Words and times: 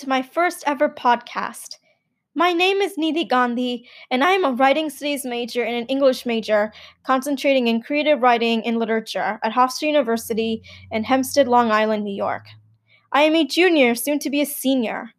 To 0.00 0.08
my 0.08 0.22
first 0.22 0.64
ever 0.66 0.88
podcast. 0.88 1.76
My 2.34 2.54
name 2.54 2.78
is 2.78 2.96
Nidhi 2.96 3.28
Gandhi, 3.28 3.86
and 4.10 4.24
I 4.24 4.30
am 4.30 4.46
a 4.46 4.52
writing 4.52 4.88
studies 4.88 5.26
major 5.26 5.62
and 5.62 5.76
an 5.76 5.84
English 5.88 6.24
major, 6.24 6.72
concentrating 7.02 7.66
in 7.66 7.82
creative 7.82 8.22
writing 8.22 8.66
and 8.66 8.78
literature 8.78 9.38
at 9.42 9.52
Hofstra 9.52 9.88
University 9.88 10.62
in 10.90 11.04
Hempstead, 11.04 11.48
Long 11.48 11.70
Island, 11.70 12.04
New 12.04 12.14
York. 12.14 12.46
I 13.12 13.24
am 13.24 13.34
a 13.34 13.44
junior, 13.44 13.94
soon 13.94 14.18
to 14.20 14.30
be 14.30 14.40
a 14.40 14.46
senior. 14.46 15.10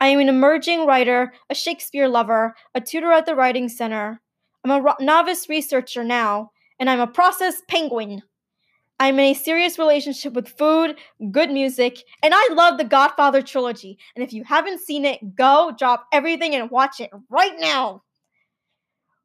I 0.00 0.06
am 0.06 0.20
an 0.20 0.28
emerging 0.28 0.86
writer, 0.86 1.32
a 1.50 1.54
Shakespeare 1.56 2.06
lover, 2.06 2.54
a 2.76 2.80
tutor 2.80 3.10
at 3.10 3.26
the 3.26 3.34
Writing 3.34 3.68
Center. 3.68 4.20
I'm 4.64 4.70
a 4.70 4.94
novice 5.00 5.48
researcher 5.48 6.04
now, 6.04 6.52
and 6.78 6.88
I'm 6.88 7.00
a 7.00 7.08
process 7.08 7.60
penguin. 7.66 8.22
I'm 9.00 9.18
in 9.20 9.26
a 9.26 9.34
serious 9.34 9.78
relationship 9.78 10.32
with 10.32 10.48
food, 10.48 10.96
good 11.30 11.50
music, 11.50 12.02
and 12.22 12.34
I 12.34 12.48
love 12.52 12.78
the 12.78 12.84
Godfather 12.84 13.42
trilogy. 13.42 13.96
And 14.16 14.24
if 14.24 14.32
you 14.32 14.42
haven't 14.42 14.80
seen 14.80 15.04
it, 15.04 15.36
go 15.36 15.72
drop 15.78 16.06
everything 16.12 16.54
and 16.54 16.70
watch 16.70 17.00
it 17.00 17.10
right 17.30 17.54
now. 17.58 18.02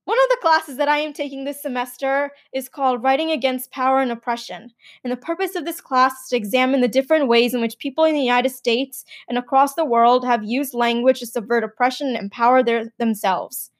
One 0.05 0.17
of 0.19 0.29
the 0.29 0.37
classes 0.41 0.77
that 0.77 0.89
I 0.89 0.97
am 0.97 1.13
taking 1.13 1.45
this 1.45 1.61
semester 1.61 2.31
is 2.53 2.67
called 2.67 3.01
Writing 3.01 3.31
Against 3.31 3.71
Power 3.71 4.01
and 4.01 4.11
Oppression. 4.11 4.69
And 5.03 5.11
the 5.11 5.17
purpose 5.17 5.55
of 5.55 5.63
this 5.63 5.79
class 5.79 6.11
is 6.23 6.29
to 6.29 6.35
examine 6.35 6.81
the 6.81 6.89
different 6.89 7.29
ways 7.29 7.53
in 7.53 7.61
which 7.61 7.79
people 7.79 8.03
in 8.03 8.13
the 8.13 8.21
United 8.21 8.49
States 8.49 9.05
and 9.29 9.37
across 9.37 9.75
the 9.75 9.85
world 9.85 10.25
have 10.25 10.43
used 10.43 10.73
language 10.73 11.19
to 11.21 11.25
subvert 11.25 11.63
oppression 11.63 12.07
and 12.07 12.17
empower 12.17 12.61
their, 12.61 12.93
themselves. 12.99 13.71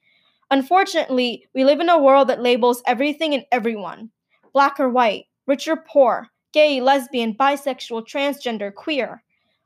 Unfortunately, 0.50 1.46
we 1.54 1.62
live 1.62 1.80
in 1.80 1.90
a 1.90 2.02
world 2.02 2.28
that 2.28 2.42
labels 2.42 2.82
everything 2.86 3.34
and 3.34 3.44
everyone 3.52 4.10
black 4.54 4.80
or 4.80 4.88
white, 4.88 5.26
rich 5.46 5.68
or 5.68 5.76
poor, 5.76 6.28
gay, 6.52 6.80
lesbian, 6.80 7.34
bisexual, 7.34 8.06
transgender, 8.06 8.72
queer. 8.72 9.22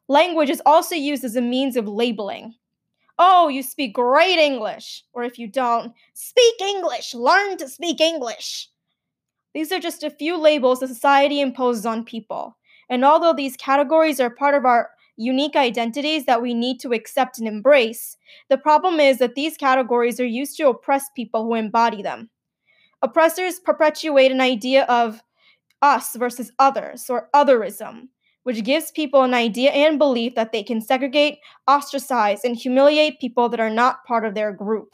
Language 0.08 0.50
is 0.50 0.62
also 0.64 0.94
used 0.94 1.24
as 1.24 1.36
a 1.36 1.42
means 1.42 1.76
of 1.76 1.86
labeling. 1.86 2.54
Oh, 3.18 3.48
you 3.48 3.62
speak 3.62 3.94
great 3.94 4.38
English. 4.38 5.04
Or 5.12 5.24
if 5.24 5.38
you 5.38 5.48
don't, 5.48 5.92
speak 6.14 6.60
English. 6.60 7.14
Learn 7.14 7.56
to 7.58 7.68
speak 7.68 8.00
English. 8.00 8.68
These 9.54 9.72
are 9.72 9.80
just 9.80 10.04
a 10.04 10.10
few 10.10 10.36
labels 10.36 10.80
that 10.80 10.88
society 10.88 11.40
imposes 11.40 11.84
on 11.84 12.04
people. 12.04 12.56
And 12.88 13.04
although 13.04 13.34
these 13.34 13.56
categories 13.56 14.20
are 14.20 14.30
part 14.30 14.54
of 14.54 14.64
our 14.64 14.90
unique 15.16 15.56
identities 15.56 16.26
that 16.26 16.40
we 16.40 16.54
need 16.54 16.78
to 16.80 16.92
accept 16.92 17.38
and 17.38 17.48
embrace, 17.48 18.16
the 18.48 18.56
problem 18.56 19.00
is 19.00 19.18
that 19.18 19.34
these 19.34 19.56
categories 19.56 20.20
are 20.20 20.26
used 20.26 20.56
to 20.56 20.68
oppress 20.68 21.04
people 21.16 21.44
who 21.44 21.54
embody 21.54 22.02
them. 22.02 22.30
Oppressors 23.02 23.58
perpetuate 23.58 24.30
an 24.30 24.40
idea 24.40 24.84
of 24.84 25.20
us 25.82 26.16
versus 26.16 26.52
others, 26.58 27.08
or 27.08 27.28
otherism, 27.34 28.08
which 28.42 28.64
gives 28.64 28.90
people 28.90 29.22
an 29.22 29.34
idea 29.34 29.70
and 29.70 29.98
belief 29.98 30.34
that 30.34 30.52
they 30.52 30.62
can 30.62 30.80
segregate, 30.80 31.38
ostracize, 31.66 32.44
and 32.44 32.56
humiliate 32.56 33.20
people 33.20 33.48
that 33.48 33.60
are 33.60 33.70
not 33.70 34.04
part 34.06 34.24
of 34.24 34.34
their 34.34 34.52
group. 34.52 34.90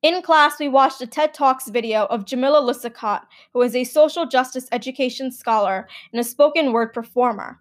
In 0.00 0.22
class, 0.22 0.60
we 0.60 0.68
watched 0.68 1.02
a 1.02 1.06
TED 1.08 1.34
Talks 1.34 1.68
video 1.68 2.04
of 2.04 2.24
Jamila 2.24 2.62
Lyiscott, 2.62 3.22
who 3.52 3.62
is 3.62 3.74
a 3.74 3.82
social 3.82 4.26
justice 4.26 4.68
education 4.70 5.32
scholar 5.32 5.88
and 6.12 6.20
a 6.20 6.24
spoken 6.24 6.72
word 6.72 6.92
performer. 6.92 7.58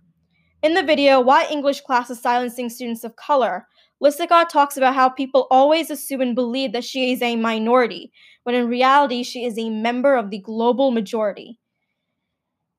In 0.61 0.75
the 0.75 0.83
video, 0.83 1.19
Why 1.19 1.47
English 1.49 1.81
Class 1.81 2.11
is 2.11 2.21
Silencing 2.21 2.69
Students 2.69 3.03
of 3.03 3.15
Color, 3.15 3.67
Lyiscott 4.03 4.49
talks 4.49 4.77
about 4.77 4.93
how 4.93 5.09
people 5.09 5.47
always 5.49 5.89
assume 5.89 6.21
and 6.21 6.35
believe 6.35 6.73
that 6.73 6.83
she 6.83 7.11
is 7.11 7.23
a 7.23 7.35
minority, 7.35 8.11
when 8.43 8.53
in 8.53 8.67
reality, 8.67 9.23
she 9.23 9.43
is 9.43 9.57
a 9.57 9.71
member 9.71 10.15
of 10.15 10.29
the 10.29 10.39
global 10.39 10.91
majority. 10.91 11.59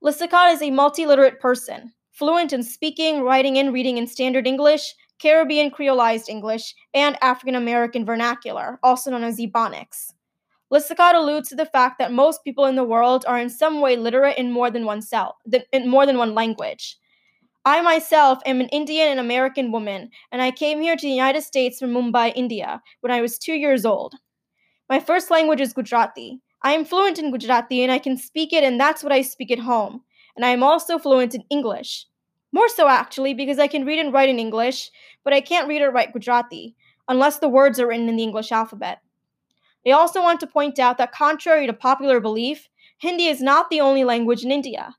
Lyiscott 0.03 0.53
is 0.53 0.62
a 0.62 0.70
multiliterate 0.70 1.41
person, 1.41 1.92
fluent 2.12 2.53
in 2.53 2.62
speaking, 2.62 3.22
writing, 3.22 3.59
and 3.59 3.72
reading 3.72 3.98
in 3.98 4.06
Standard 4.06 4.47
English, 4.47 4.94
Caribbean 5.20 5.72
Creolized 5.72 6.28
English, 6.28 6.76
and 6.94 7.19
African 7.20 7.56
American 7.56 8.04
Vernacular, 8.04 8.78
also 8.84 9.10
known 9.10 9.25
as 9.25 9.38
Ebonics. 9.38 10.12
Lyiscott 10.72 11.14
alludes 11.14 11.48
to 11.48 11.56
the 11.56 11.66
fact 11.66 11.98
that 11.98 12.12
most 12.12 12.44
people 12.44 12.66
in 12.66 12.76
the 12.76 12.84
world 12.84 13.25
are 13.26 13.41
in 13.41 13.50
some 13.50 13.81
way 13.81 13.97
literate 13.97 14.38
in 14.38 14.53
more 14.53 14.70
than 14.70 14.84
one 14.84 15.00
in 15.72 15.88
more 15.88 16.06
than 16.06 16.19
one 16.19 16.32
language. 16.32 16.97
I 17.64 17.82
myself 17.82 18.38
am 18.47 18.60
an 18.60 18.69
Indian 18.69 19.08
and 19.08 19.19
American 19.19 19.72
woman, 19.72 20.10
and 20.31 20.41
I 20.41 20.53
came 20.53 20.81
here 20.81 20.94
to 20.94 21.06
the 21.06 21.12
United 21.12 21.42
States 21.42 21.81
from 21.81 21.91
Mumbai, 21.91 22.32
India, 22.37 22.81
when 23.00 23.10
I 23.10 23.20
was 23.20 23.37
two 23.37 23.54
years 23.54 23.84
old. 23.84 24.14
My 24.88 25.00
first 25.00 25.28
language 25.28 25.60
is 25.60 25.72
Gujarati. 25.72 26.41
I 26.62 26.72
am 26.72 26.84
fluent 26.84 27.19
in 27.19 27.30
Gujarati 27.30 27.82
and 27.82 27.92
I 27.92 27.98
can 27.98 28.16
speak 28.16 28.52
it, 28.52 28.64
and 28.64 28.80
that's 28.80 29.02
what 29.02 29.12
I 29.12 29.22
speak 29.22 29.50
at 29.50 29.60
home. 29.60 30.02
And 30.36 30.44
I 30.44 30.50
am 30.50 30.62
also 30.62 30.98
fluent 30.98 31.34
in 31.34 31.44
English. 31.50 32.06
More 32.52 32.69
so, 32.69 32.88
actually, 32.88 33.34
because 33.34 33.58
I 33.58 33.69
can 33.69 33.84
read 33.84 33.98
and 33.98 34.12
write 34.12 34.28
in 34.28 34.38
English, 34.38 34.91
but 35.22 35.32
I 35.32 35.41
can't 35.41 35.69
read 35.69 35.82
or 35.82 35.91
write 35.91 36.12
Gujarati, 36.12 36.74
unless 37.06 37.38
the 37.38 37.48
words 37.48 37.78
are 37.78 37.86
written 37.86 38.08
in 38.08 38.16
the 38.16 38.22
English 38.22 38.50
alphabet. 38.50 39.00
They 39.84 39.92
also 39.92 40.22
want 40.22 40.41
to 40.41 40.46
point 40.46 40.78
out 40.78 40.98
that, 40.98 41.12
contrary 41.12 41.66
to 41.66 41.72
popular 41.72 42.20
belief, 42.20 42.69
Hindi 42.98 43.26
is 43.26 43.40
not 43.40 43.70
the 43.70 43.80
only 43.80 44.02
language 44.02 44.44
in 44.44 44.50
India. 44.50 44.96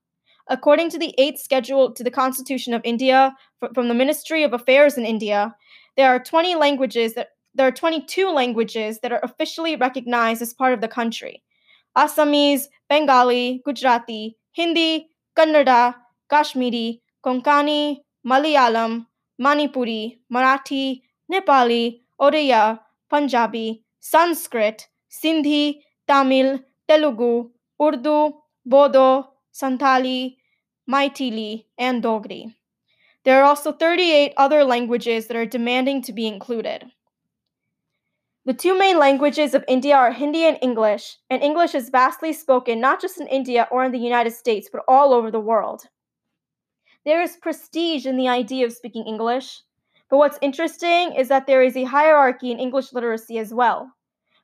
According 0.47 0.89
to 0.91 0.97
the 0.97 1.13
8th 1.19 1.39
schedule 1.39 1.91
to 1.93 2.03
the 2.03 2.09
Constitution 2.11 2.73
of 2.73 2.81
India 2.83 3.35
from 3.73 3.87
the 3.87 3.93
Ministry 3.93 4.43
of 4.43 4.53
Affairs 4.53 4.97
in 4.97 5.05
India, 5.05 5.55
there 5.97 6.09
are 6.09 6.19
20 6.23 6.55
languages 6.55 7.13
that 7.15 7.29
there 7.53 7.67
are 7.67 7.71
22 7.71 8.29
languages 8.29 8.99
that 8.99 9.11
are 9.11 9.19
officially 9.21 9.75
recognized 9.75 10.41
as 10.41 10.53
part 10.53 10.73
of 10.73 10.81
the 10.81 10.87
country. 10.87 11.43
Assamese, 12.03 12.67
Bengali, 12.89 13.61
Gujarati, 13.65 14.37
Hindi, 14.51 15.07
Kannada, 15.35 15.95
Kashmiri, 16.29 17.01
Konkani, 17.25 17.99
Malayalam, 18.25 19.05
Manipuri, 19.41 20.19
Marathi, 20.33 21.01
Nepali, 21.31 22.01
Oriya, 22.19 22.79
Punjabi, 23.09 23.83
Sanskrit, 23.99 24.87
Sindhi, 25.09 25.81
Tamil, 26.07 26.59
Telugu, 26.87 27.49
Urdu, 27.81 28.33
Bodo, 28.65 29.33
Santali, 29.53 30.37
Maithili, 30.89 31.65
and 31.77 32.01
Dogri. 32.03 32.55
There 33.25 33.41
are 33.41 33.43
also 33.43 33.73
38 33.73 34.33
other 34.37 34.63
languages 34.63 35.27
that 35.27 35.37
are 35.37 35.45
demanding 35.45 36.01
to 36.03 36.13
be 36.13 36.25
included. 36.27 36.85
The 38.49 38.55
two 38.55 38.75
main 38.75 38.97
languages 38.97 39.53
of 39.53 39.63
India 39.67 39.95
are 39.95 40.11
Hindi 40.11 40.43
and 40.43 40.57
English, 40.59 41.17
and 41.29 41.43
English 41.43 41.75
is 41.75 41.91
vastly 41.91 42.33
spoken 42.33 42.81
not 42.81 42.99
just 42.99 43.21
in 43.21 43.27
India 43.27 43.67
or 43.69 43.83
in 43.83 43.91
the 43.91 43.99
United 43.99 44.31
States, 44.31 44.67
but 44.73 44.81
all 44.87 45.13
over 45.13 45.29
the 45.29 45.39
world. 45.39 45.83
There 47.05 47.21
is 47.21 47.37
prestige 47.37 48.07
in 48.07 48.17
the 48.17 48.27
idea 48.27 48.65
of 48.65 48.73
speaking 48.73 49.05
English, 49.05 49.61
but 50.09 50.17
what's 50.17 50.39
interesting 50.41 51.13
is 51.13 51.27
that 51.27 51.45
there 51.45 51.61
is 51.61 51.77
a 51.77 51.83
hierarchy 51.83 52.49
in 52.49 52.57
English 52.57 52.91
literacy 52.91 53.37
as 53.37 53.53
well. 53.53 53.91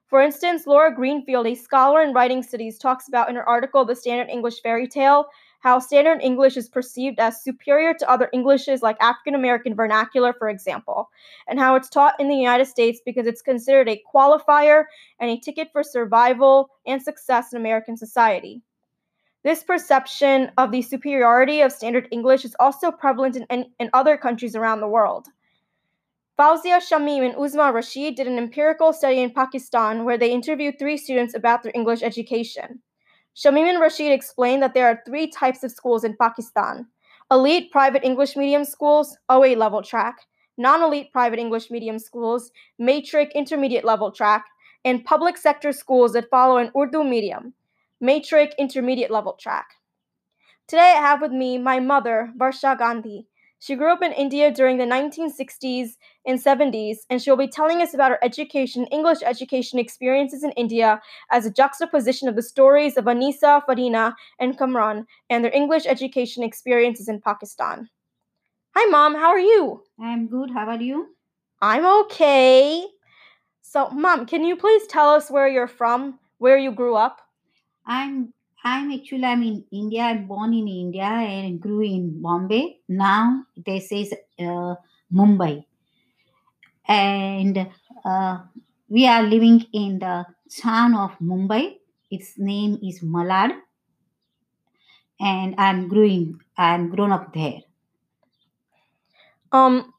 For 0.06 0.22
instance, 0.22 0.68
Laura 0.68 0.94
Greenfield, 0.94 1.48
a 1.48 1.56
scholar 1.56 2.04
in 2.04 2.14
writing 2.14 2.44
studies, 2.44 2.78
talks 2.78 3.08
about 3.08 3.28
in 3.28 3.36
her 3.36 3.50
article 3.50 3.86
The 3.86 3.96
Standard 3.96 4.30
English 4.30 4.62
Fairy 4.62 4.88
Tale 4.88 5.26
how 5.66 5.80
standard 5.80 6.22
English 6.22 6.58
is 6.58 6.70
perceived 6.70 7.20
as 7.20 7.42
superior 7.42 7.92
to 7.96 8.08
other 8.08 8.30
Englishes 8.31 8.84
like 8.84 8.98
African 9.02 9.34
American 9.34 9.74
vernacular, 9.74 10.31
for 10.31 10.48
example, 10.48 11.09
and 11.48 11.58
how 11.58 11.74
it's 11.74 11.90
taught 11.90 12.20
in 12.20 12.28
the 12.28 12.36
United 12.36 12.66
States 12.66 13.02
because 13.03 13.26
it's 13.26 13.42
considered 13.42 13.90
a 13.90 14.00
qualifier 14.14 14.84
and 15.20 15.31
a 15.31 15.40
ticket 15.40 15.70
for 15.72 15.81
survival 15.81 16.70
and 16.86 17.02
success 17.02 17.52
in 17.52 17.59
American 17.59 17.98
society. 17.98 18.62
This 19.44 19.64
perception 19.64 20.52
of 20.56 20.72
the 20.72 20.84
superiority 20.84 21.62
of 21.62 21.72
standard 21.72 22.09
English 22.12 22.46
is 22.46 22.56
also 22.59 22.92
prevalent 22.92 23.36
in, 23.36 23.66
in 23.80 23.90
other 23.92 24.18
countries 24.18 24.56
around 24.56 24.82
the 24.82 24.88
world. 24.88 25.30
Fauzia 26.38 26.78
Shamim 26.78 27.26
and 27.26 27.34
Uzma 27.34 27.73
Rashid 27.73 28.14
did 28.14 28.28
an 28.28 28.38
empirical 28.38 28.94
study 28.94 29.20
in 29.20 29.32
Pakistan 29.32 30.06
where 30.06 30.20
they 30.20 30.29
interviewed 30.29 30.78
three 30.78 30.97
students 30.97 31.34
about 31.34 31.64
their 31.64 31.72
English 31.73 32.03
education. 32.03 32.84
Shamim 33.35 33.70
and 33.70 33.82
Rashid 33.82 34.14
explained 34.14 34.64
that 34.64 34.73
there 34.73 34.87
are 34.87 35.02
three 35.05 35.28
types 35.28 35.64
of 35.64 35.72
schools 35.72 36.03
in 36.03 36.16
Pakistan 36.16 36.87
elite 37.32 37.72
private 37.72 38.03
English 38.05 38.35
medium 38.37 38.64
schools, 38.64 39.17
OA 39.29 39.55
level 39.55 39.82
track, 39.82 40.20
non 40.58 40.82
elite 40.82 41.11
private 41.11 41.40
English 41.40 41.70
medium 41.70 41.99
schools, 41.99 42.52
matric 42.79 43.32
intermediate 43.35 43.84
level 43.84 44.11
track, 44.11 44.46
and 44.85 45.03
public 45.03 45.35
sector 45.35 45.73
schools 45.73 46.14
that 46.14 46.29
follow 46.29 46.58
an 46.58 46.72
Urdu 46.78 47.03
medium, 47.03 47.53
matric 47.99 48.53
intermediate 48.58 49.11
level 49.11 49.34
track. 49.34 49.67
Today 50.67 50.93
I 50.96 51.02
have 51.02 51.22
with 51.22 51.31
me 51.31 51.58
my 51.58 51.79
mother, 51.79 52.31
Varsha 52.38 52.78
Gandhi, 52.78 53.28
she 53.66 53.76
grew 53.76 53.91
up 53.91 54.03
in 54.03 54.12
India 54.12 54.52
during 54.52 54.78
the 54.78 54.84
1960s 54.84 55.94
and 56.28 56.40
70s, 56.40 56.97
and 57.09 57.20
she'll 57.20 57.35
be 57.35 57.47
telling 57.47 57.82
us 57.82 57.96
about 57.96 58.12
her 58.12 58.20
education, 58.22 58.85
English 58.91 59.23
education 59.26 59.79
experiences 59.79 60.44
in 60.44 60.52
India 60.52 61.02
as 61.32 61.47
a 61.47 61.52
juxtaposition 61.52 62.28
of 62.28 62.35
the 62.35 62.44
stories 62.44 62.96
of 62.96 63.06
Anisa, 63.06 63.66
Farina, 63.66 64.16
and 64.40 64.56
Kamran 64.56 65.08
and 65.32 65.44
their 65.44 65.52
English 65.52 65.88
education 65.88 66.44
experiences 66.44 67.08
in 67.08 67.20
Pakistan. 67.20 67.90
Hi, 68.76 68.85
Mom. 68.91 69.16
How 69.16 69.29
are 69.29 69.40
you? 69.40 69.82
I'm 70.00 70.28
good. 70.28 70.52
How 70.52 70.67
are 70.67 70.79
you? 70.79 71.16
I'm 71.59 71.88
okay. 72.03 72.85
So, 73.64 73.90
Mom, 73.90 74.28
can 74.28 74.44
you 74.44 74.58
please 74.58 74.85
tell 74.85 75.09
us 75.09 75.32
where 75.32 75.47
you're 75.47 75.67
from, 75.67 76.20
where 76.38 76.59
you 76.59 76.72
grew 76.72 76.96
up? 76.96 77.20
I'm 77.88 78.32
I'm 78.66 78.91
actually 78.91 79.23
I'm 79.23 79.44
in 79.44 79.64
India. 79.72 80.02
I'm 80.02 80.28
born 80.28 80.53
in 80.53 80.67
India 80.67 81.06
and 81.06 81.62
grew 81.62 81.82
in 81.84 82.22
Bombay. 82.22 82.79
Now 82.90 83.46
this 83.56 83.91
is 83.94 84.14
uh, 84.40 84.76
Mumbai, 85.14 85.66
and 86.88 87.70
uh, 88.03 88.40
we 88.90 89.08
are 89.08 89.23
living 89.23 89.66
in 89.73 90.00
the 90.00 90.26
town 90.62 90.96
of 90.96 91.12
Mumbai. 91.20 91.78
Its 92.12 92.38
name 92.38 92.78
is 92.84 93.02
Malad, 93.02 93.52
and 95.20 95.56
I'm 95.58 95.88
growing. 95.90 96.40
I'm 96.58 96.90
grown 96.90 97.12
up 97.12 97.34
there. 97.34 97.62
Um, 99.52 99.94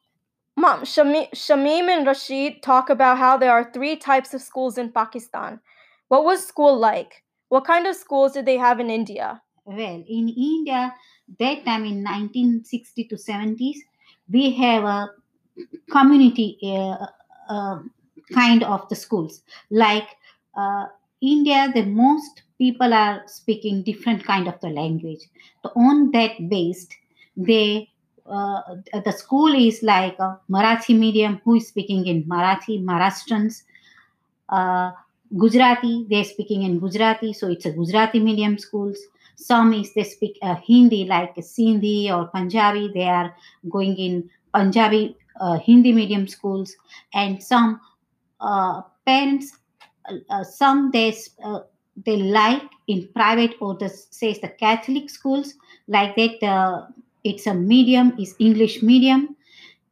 Mom, 0.57 0.83
Shami- 0.83 1.31
Shamim 1.33 1.89
and 1.89 2.07
Rashid 2.07 2.63
talk 2.63 2.91
about 2.91 3.19
how 3.19 3.39
there 3.39 3.53
are 3.53 3.71
three 3.73 3.97
types 3.97 4.35
of 4.35 4.43
schools 4.43 4.79
in 4.79 4.93
Pakistan. 4.93 5.61
What 6.09 6.25
was 6.25 6.47
school 6.47 6.79
like? 6.79 7.25
What 7.49 7.65
kind 7.65 7.87
of 7.87 7.97
schools 7.97 8.33
did 8.33 8.47
they 8.47 8.57
have 8.57 8.81
in 8.81 8.91
India? 8.91 9.43
Well, 9.65 10.05
in 10.09 10.29
India, 10.29 10.95
that 11.39 11.65
time 11.65 11.85
in 11.85 12.03
1960 12.03 13.05
to 13.05 13.17
70s, 13.17 13.79
we 14.31 14.53
have 14.53 14.85
a 14.85 15.11
community 15.91 16.59
uh, 16.63 17.07
uh, 17.49 17.79
kind 18.33 18.63
of 18.63 18.89
the 18.89 18.95
schools. 18.95 19.43
Like 19.71 20.09
uh, 20.57 20.87
India, 21.21 21.71
the 21.75 21.85
most 21.85 22.43
people 22.59 22.93
are 22.93 23.23
speaking 23.27 23.83
different 23.83 24.25
kind 24.25 24.49
of 24.49 24.61
the 24.61 24.69
language. 24.69 25.21
So 25.63 25.73
on 25.77 26.11
that 26.13 26.49
based, 26.49 26.95
they 27.37 27.91
uh, 28.29 28.61
the 29.05 29.13
school 29.13 29.55
is 29.55 29.83
like 29.83 30.19
a 30.19 30.39
Marathi 30.51 30.99
medium 30.99 31.41
who 31.45 31.57
is 31.57 31.69
speaking 31.69 32.07
in 32.07 32.25
Marathi, 32.25 32.83
Maharashtrians, 32.83 33.63
uh, 34.49 34.91
Gujarati, 35.37 36.07
they're 36.09 36.25
speaking 36.25 36.63
in 36.63 36.79
Gujarati, 36.79 37.33
so 37.33 37.49
it's 37.49 37.67
a 37.67 37.73
Gujarati 37.73 38.21
medium 38.21 38.59
schools. 38.59 38.99
Some 39.37 39.75
is 39.75 39.93
they 39.95 40.05
speak 40.05 40.39
uh, 40.43 40.55
Hindi 40.55 41.05
like 41.05 41.35
Sindhi 41.37 42.11
or 42.11 42.29
Punjabi, 42.29 42.91
they 42.95 43.09
are 43.09 43.35
going 43.69 43.97
in 43.97 44.31
Punjabi 44.55 45.17
uh, 45.41 45.59
Hindi 45.59 45.93
medium 45.93 46.27
schools, 46.27 46.75
and 47.13 47.43
some 47.43 47.81
uh, 48.41 48.83
parents, 49.05 49.59
uh, 50.31 50.45
some 50.45 50.91
they 50.91 51.15
uh, 51.45 51.61
they 52.05 52.17
like 52.17 52.63
in 52.87 53.09
private 53.15 53.55
or 53.61 53.75
the 53.75 53.89
says 53.89 54.39
the 54.41 54.49
Catholic 54.49 55.11
schools 55.11 55.55
like 55.89 56.17
that. 56.17 56.43
Uh, 56.43 56.87
it's 57.25 57.47
a 57.47 57.55
medium 57.55 58.15
is 58.19 58.35
English 58.39 58.83
medium, 58.83 59.37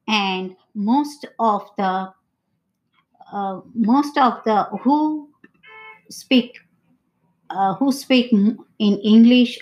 and 0.09 0.57
most 0.75 1.27
of 1.39 1.69
the 1.77 2.13
uh, 3.34 3.62
most 3.76 4.18
of 4.18 4.34
the 4.46 4.58
who 4.84 4.98
speak 6.10 6.52
uh, 7.50 7.74
who 7.76 7.92
speak 7.92 8.34
m- 8.34 8.60
in 8.80 8.94
English. 9.14 9.54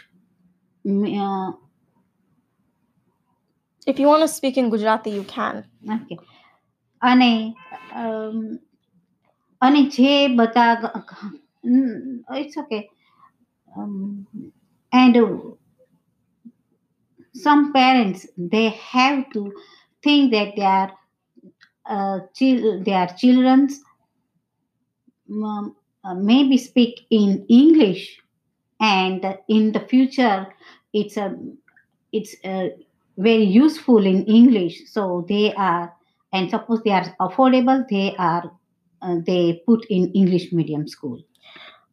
mm, 0.86 1.06
Uh, 1.26 1.52
If 3.88 4.00
you 4.00 4.08
want 4.08 4.22
to 4.24 4.28
speak 4.28 4.58
in 4.58 4.70
Gujarati, 4.70 5.12
you 5.18 5.24
can. 5.36 5.56
okay. 5.96 6.18
અને 7.02 7.32
અમ, 8.02 8.38
અને 9.62 9.82
જે 9.96 10.12
બધા 10.40 10.66
it's 12.42 12.58
okay 12.64 12.80
and 15.04 15.18
some 17.46 17.64
parents 17.74 18.22
they 18.54 18.68
have 18.94 19.18
to 19.34 19.42
think 20.06 20.24
that 20.36 20.50
their 20.60 20.86
uh, 21.87 22.21
chil- 22.35 22.83
their 22.83 23.07
children's 23.19 23.81
um, 25.31 25.77
uh, 26.05 26.15
maybe 26.15 26.57
speak 26.59 27.01
in 27.11 27.45
english 27.49 28.21
and 28.81 29.39
in 29.49 29.73
the 29.73 29.81
future 29.81 30.47
it's 30.93 31.17
a 31.17 31.35
it's 32.13 32.35
uh, 32.45 32.69
very 33.19 33.45
useful 33.45 34.05
in 34.05 34.25
english 34.27 34.83
so 34.91 35.25
they 35.29 35.53
are 35.55 35.93
and 36.33 36.51
suppose 36.51 36.81
they 36.85 36.91
are 36.91 37.15
affordable 37.21 37.85
they 37.89 38.15
are 38.19 38.51
uh, 39.03 39.17
they 39.27 39.63
put 39.67 39.85
in 39.89 40.11
english 40.13 40.53
medium 40.53 40.87
school 40.89 41.19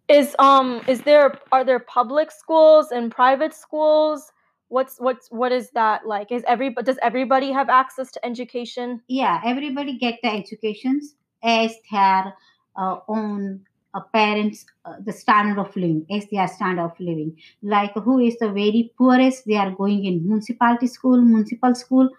Is 0.09 0.35
um 0.39 0.81
is 0.87 1.01
there 1.01 1.37
are 1.51 1.63
there 1.63 1.79
public 1.79 2.31
schools 2.31 2.91
and 2.91 3.11
private 3.11 3.53
schools? 3.53 4.31
What's 4.69 4.97
what's 4.97 5.27
what 5.29 5.51
is 5.51 5.71
that 5.71 6.07
like? 6.07 6.31
Is 6.31 6.43
every 6.47 6.73
does 6.73 6.97
everybody 7.01 7.51
have 7.51 7.69
access 7.69 8.11
to 8.11 8.25
education? 8.25 9.01
yeah 9.07 9.41
everybody 9.43 9.97
get 9.97 10.19
the 10.23 10.29
educations 10.29 11.15
as 11.43 11.75
their 11.91 12.33
uh, 12.75 12.99
own 13.07 13.61
uh, 13.93 14.01
parents 14.13 14.65
uh, 14.85 14.95
the 15.03 15.11
standard 15.11 15.59
of 15.59 15.75
living 15.75 16.05
as 16.11 16.25
their 16.31 16.47
standard 16.47 16.83
of 16.83 16.99
living 16.99 17.35
like 17.63 17.93
who 17.95 18.19
is 18.19 18.37
the 18.37 18.47
very 18.47 18.93
poorest 18.97 19.45
they 19.45 19.55
are 19.55 19.71
going 19.71 20.05
in 20.05 20.25
municipality 20.27 20.87
school 20.87 21.19
municipal 21.21 21.73
school 21.73 22.09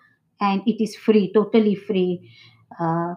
and 0.41 0.63
it 0.67 0.83
is 0.83 0.97
free 0.97 1.33
totally 1.33 1.75
free 1.75 2.31
uh, 2.81 3.15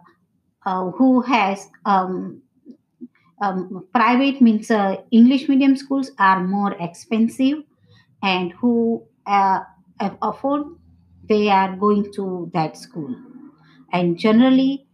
uh, 0.65 0.91
who 0.91 1.21
has 1.21 1.67
um, 1.85 2.41
um, 3.41 3.87
private 3.93 4.39
means 4.39 4.69
english 5.11 5.49
medium 5.49 5.75
schools 5.75 6.11
are 6.19 6.43
more 6.43 6.73
expensive 6.79 7.63
and 8.21 8.51
who 8.53 9.03
uh, 9.25 9.59
afford 10.21 10.65
they 11.27 11.49
are 11.49 11.75
going 11.75 12.11
to 12.13 12.49
that 12.53 12.77
school. 12.77 13.15
And 13.91 14.17
generally 14.17 14.85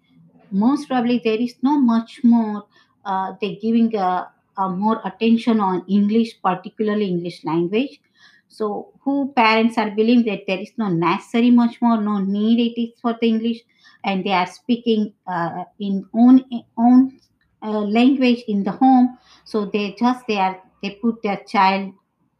most 0.51 0.87
probably 0.87 1.21
there 1.23 1.39
is 1.39 1.55
no 1.61 1.79
much 1.79 2.21
more 2.23 2.65
uh, 3.05 3.33
they're 3.41 3.55
giving 3.61 3.95
a, 3.95 4.27
more 4.71 5.01
attention 5.05 5.61
on 5.61 5.85
english 5.87 6.41
particularly 6.43 7.05
english 7.05 7.45
language. 7.45 8.01
So 8.49 8.91
who 9.01 9.31
parents 9.33 9.77
are 9.77 9.89
believing 9.89 10.25
that 10.25 10.41
there 10.47 10.59
is 10.59 10.71
no 10.77 10.89
necessary 10.89 11.49
much 11.49 11.81
more 11.81 12.01
no 12.01 12.19
need 12.19 12.59
it 12.59 12.81
is 12.81 12.99
for 12.99 13.15
the 13.21 13.27
english 13.27 13.61
and 14.03 14.25
they 14.25 14.31
are 14.31 14.47
speaking 14.47 15.13
uh, 15.27 15.63
in 15.79 16.05
own 16.13 16.43
own 16.77 17.19
uh, 17.61 17.79
language 17.79 18.43
in 18.47 18.63
the 18.63 18.71
home. 18.71 19.17
So 19.45 19.65
they 19.65 19.95
just 19.97 20.27
they 20.27 20.37
are 20.37 20.61
they 20.83 20.91
put 20.91 21.21
their 21.23 21.37
child 21.47 21.93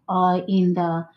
uh, 0.08 0.42
in 0.48 0.74
the 0.74 1.08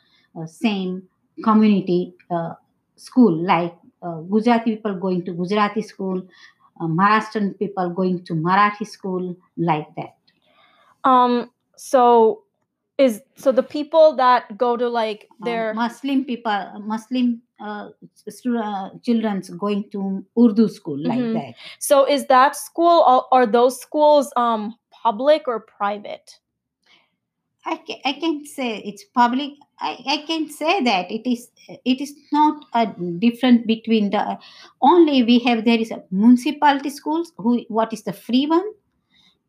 same 0.46 1.02
community 1.44 2.14
uh, 2.31 2.55
school 2.96 3.32
like 3.44 3.75
uh, 4.02 4.20
gujarati 4.20 4.76
people 4.76 4.94
going 4.94 5.25
to 5.25 5.32
gujarati 5.32 5.82
school 5.82 6.23
uh, 6.81 6.86
Maharashtrian 6.86 7.58
people 7.58 7.91
going 7.91 8.24
to 8.24 8.34
Marathi 8.34 8.86
school 8.86 9.36
like 9.56 9.89
that. 9.96 10.17
Um 11.05 11.51
so 11.77 12.43
is 12.98 13.20
so 13.36 13.53
the 13.53 13.62
people 13.62 14.17
that 14.17 14.56
go 14.58 14.77
to 14.77 14.89
like 14.89 15.29
Uh, 15.31 15.44
their 15.44 15.74
Muslim 15.74 16.24
people, 16.24 16.82
Muslim 16.86 17.43
uh, 17.60 17.89
uh, 18.62 18.91
children's 19.03 19.51
going 19.51 19.91
to 19.91 20.24
Urdu 20.39 20.69
school 20.69 20.98
like 20.98 21.19
Mhm. 21.19 21.32
that. 21.34 21.55
so 21.79 22.05
is 22.05 22.27
that 22.27 22.55
school 22.56 23.27
are 23.32 23.46
those 23.46 23.81
schools 23.81 24.32
um 24.36 24.74
public 24.91 25.48
or 25.48 25.60
private? 25.60 26.39
I 27.64 27.76
can, 27.76 27.96
I 28.04 28.12
can't 28.14 28.46
say 28.46 28.78
it's 28.78 29.04
public. 29.04 29.52
I, 29.78 29.98
I 30.06 30.24
can 30.26 30.50
say 30.50 30.82
that 30.82 31.10
it 31.10 31.28
is 31.31 31.50
it 31.84 32.00
is 32.00 32.14
not 32.32 32.64
a 32.74 32.86
different 33.19 33.66
between 33.66 34.10
the 34.10 34.38
only 34.81 35.22
we 35.22 35.38
have 35.40 35.64
there 35.64 35.78
is 35.78 35.90
a 35.90 36.02
municipality 36.10 36.90
schools 36.90 37.32
who 37.38 37.64
what 37.69 37.92
is 37.92 38.02
the 38.02 38.12
free 38.12 38.46
one 38.46 38.64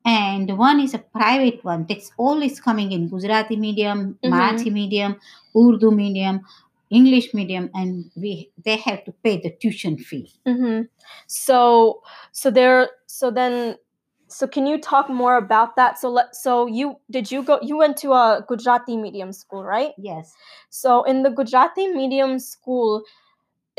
and 0.05 0.58
one 0.58 0.79
is 0.79 0.93
a 0.93 1.00
private 1.00 1.63
one 1.63 1.86
that's 1.88 2.12
all 2.17 2.41
is 2.41 2.60
coming 2.60 2.91
in 2.91 3.10
Gujarati 3.10 3.55
medium, 3.55 4.17
Mhm. 4.24 4.32
Marathi 4.32 4.72
medium, 4.72 5.15
Urdu 5.55 5.91
medium, 5.91 6.41
English 6.89 7.34
medium, 7.34 7.70
and 7.74 8.12
we 8.15 8.51
they 8.63 8.77
have 8.77 9.03
to 9.05 9.12
pay 9.24 9.39
the 9.41 9.51
tuition 9.62 9.98
fee. 9.98 10.29
Mm-hmm. 10.46 10.84
So 11.27 12.03
so 12.32 12.51
there 12.51 12.89
so 13.08 13.32
then 13.32 13.77
so 14.34 14.48
can 14.48 14.66
you 14.66 14.80
talk 14.80 15.10
more 15.10 15.38
about 15.38 15.75
that? 15.75 16.00
So 16.00 16.10
let 16.10 16.36
so 16.36 16.66
you 16.66 16.98
did 17.12 17.32
you 17.32 17.44
go 17.44 17.60
you 17.62 17.78
went 17.78 17.98
to 17.98 18.13
a 18.13 18.44
Gujarati 18.48 18.98
medium 18.98 19.32
school, 19.32 19.63
right? 19.63 19.94
Yes, 19.98 20.34
So 20.70 21.04
in 21.04 21.24
the 21.24 21.30
Gujarati 21.30 21.88
medium 21.88 22.40
school 22.40 23.04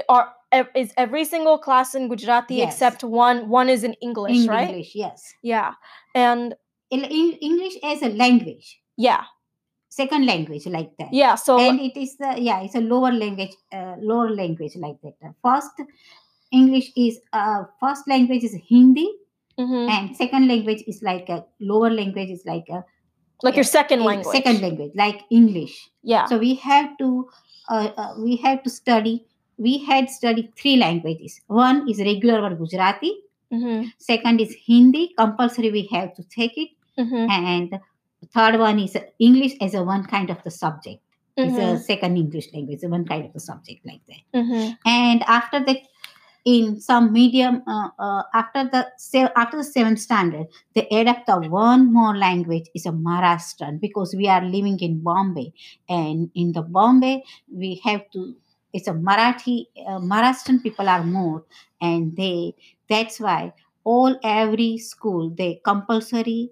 are 0.08 0.32
is 0.75 0.92
every 0.96 1.25
single 1.25 1.58
class 1.58 1.94
in 1.94 2.08
Gujarati 2.08 2.56
Yes. 2.56 2.75
except 2.75 3.04
one 3.04 3.49
one 3.49 3.68
is 3.68 3.84
in 3.84 3.94
English, 3.94 4.44
in 4.44 4.46
right? 4.49 4.68
English, 4.68 4.94
yes, 4.94 5.34
Yeah. 5.42 5.73
And 6.14 6.54
in, 6.90 7.04
in 7.04 7.32
English 7.40 7.75
as 7.82 8.02
a 8.02 8.08
language, 8.08 8.80
yeah. 8.96 9.25
second 9.88 10.26
language 10.26 10.66
like 10.66 10.90
that. 10.99 11.12
Yeah, 11.12 11.34
so 11.34 11.58
and 11.58 11.80
it 11.80 11.96
is 11.96 12.16
the 12.16 12.34
yeah 12.38 12.62
it's 12.62 12.75
a 12.75 12.80
lower 12.80 13.12
language 13.12 13.54
uh, 13.73 13.96
lower 13.99 14.30
language 14.30 14.76
like 14.76 14.96
that 15.02 15.34
first 15.42 15.70
english 16.50 16.92
is 16.96 17.20
uh, 17.32 17.64
first 17.80 18.06
language 18.08 18.44
is 18.44 18.54
hindi 18.68 19.08
mhm, 19.58 19.88
and 19.90 20.16
second 20.16 20.49
language 20.49 20.82
is 20.87 21.02
like 21.02 21.28
a 21.28 21.44
lower 21.61 21.90
language 21.90 22.30
is 22.30 22.44
like 22.46 22.68
a 22.68 22.84
like 23.42 23.56
your 23.56 23.64
second 23.64 24.00
a 24.00 24.04
language. 24.04 24.34
second 24.37 24.61
language 24.61 24.92
like 24.94 25.23
english. 25.30 25.75
Yeah. 26.02 26.26
so 26.26 26.38
we 26.38 26.54
have 26.56 26.96
to 26.99 27.28
uh, 27.70 27.88
uh, 27.96 28.14
we 28.18 28.37
have 28.37 28.62
to 28.64 28.70
study 28.70 29.25
we 29.56 29.78
had 29.78 30.11
studied 30.11 30.52
three 30.61 30.76
languages. 30.76 31.40
One 31.46 31.88
is 31.88 31.99
regular 32.00 32.40
or 32.42 32.54
gujarati. 32.56 33.12
Mhm, 33.52 33.92
second 33.99 34.40
is 34.40 34.54
hindi 34.66 35.02
compulsory 35.18 35.70
we 35.70 35.82
have 35.92 36.14
to 36.14 36.23
take 36.37 36.56
it. 36.64 36.70
Mhm, 36.99 37.28
and 37.38 37.78
third 38.34 38.58
one 38.58 38.78
is 38.87 38.96
english 39.18 39.54
as 39.61 39.75
a 39.75 39.82
one 39.82 40.04
kind 40.14 40.30
of 40.30 40.42
the 40.44 40.50
subject. 40.50 41.00
It's 41.37 41.58
a 41.58 41.68
mhm, 41.68 41.80
second 41.90 42.16
english 42.16 42.49
language 42.54 42.80
one 42.96 43.04
kind 43.12 43.25
of 43.26 43.32
the 43.32 43.40
subject 43.40 43.84
like 43.90 44.02
that. 44.11 44.23
Mhm, 44.40 44.76
and 44.87 45.23
after 45.38 45.61
that 45.68 45.80
in 46.44 46.78
some 46.80 47.12
medium 47.12 47.62
uh, 47.66 47.88
uh, 47.98 48.22
after 48.34 48.64
the 48.64 48.86
se- 48.98 49.32
after 49.34 49.56
the 49.56 49.64
seventh 49.64 49.98
standard 49.98 50.46
they 50.74 50.86
up 51.06 51.24
the 51.26 51.36
one 51.48 51.92
more 51.92 52.16
language 52.16 52.68
is 52.74 52.84
a 52.86 52.90
Maharashtrian 52.90 53.80
because 53.80 54.14
we 54.14 54.28
are 54.28 54.44
living 54.44 54.78
in 54.80 55.00
Bombay. 55.02 55.52
And 55.88 56.30
in 56.34 56.52
the 56.52 56.62
Bombay 56.62 57.24
we 57.50 57.80
have 57.84 58.10
to 58.12 58.34
it's 58.72 58.88
a 58.88 58.92
Marathi 58.92 59.66
uh, 59.86 60.00
Maharashtrian 60.00 60.62
people 60.62 60.88
are 60.88 61.04
more 61.04 61.44
and 61.80 62.14
they 62.16 62.54
that's 62.88 63.20
why 63.20 63.52
all 63.84 64.18
every 64.22 64.76
school 64.78 65.30
they 65.30 65.60
compulsory 65.64 66.50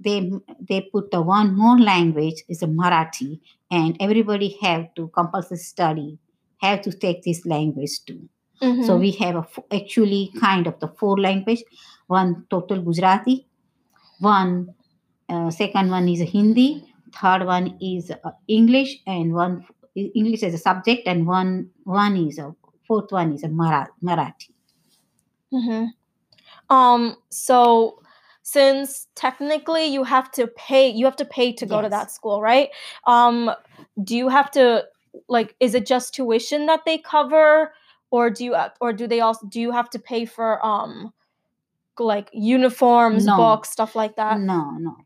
they 0.00 0.30
they 0.68 0.80
put 0.92 1.10
the 1.10 1.20
one 1.20 1.54
more 1.56 1.78
language 1.78 2.42
is 2.48 2.62
a 2.62 2.66
Marathi 2.66 3.40
and 3.70 3.96
everybody 4.00 4.56
have 4.62 4.94
to 4.94 5.08
compulsory 5.08 5.58
study 5.58 6.18
have 6.58 6.80
to 6.82 6.92
take 6.92 7.22
this 7.22 7.44
language 7.44 8.04
too 8.06 8.28
so 8.60 8.96
Mhm. 8.96 9.00
we 9.00 9.10
have 9.12 9.36
a 9.36 9.46
actually 9.74 10.32
kind 10.40 10.66
of 10.66 10.78
the 10.80 10.88
four 10.88 11.18
language. 11.20 11.62
One 12.06 12.46
total 12.50 12.80
gujarati. 12.82 13.46
One 14.20 14.74
uh, 15.28 15.50
second 15.50 15.90
one 15.90 16.08
is 16.08 16.20
hindi. 16.20 16.84
Third 17.12 17.44
one 17.46 17.76
is 17.80 18.10
uh, 18.10 18.30
english. 18.48 19.02
And 19.06 19.34
one 19.34 19.64
english 19.94 20.42
as 20.42 20.54
a 20.54 20.58
subject. 20.58 21.06
And 21.06 21.26
one 21.26 21.70
one 21.84 22.16
is 22.16 22.38
a 22.38 22.54
fourth 22.86 23.12
one 23.12 23.32
is 23.32 23.42
a 23.42 23.48
Mara- 23.48 23.90
marathi. 24.02 24.50
Mhm. 25.52 25.88
Um 26.70 27.16
so 27.30 28.00
since 28.42 29.08
technically 29.16 29.86
you 29.86 30.04
have 30.04 30.30
to 30.32 30.46
pay 30.46 30.88
you 30.88 31.04
have 31.04 31.16
to 31.16 31.24
pay 31.24 31.52
to 31.52 31.66
go 31.66 31.82
to 31.82 31.88
that 31.88 32.10
school, 32.10 32.40
right? 32.40 32.70
Um 33.06 33.50
do 34.02 34.16
you 34.16 34.28
have 34.28 34.50
to 34.52 34.84
like 35.28 35.54
is 35.60 35.74
it 35.74 35.86
just 35.86 36.14
tuition 36.14 36.66
that 36.66 36.80
they 36.86 36.98
cover 36.98 37.72
or 38.10 38.30
do 38.30 38.44
you 38.44 38.54
uh, 38.54 38.68
or 38.80 38.92
do 38.92 39.06
they 39.06 39.20
also 39.20 39.46
do 39.48 39.60
you 39.60 39.72
have 39.72 39.90
to 39.90 39.98
pay 39.98 40.24
for 40.24 40.64
um 40.64 41.12
like 41.98 42.28
uniforms, 42.32 43.24
No. 43.26 43.36
books, 43.36 43.70
stuff 43.70 43.96
like 43.96 44.16
that? 44.16 44.38
no 44.40 44.72
no. 44.78 44.96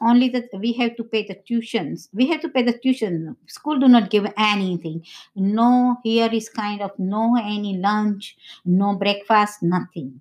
Only 0.00 0.28
that 0.30 0.48
we 0.58 0.72
have 0.74 0.96
to 0.96 1.04
pay 1.04 1.24
the 1.26 1.36
tuitions. 1.48 2.08
We 2.12 2.26
have 2.26 2.40
to 2.42 2.48
pay 2.48 2.62
the 2.62 2.76
tuition. 2.76 3.36
School 3.46 3.78
do 3.78 3.88
not 3.88 4.10
give 4.10 4.26
anything. 4.36 5.04
No 5.34 5.96
here 6.04 6.28
is 6.32 6.48
kind 6.50 6.82
of 6.82 6.90
no 6.98 7.36
any 7.38 7.78
lunch 7.78 8.36
no 8.64 8.94
breakfast 8.96 9.62
nothing. 9.62 10.20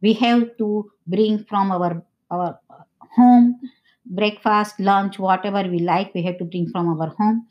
We 0.00 0.14
have 0.14 0.56
to 0.58 0.90
bring 1.06 1.44
from 1.44 1.70
our 1.70 2.02
our 2.30 2.58
home 3.16 3.60
breakfast 4.06 4.80
lunch 4.80 5.18
whatever 5.18 5.62
we 5.68 5.78
like 5.78 6.12
we 6.14 6.22
have 6.22 6.38
to 6.38 6.44
bring 6.44 6.68
from 6.70 6.88
our 6.88 7.08
home. 7.10 7.46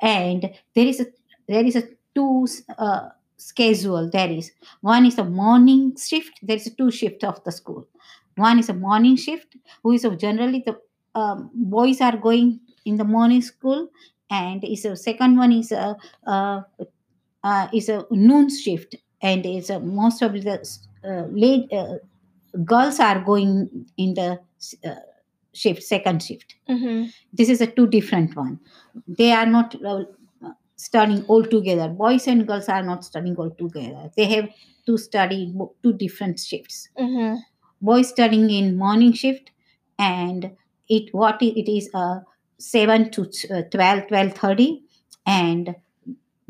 And 0.00 0.50
there 0.74 0.86
is 0.86 1.00
a 1.00 1.06
there 1.48 1.64
is 1.64 1.76
a 1.76 1.84
two 2.14 2.46
uh, 2.76 3.08
schedule 3.36 4.08
there 4.10 4.30
is 4.30 4.52
one 4.80 5.06
is 5.06 5.18
a 5.18 5.24
morning 5.24 5.96
shift 5.96 6.38
there 6.42 6.56
is 6.56 6.66
a 6.66 6.74
two 6.74 6.90
shift 6.90 7.24
of 7.24 7.42
the 7.44 7.52
school. 7.52 7.86
One 8.36 8.58
is 8.58 8.68
a 8.68 8.74
morning 8.74 9.16
shift 9.16 9.56
who 9.82 9.92
is 9.92 10.06
generally 10.18 10.62
the 10.66 10.76
um, 11.14 11.50
boys 11.54 12.00
are 12.00 12.16
going 12.16 12.60
in 12.84 12.96
the 12.96 13.04
morning 13.04 13.42
school 13.42 13.88
and 14.30 14.64
is 14.64 14.84
a 14.84 14.96
second 14.96 15.36
one 15.36 15.52
is 15.52 15.70
a 15.72 15.96
uh, 16.26 16.62
uh, 17.42 17.68
is 17.72 17.88
a 17.88 18.04
noon 18.10 18.48
shift 18.48 18.96
and 19.22 19.46
is 19.46 19.70
a 19.70 19.78
most 19.80 20.22
of 20.22 20.32
the 20.32 20.58
uh, 21.04 21.24
late 21.30 21.72
uh, 21.72 21.94
girls 22.64 23.00
are 23.00 23.20
going 23.20 23.86
in 23.96 24.14
the 24.14 24.38
uh, 24.84 24.94
shift 25.52 25.82
second 25.82 26.22
shift. 26.22 26.54
Mhm. 26.68 27.12
this 27.32 27.48
is 27.48 27.60
a 27.60 27.66
two 27.66 27.86
different 27.86 28.34
one. 28.36 28.58
They 29.06 29.30
are 29.32 29.46
not 29.46 29.74
uh, 29.84 30.04
studying 30.76 31.24
all 31.26 31.44
together 31.44 31.88
boys 31.88 32.26
and 32.26 32.46
girls 32.46 32.68
are 32.68 32.82
not 32.82 33.04
studying 33.04 33.36
all 33.36 33.50
together 33.50 34.10
they 34.16 34.24
have 34.26 34.48
to 34.86 34.96
study 34.98 35.54
two 35.82 35.92
different 35.92 36.38
shifts. 36.38 36.88
Mhm. 36.98 37.38
boys 37.80 38.08
studying 38.08 38.50
in 38.50 38.76
morning 38.76 39.12
shift 39.12 39.50
and 39.98 40.50
it 40.88 41.12
what 41.14 41.40
it 41.42 41.68
is 41.70 41.88
uh, 41.94 42.20
7 42.58 43.10
to 43.10 43.22
uh, 43.50 43.62
12 43.70 44.06
12:30 44.08 44.82
and 45.26 45.74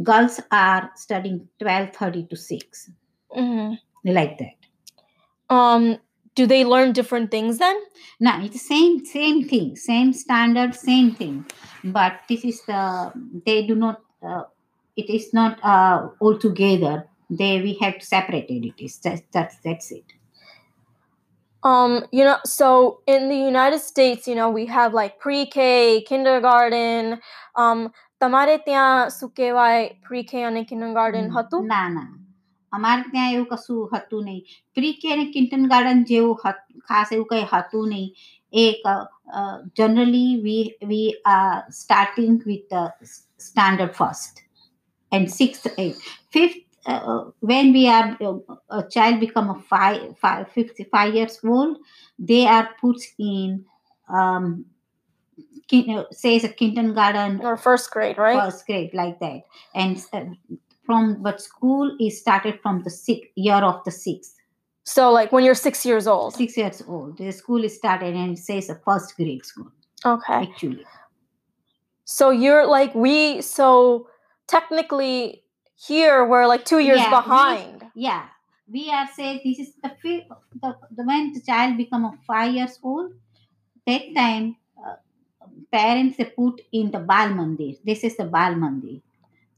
girls 0.02 0.40
are 0.50 0.90
studying 0.96 1.48
12:30 1.60 2.28
to 2.30 2.36
6 2.36 2.90
Mhm. 3.36 3.78
like 4.04 4.38
that. 4.38 4.56
Um 5.54 5.98
do 6.34 6.46
they 6.46 6.64
learn 6.64 6.92
different 6.92 7.30
things 7.30 7.58
then? 7.58 7.76
no 8.20 8.32
it's 8.42 8.54
the 8.54 8.58
same 8.58 9.04
same 9.04 9.46
thing. 9.48 9.76
Same 9.76 10.12
standard 10.12 10.74
same 10.74 11.14
thing. 11.14 11.44
But 11.84 12.20
this 12.28 12.44
is 12.44 12.62
the 12.66 13.12
they 13.46 13.66
do 13.66 13.74
not 13.74 14.00
it 14.97 15.09
is 15.09 15.33
not 15.33 15.53
uh, 15.63 15.97
all 16.21 16.37
together 16.37 16.95
they 17.31 17.51
we 17.61 17.73
have 17.83 17.97
separated 18.03 18.65
it 18.65 18.79
is 18.79 18.99
that's 18.99 19.23
that's 19.31 19.57
that's 19.65 19.91
it 19.91 20.07
Um, 21.63 22.05
you 22.11 22.23
know, 22.23 22.37
so 22.45 22.67
in 23.07 23.27
the 23.29 23.35
United 23.35 23.79
States, 23.79 24.27
you 24.27 24.35
know, 24.35 24.49
we 24.49 24.65
have 24.65 24.93
like 24.93 25.19
pre-K, 25.19 25.65
kindergarten. 26.01 27.19
Um, 27.55 27.79
તમારે 28.21 28.57
ત્યાં 28.57 29.09
શું 29.09 29.29
કહેવાય 29.29 29.81
pre-K 30.07 30.43
અને 30.43 30.63
kindergarten 30.63 31.27
હતું? 31.31 31.61
ના 31.65 31.89
ના 31.89 32.05
અમારે 32.73 33.03
ત્યાં 33.11 33.31
એવું 33.31 33.47
કશું 33.47 33.89
હતું 33.93 34.23
નહીં 34.25 34.41
પ્રી 34.73 34.93
કે 34.93 35.13
અને 35.13 35.25
કિન્ટન 35.31 35.67
ગાર્ડન 35.67 36.03
જેવું 36.03 36.41
હત- 36.45 36.79
ખાસ 36.79 37.11
એવું 37.11 37.27
કંઈ 37.27 37.47
હતું 37.51 37.89
નહીં 37.89 38.09
એક 38.53 38.81
generally 39.75 40.35
we 40.41 40.63
we 40.87 41.09
are 41.25 41.69
starting 41.71 42.39
with 42.45 42.75
standard 43.38 43.94
first. 43.94 44.42
And 45.12 45.30
sixth 45.30 45.66
eighth 45.78 46.02
fifth 46.30 46.56
uh, 46.86 46.90
uh, 46.90 47.30
when 47.40 47.72
we 47.72 47.88
are 47.88 48.16
uh, 48.20 48.38
a 48.70 48.88
child 48.88 49.20
become 49.20 49.48
a 49.50 49.60
five, 49.62 50.18
five 50.18 50.50
55 50.50 51.14
years 51.14 51.38
old 51.44 51.78
they 52.18 52.46
are 52.46 52.68
put 52.80 53.00
in 53.18 53.64
um 54.08 54.66
kin- 55.68 55.90
uh, 55.98 56.04
say 56.10 56.36
it's 56.36 56.44
a 56.44 56.48
kindergarten 56.48 57.40
or 57.42 57.56
first 57.56 57.90
grade 57.90 58.18
right? 58.18 58.42
first 58.42 58.66
grade 58.66 58.92
like 58.92 59.18
that. 59.20 59.42
And 59.74 60.02
uh, 60.12 60.24
from 60.84 61.22
but 61.22 61.40
school 61.40 61.96
is 62.00 62.20
started 62.20 62.60
from 62.60 62.82
the 62.82 62.90
sixth 62.90 63.30
year 63.34 63.54
of 63.56 63.82
the 63.84 63.90
sixth. 63.90 64.34
So 64.84 65.10
like 65.10 65.32
when 65.32 65.44
you're 65.44 65.54
six 65.54 65.86
years 65.86 66.06
old? 66.06 66.34
Six 66.34 66.56
years 66.56 66.82
old 66.86 67.18
the 67.18 67.30
school 67.32 67.64
is 67.64 67.76
started 67.76 68.14
and 68.14 68.36
it 68.36 68.40
says 68.40 68.68
a 68.68 68.74
first 68.76 69.16
grade 69.16 69.44
school. 69.44 69.70
Okay. 70.04 70.34
Actually. 70.34 70.84
So 72.04 72.30
you're 72.30 72.66
like 72.66 72.94
we 72.94 73.40
so 73.42 74.08
technically 74.46 75.42
here 75.76 76.24
we're 76.24 76.46
like 76.46 76.64
two 76.64 76.78
years 76.80 77.00
Yeah, 77.00 77.10
we- 77.10 77.24
behind. 77.24 77.84
yeah 77.94 78.26
we 78.70 78.90
are 78.90 79.08
saying 79.14 79.40
this 79.44 79.58
is 79.58 79.74
the, 79.82 79.90
the, 80.62 80.76
the 80.96 81.04
when 81.04 81.32
the 81.32 81.40
child 81.40 81.76
become 81.76 82.04
a 82.04 82.12
five 82.26 82.54
years 82.54 82.78
old 82.82 83.12
that 83.86 84.02
time 84.14 84.56
uh, 84.84 84.96
parents 85.72 86.16
they 86.18 86.24
put 86.26 86.60
in 86.72 86.90
the 86.90 86.98
bal 87.00 87.30
mandir. 87.30 87.78
This 87.84 88.04
is 88.04 88.16
the 88.16 88.24
bal 88.24 88.54
mandir. 88.54 89.00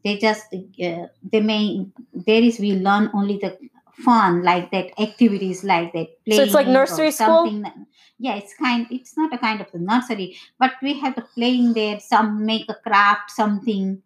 They 0.05 0.19
just 0.19 0.47
uh, 0.55 1.07
they 1.33 1.41
may 1.41 1.87
there 2.13 2.43
is 2.43 2.59
we 2.61 2.73
learn 2.75 3.11
only 3.15 3.39
the 3.39 3.57
fun 4.05 4.43
like 4.43 4.71
that 4.71 4.91
activities 5.01 5.65
like 5.65 5.93
that 5.93 6.09
So 6.31 6.43
it's 6.43 6.55
like 6.55 6.69
nursery 6.69 7.11
school? 7.11 7.45
that- 7.63 7.75
yeah 8.19 8.35
it's 8.35 8.55
kind 8.55 8.87
it's 8.91 9.17
not 9.17 9.33
a 9.33 9.39
kind 9.39 9.61
of 9.61 9.71
the 9.73 9.79
nursery 9.79 10.37
but 10.59 10.73
we 10.83 10.99
have 11.01 11.15
the 11.17 11.23
playing 11.35 11.75
there 11.75 11.99
some 12.01 12.45
make 12.47 12.69
a 12.69 12.75
craft 12.75 13.31
something 13.31 14.03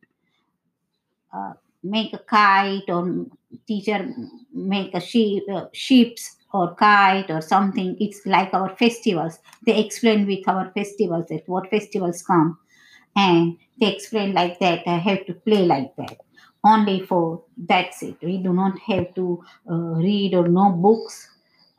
uh, 1.32 1.52
make 1.82 2.12
a 2.12 2.18
kite 2.18 2.88
or 2.88 3.26
teacher 3.66 4.09
make 4.52 4.94
a 4.94 5.00
sheep, 5.00 5.44
uh, 5.52 5.66
sheeps 5.73 6.37
or 6.52 6.75
kite 6.75 7.30
or 7.30 7.40
something. 7.40 7.97
It's 8.00 8.20
like 8.26 8.52
our 8.52 8.75
festivals. 8.76 9.38
They 9.66 9.78
explain 9.85 10.26
with 10.26 10.47
our 10.49 10.70
festivals 10.73 11.26
that 11.28 11.44
what 11.49 11.70
festivals 11.70 12.23
come, 12.23 12.59
and 13.16 13.59
they 13.80 13.94
explain 13.94 14.35
like 14.35 14.59
that. 14.61 14.82
I 14.87 14.99
have 14.99 15.26
to 15.26 15.35
play 15.35 15.64
like 15.66 15.94
that 15.97 16.18
Only 16.63 16.98
for 17.10 17.44
that's 17.72 18.01
it. 18.04 18.18
We 18.30 18.38
do 18.48 18.54
not 18.54 18.80
have 18.89 19.13
to 19.15 19.25
uh, 19.72 19.94
read 20.08 20.34
or 20.34 20.48
no 20.48 20.65
books 20.86 21.15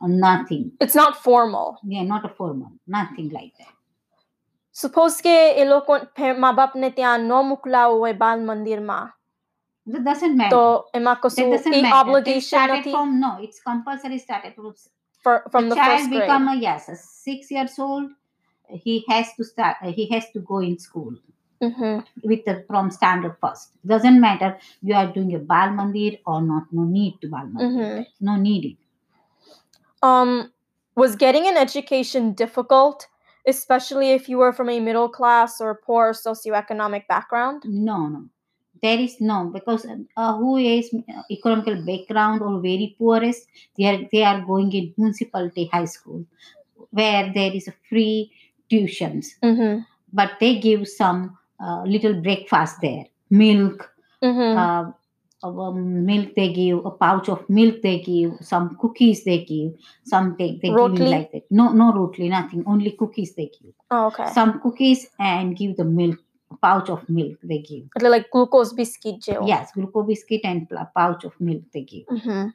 or 0.01 0.09
nothing. 0.09 0.71
It's 0.79 0.95
not 0.95 1.17
formal. 1.27 1.77
Yeah, 1.83 2.03
not 2.03 2.23
a 2.25 2.29
formal, 2.29 2.71
nothing 2.87 3.29
like 3.39 3.53
that. 3.59 3.73
Suppose 4.81 5.15
કે 5.25 5.35
એ 5.61 5.63
લોકો 5.73 5.93
pay- 6.17 6.35
મા 6.43 6.49
બાપને 6.59 6.89
ત્યાં 6.97 7.23
ન 7.29 7.33
મોકલાવું 7.51 7.95
હોય 8.03 8.15
બાલ 8.23 8.39
મંદિરમાં 8.49 8.99
That 9.93 10.03
doesn't 10.09 10.35
matter. 10.39 10.51
તો 10.53 10.61
એમાં 10.97 11.15
that 11.15 11.21
કશું 11.23 11.49
doesn't 11.55 11.75
A 11.77 11.81
matter. 11.85 11.95
They 11.97 11.99
obligation 12.01 12.47
started 12.49 12.79
નથી 12.79 12.93
from 12.97 13.09
no. 13.25 13.31
It's 13.45 13.59
compulsory. 13.69 14.19
Started 14.27 14.53
from 14.57 14.71
for, 15.23 15.35
from 15.53 15.63
the 15.65 15.69
the 15.71 15.77
child 15.79 15.91
first 15.91 16.09
grade. 16.11 16.21
become 16.21 16.45
a 16.53 16.55
yes 16.67 16.83
a 16.93 16.97
six 17.27 17.39
years 17.55 17.75
old 17.85 18.07
he 18.85 18.93
has 19.09 19.27
to 19.37 19.43
start 19.51 19.75
uh, 19.85 19.91
he 19.99 20.05
has 20.13 20.25
to 20.35 20.39
go 20.51 20.57
in 20.67 20.75
school 20.87 21.13
Mhm. 21.62 22.04
with 22.30 22.44
the 22.46 22.54
from 22.68 22.90
standard 22.98 23.36
first 23.40 23.70
doesn't 23.92 24.20
matter 24.20 24.50
you 24.82 24.94
are 25.00 25.08
doing 25.18 25.34
a 25.34 25.38
bal 25.52 25.70
mandir 25.80 26.18
or 26.26 26.40
not 26.52 26.64
no 26.80 26.84
need 26.98 27.14
to 27.22 27.28
bal 27.36 27.46
mandir 27.56 27.88
Mhm. 27.88 28.06
no 28.30 28.36
need 28.46 28.64
it 28.72 28.78
Um, 30.02 30.52
was 30.96 31.16
getting 31.16 31.46
an 31.46 31.56
education 31.56 32.32
difficult, 32.34 33.06
especially 33.46 34.10
if 34.12 34.28
you 34.28 34.38
were 34.38 34.52
from 34.52 34.68
a 34.68 34.80
middle 34.80 35.08
class 35.08 35.60
or 35.60 35.74
poor 35.86 36.12
socioeconomic 36.12 37.06
background? 37.08 37.62
no 37.66 38.08
no 38.08 38.24
there 38.82 38.98
is 38.98 39.20
no 39.20 39.44
because 39.54 39.86
uh, 40.16 40.36
who 40.38 40.56
is 40.56 40.92
uh, 40.94 41.22
economical 41.30 41.76
background 41.86 42.42
or 42.42 42.60
very 42.60 42.96
poorest 42.98 43.46
they 43.78 43.84
are 43.90 43.98
they 44.12 44.22
are 44.24 44.40
going 44.40 44.72
in 44.72 44.92
municipality 44.96 45.66
high 45.72 45.84
school 45.84 46.24
where 46.90 47.32
there 47.32 47.52
is 47.54 47.68
a 47.68 47.74
free 47.88 48.32
tuitions 48.70 49.26
Mhm. 49.42 49.86
but 50.12 50.32
they 50.40 50.58
give 50.58 50.88
some 50.88 51.38
uh, 51.61 51.83
little 51.85 52.13
breakfast 52.21 52.75
there 52.81 53.05
milk 53.29 53.89
Mhm. 54.23 54.57
uh, 54.57 54.91
um, 55.43 56.05
milk 56.05 56.33
they 56.35 56.51
give 56.53 56.85
a 56.85 56.91
pouch 56.91 57.29
of 57.29 57.47
milk 57.49 57.81
they 57.81 57.99
give 57.99 58.33
some 58.41 58.75
cookies 58.81 59.23
they 59.23 59.43
give 59.45 59.73
some 60.03 60.35
they, 60.37 60.51
they 60.61 60.69
give 60.69 60.75
Rotli? 60.77 61.09
like 61.11 61.31
that 61.31 61.43
no 61.51 61.71
no 61.73 61.91
rotli 61.93 62.29
nothing 62.29 62.63
only 62.65 62.91
cookies 62.91 63.35
they 63.35 63.49
give 63.59 63.73
Oh, 63.91 64.07
okay. 64.07 64.27
some 64.33 64.59
cookies 64.61 65.07
and 65.19 65.55
give 65.55 65.77
the 65.77 65.85
milk 65.85 66.17
pouch 66.61 66.89
of 66.89 67.07
milk 67.09 67.37
they 67.43 67.59
give 67.59 67.85
એટલે 67.95 68.09
like 68.09 68.29
glucose 68.31 68.73
biscuit 68.73 69.19
જેવો. 69.21 69.47
yes 69.47 69.71
glucose 69.73 70.07
biscuit 70.07 70.41
and 70.43 70.67
pl- 70.69 70.89
pouch 70.95 71.23
of 71.25 71.33
milk 71.39 71.63
they 71.73 71.81
give 71.83 72.05
Mhm. 72.09 72.53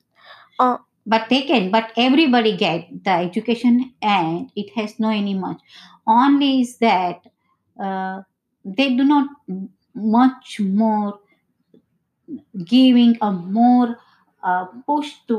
but 1.07 1.29
they 1.29 1.43
can 1.43 1.71
but 1.71 1.93
everybody 1.97 2.57
get 2.57 2.87
the 3.05 3.11
education 3.11 3.93
and 4.03 4.51
it 4.57 4.71
has 4.77 4.99
no 5.01 5.09
any 5.09 5.35
much 5.35 5.61
only 6.07 6.61
is 6.61 6.79
that 6.79 7.21
uh, 7.81 8.23
they 8.67 8.89
do 8.97 9.05
not 9.05 9.27
m- 9.51 9.69
much 10.13 10.49
more 10.75 11.11
giving 12.67 13.17
a 13.21 13.31
more 13.53 13.89
uh, 14.43 14.65
push 14.87 15.11
to 15.29 15.39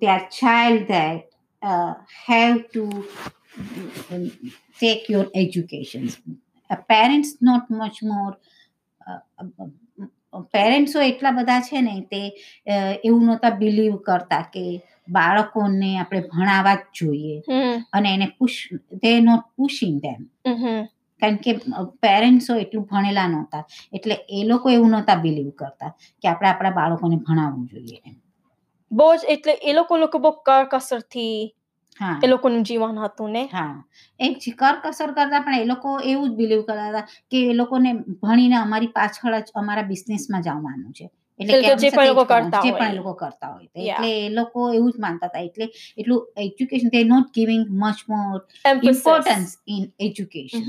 their 0.00 0.20
child 0.30 0.88
that 0.88 1.20
uh, 1.62 1.92
have 2.26 2.58
to 2.72 2.84
um, 4.10 4.26
take 4.80 5.08
your 5.08 5.26
education 5.36 6.02
uh, 6.70 6.76
parents 6.88 7.30
not 7.42 7.70
much 7.72 7.98
more 8.04 8.32
પેરેન્ટ્સો 10.52 11.00
એટલા 11.02 11.30
બધા 11.30 11.60
છે 11.60 11.80
ને 11.80 11.94
તે 12.10 12.20
અ, 12.66 12.74
એવું 13.04 13.24
નહોતા 13.26 13.50
believe 13.56 13.96
કરતા 14.02 14.42
કે 14.52 14.62
બાળકોને 15.08 15.90
આપણે 15.98 16.20
ભણાવવા 16.28 16.74
જ 16.76 16.98
જોઈએ 16.98 17.36
Hmm. 17.50 17.74
અને 17.92 18.08
એને 18.14 18.26
push 18.38 18.58
they 19.02 19.20
not 19.20 19.44
pushing 19.56 20.00
them 20.00 20.20
Mhm. 20.46 20.76
કારણ 21.21 21.37
કે 21.37 21.51
પેરેન્ટ્સો 22.01 22.55
એટલું 22.55 22.85
ભણેલા 22.85 23.27
નહોતા. 23.27 23.63
એટલે 23.93 24.15
એ 24.29 24.43
લોકો 24.45 24.69
એવું 24.69 24.91
નહોતા 24.91 25.17
બિલીવ 25.17 25.51
કરતા 25.55 25.91
કે 26.23 26.27
આપણે 26.27 26.49
આપણા 26.49 26.73
બાળકોને 26.73 27.17
ભણાવવું 27.19 27.67
જોઈએ 27.67 28.15
બહુ 28.91 29.07
જ 29.15 29.21
એટલે 29.27 29.53
એ 29.63 29.73
લોકો 29.73 29.97
લોકો 29.97 30.19
બહુ 30.19 30.31
કરકસરથી 30.41 31.37
હા. 31.99 32.19
એ 32.21 32.27
લોકોનું 32.27 32.63
જીવન 32.63 32.97
હતું 32.99 33.31
ને? 33.31 33.43
હા. 33.49 33.75
એક 34.19 34.39
જે 34.39 34.51
કરકસર 34.53 35.11
કરતા 35.11 35.41
પણ 35.41 35.61
એ 35.61 35.65
લોકો 35.65 35.93
એવું 36.05 36.29
જ 36.29 36.35
બિલીવ 36.35 36.61
કરતા 36.63 36.89
હતા 36.89 37.05
કે 37.29 37.43
એ 37.45 37.53
લોકોને 37.53 37.93
ભણીને 38.21 38.57
અમારી 38.57 38.91
પાછળ 38.93 39.39
જ 39.39 39.55
અમારા 39.55 39.83
બિઝનેસમાં 39.85 40.43
જવાનું 40.43 40.91
છે. 40.93 41.09
એટલે 41.39 41.73
જે 41.75 41.89
પણ 41.91 42.03
એ 42.03 42.09
લોકો 42.09 42.25
કરતા 42.27 42.61
જે 42.61 42.71
પણ 42.73 42.95
લોકો 42.95 43.13
કરતા 43.15 43.49
હોય 43.49 43.67
એટલે 43.85 44.11
એ 44.19 44.29
લોકો 44.31 44.69
એવું 44.71 44.91
જ 44.91 44.99
માનતા 44.99 45.29
હતા. 45.29 45.43
એટલે 45.43 45.65
એટલું 45.97 46.21
education 46.37 46.89
they 46.89 47.03
not 47.05 47.27
giving 47.33 47.65
much 47.75 47.99
more. 48.07 48.39
Importance 48.83 49.51
in 49.67 49.83
education. 49.99 50.65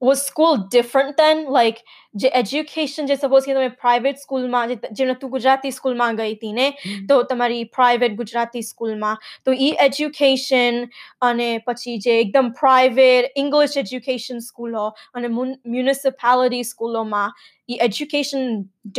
was 0.00 0.22
school 0.26 0.56
different 0.72 1.16
then 1.16 1.38
like 1.48 1.78
જે 2.22 2.30
education 2.40 3.06
જે 3.06 3.16
suppose 3.20 3.46
કે 3.48 3.54
તમે 3.58 3.68
private 3.84 4.18
સ્કૂલમાં 4.22 4.68
જે 4.72 4.76
જેને 4.98 5.14
તું 5.20 5.30
ગુજરાતી 5.34 5.72
સ્કૂલમાં 5.76 6.18
ગઈ 6.18 6.34
હતી 6.34 6.52
ને 6.58 6.66
તો 7.08 7.16
તમારી 7.30 7.62
private 7.78 8.16
ગુજરાતી 8.18 8.62
સ્કૂલમાં 8.62 9.16
તો 9.44 9.52
ઈ 9.52 9.70
education 9.86 10.80
અને 11.22 11.48
પછી 11.68 11.96
જે 12.06 12.18
એકદમ 12.24 12.52
private 12.60 13.30
english 13.44 13.76
education 13.84 14.44
સ્કૂલો 14.50 14.84
અને 15.14 15.28
mun- 15.38 15.58
municipality 15.76 16.62
સ્કૂલોમાં 16.72 17.32
ઈ 17.68 17.80
education 17.88 18.42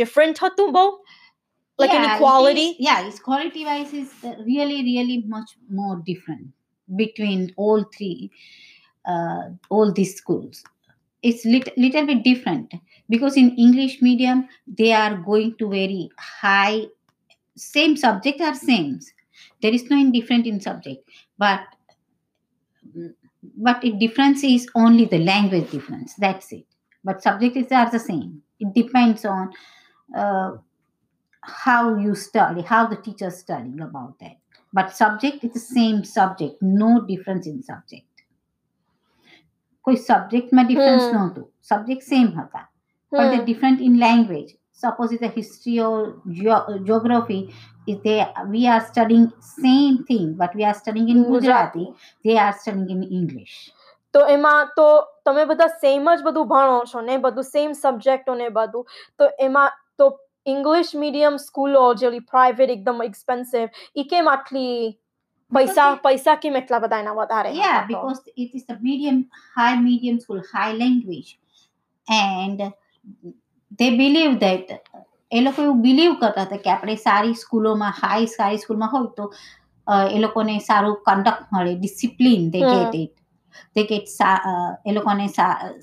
different 0.02 0.38
હતું 0.38 0.72
બહુ 0.72 0.86
like 1.78 1.94
any 1.94 2.12
quality 2.20 2.68
yeah 2.78 3.08
its 3.08 3.18
quality 3.20 3.64
wise 3.64 3.92
is 4.02 4.08
uh, 4.24 4.36
really 4.52 4.78
really 4.92 5.18
much 5.34 5.50
more 5.80 5.96
different 6.06 6.46
between 6.88 7.40
all 7.56 7.84
three 7.98 8.30
uh, 9.04 9.42
all 9.70 9.92
these 10.00 10.14
schools 10.22 10.64
it's 11.23 11.45
lit- 11.45 11.77
little 11.77 12.05
bit 12.05 12.23
different 12.23 12.73
because 13.09 13.37
in 13.37 13.51
english 13.57 14.01
medium 14.01 14.47
they 14.67 14.91
are 14.91 15.17
going 15.17 15.55
to 15.57 15.69
very 15.69 16.09
high 16.17 16.85
same 17.55 17.95
subject 17.95 18.41
are 18.41 18.55
same 18.55 18.99
there 19.61 19.73
is 19.73 19.89
no 19.89 19.97
indifferent 19.97 20.47
in 20.47 20.59
subject 20.59 21.03
but 21.37 21.61
but 23.57 23.83
it 23.83 23.99
difference 23.99 24.43
is 24.43 24.67
only 24.75 25.05
the 25.05 25.17
language 25.19 25.69
difference 25.71 26.13
that's 26.15 26.51
it. 26.51 26.65
But 27.03 27.23
subjects 27.23 27.71
are 27.71 27.89
the 27.89 27.99
same. 27.99 28.43
It 28.59 28.73
depends 28.73 29.25
on 29.25 29.51
uh, 30.15 30.51
how 31.41 31.97
you 31.97 32.13
study 32.15 32.61
how 32.61 32.87
the 32.87 32.97
teacher 32.97 33.31
studying 33.31 33.81
about 33.81 34.19
that. 34.19 34.37
But 34.73 34.95
subject 34.95 35.43
is 35.43 35.53
the 35.53 35.59
same 35.59 36.03
subject 36.03 36.61
no 36.61 37.01
difference 37.01 37.47
in 37.47 37.61
subject 37.63 38.05
કોઈ 39.84 39.96
સબ્જેક્ટમાં 40.02 40.66
difference 40.66 41.04
Hmm. 41.04 41.16
નહોતું 41.16 41.44
subject 41.62 42.02
same 42.04 42.28
હતા 42.36 42.62
but 43.12 43.20
they're 43.22 43.36
Hmm. 43.36 43.44
different 43.44 43.80
in 43.80 43.98
language. 44.00 44.50
Suppose 44.78 45.12
it's 45.12 45.22
a 45.22 45.32
history 45.36 45.74
or 45.80 45.92
geo- 46.32 46.78
geography, 46.80 47.38
if 47.86 48.02
they 48.02 48.16
we 48.48 48.62
are 48.66 48.80
studying 48.86 49.24
same 49.60 49.96
thing, 50.04 50.26
but 50.34 50.50
we 50.54 50.64
are 50.64 50.74
studying 50.74 51.08
in 51.08 51.22
Gujarati, 51.24 51.84
they 52.24 52.36
are 52.38 52.52
studying 52.52 52.90
in 52.90 53.02
English. 53.12 53.54
તો 54.14 54.26
એમાં 54.28 54.66
તો 54.76 54.86
તમે 55.24 55.44
બધા 55.44 55.66
same 55.78 56.10
જ 56.12 56.22
બધું 56.22 56.48
ભણો 56.48 56.84
છો 56.84 57.00
ને 57.00 57.18
બધું 57.20 57.46
સેમ 57.46 57.74
સબ્જેક્ટો 57.76 58.34
ને 58.34 58.48
બધું 58.50 58.84
તો 59.18 59.30
એમાં 59.40 59.70
તો 59.98 60.06
ઇંગ્લિશ 60.46 60.94
મીડિયમ 60.96 61.38
સ્કૂલો 61.38 61.94
જેવી 61.94 62.20
પ્રાઇવેટ 62.26 62.70
એકદમ 62.70 63.02
એક્સપેન્સિવ 63.02 63.66
ઈ 63.96 64.04
કેમ 64.04 64.28
આટલી 64.28 64.76
પૈસા 65.51 65.89
પૈસા 66.03 66.35
કેમ 66.37 66.55
એટલા 66.55 66.79
બધા 66.79 66.99
એના 66.99 67.15
વધારે 67.15 67.53
યા 67.57 67.85
because 67.87 68.21
it 68.35 68.55
is 68.55 68.65
because 68.65 68.81
medium 68.81 69.23
high 69.55 69.79
medium 69.79 70.19
school 70.19 70.43
high 70.51 70.77
language 70.77 71.31
and 72.07 72.67
high 73.79 73.89
believe 73.97 74.37
that 74.39 74.77
એ 75.31 75.41
લોકો 75.41 75.61
એવું 75.61 75.81
બિલીવ 75.81 76.13
કરતા 76.21 76.45
હતા 76.45 76.61
કે 76.65 76.71
આપણે 76.71 76.97
સારી 76.97 77.35
સ્કૂલોમાં 77.35 77.97
હાઈ 78.01 78.27
સારી 78.27 78.57
સ્કૂલમાં 78.57 78.91
હોય 78.91 79.11
તો 79.17 79.31
એ 80.09 80.21
લોકોને 80.21 80.59
સારું 80.59 80.95
કન્ડક્ટ 81.07 81.51
મળે 81.51 81.75
discipline 81.75 82.47
they 82.53 82.59
get 82.61 82.95
it 82.95 83.15
they 83.75 83.83
get 83.83 84.07
એ 84.85 84.93
લોકોને 84.93 85.27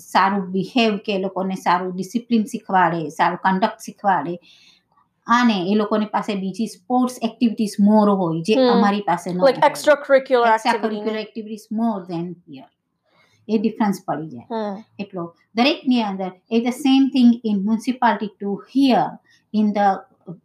સારું 0.07 0.45
બિહેવ 0.51 0.99
કે 1.05 1.15
એ 1.15 1.21
લોકોને 1.21 1.55
સારું 1.65 1.93
ડિસિપ્લિન 1.93 2.45
શીખવાડે 2.53 3.01
સારું 3.11 3.41
કન્ડક્ટ 3.45 3.87
શીખવાડે. 3.87 4.35
અને 5.26 5.58
એ 5.64 5.74
લોકોની 5.74 6.10
પાસે 6.10 6.32
બીજી 6.36 6.68
સ્પોર્ટ્સ 6.68 7.18
એક્ટિવિટીઝ 7.22 7.76
મોર 7.80 8.06
હોય 8.12 8.40
જે 8.42 8.54
હમ. 8.54 8.70
અમારી 8.70 9.02
પાસે 9.02 9.28
ન 9.30 9.36
like 9.40 9.60
extracurricular 9.68 10.48
activity 10.52 10.96
extra 10.96 11.20
activities 11.20 11.66
more 11.72 11.98
than 12.08 12.26
here 12.46 12.70
A 13.48 13.58
difference 13.58 13.98
પડી 14.06 14.30
જાય 14.30 14.46
હમ 14.52 14.74
એટલો 14.98 15.22
દરેકની 15.54 16.02
અંદર 16.04 16.32
એ 16.50 16.60
the 16.60 16.76
same 16.78 17.02
thing 17.10 17.30
in 17.44 17.56
municipality 17.60 18.34
to 18.34 18.50
here 18.74 19.08
in 19.54 19.72
the 19.72 19.94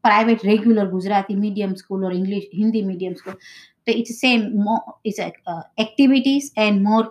private 0.04 0.42
regular 0.44 0.88
Gujarati 0.90 1.38
medium 1.38 1.76
school 1.76 2.06
or 2.06 2.14
English 2.14 2.48
Hindi 2.54 2.84
medium 2.84 3.16
school 3.16 3.38
તો 3.84 3.92
it's 3.94 4.16
same 4.20 4.40
it's 5.06 5.20
activities 5.78 6.48
and 6.58 6.88
more 6.88 7.04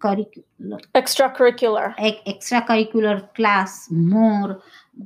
curricular 0.00 0.82
extracurricular 0.94 1.86
extra 2.26 2.62
curricular 2.62 3.20
class 3.36 3.72
more 4.08 4.46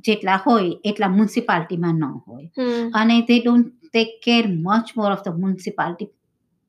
જેટલા 0.07 0.35
હોય 0.45 0.71
એટલા 0.85 1.07
મ્યુનિસિપાલિટીમાં 1.15 1.93
ન 2.01 2.03
હોય 2.27 2.47
hmm. 2.59 2.83
અને 2.93 3.15
they 3.29 3.39
don't 3.47 3.67
take 3.97 4.13
care 4.27 4.47
much 4.69 4.89
more 4.99 5.11
of 5.15 5.21
the 5.27 5.33
municipality 5.43 6.07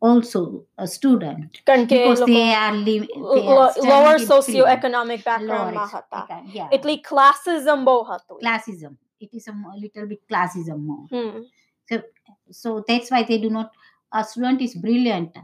also 0.02 0.40
a 0.84 0.86
student 0.96 1.52
કારણ 1.68 1.84
કે 1.90 1.96
એ 1.96 2.00
because 2.00 2.20
લોકો 2.22 2.32
they 2.32 2.48
are 2.62 2.74
living 2.88 3.20
they 3.34 3.44
are 3.46 3.58
lo- 3.58 3.70
studying 3.70 3.92
lower 3.92 4.16
in 4.18 4.26
socio-economic 4.32 5.20
free. 5.22 5.46
Lower 5.48 5.48
background 5.48 5.74
માં 5.78 5.86
ex- 5.86 5.96
હતા 6.00 6.20
econ- 6.24 6.50
yeah. 6.58 6.68
એટલે 6.76 6.94
classism 7.10 7.78
બહુ 7.88 7.96
હતું 8.10 8.36
classism 8.44 8.92
it 9.20 9.30
is 9.38 9.44
a 9.52 9.54
mo- 9.62 9.76
little 9.84 10.06
bit 10.12 10.20
classism 10.32 10.78
more 10.90 11.06
Hmm. 11.14 11.38
so 12.62 12.68
that's 12.88 13.08
why 13.12 13.22
they 13.30 13.38
do 13.46 13.50
not 13.50 13.68
a 14.12 14.22
student 14.30 14.60
is 14.66 14.74
brilliant 14.86 15.34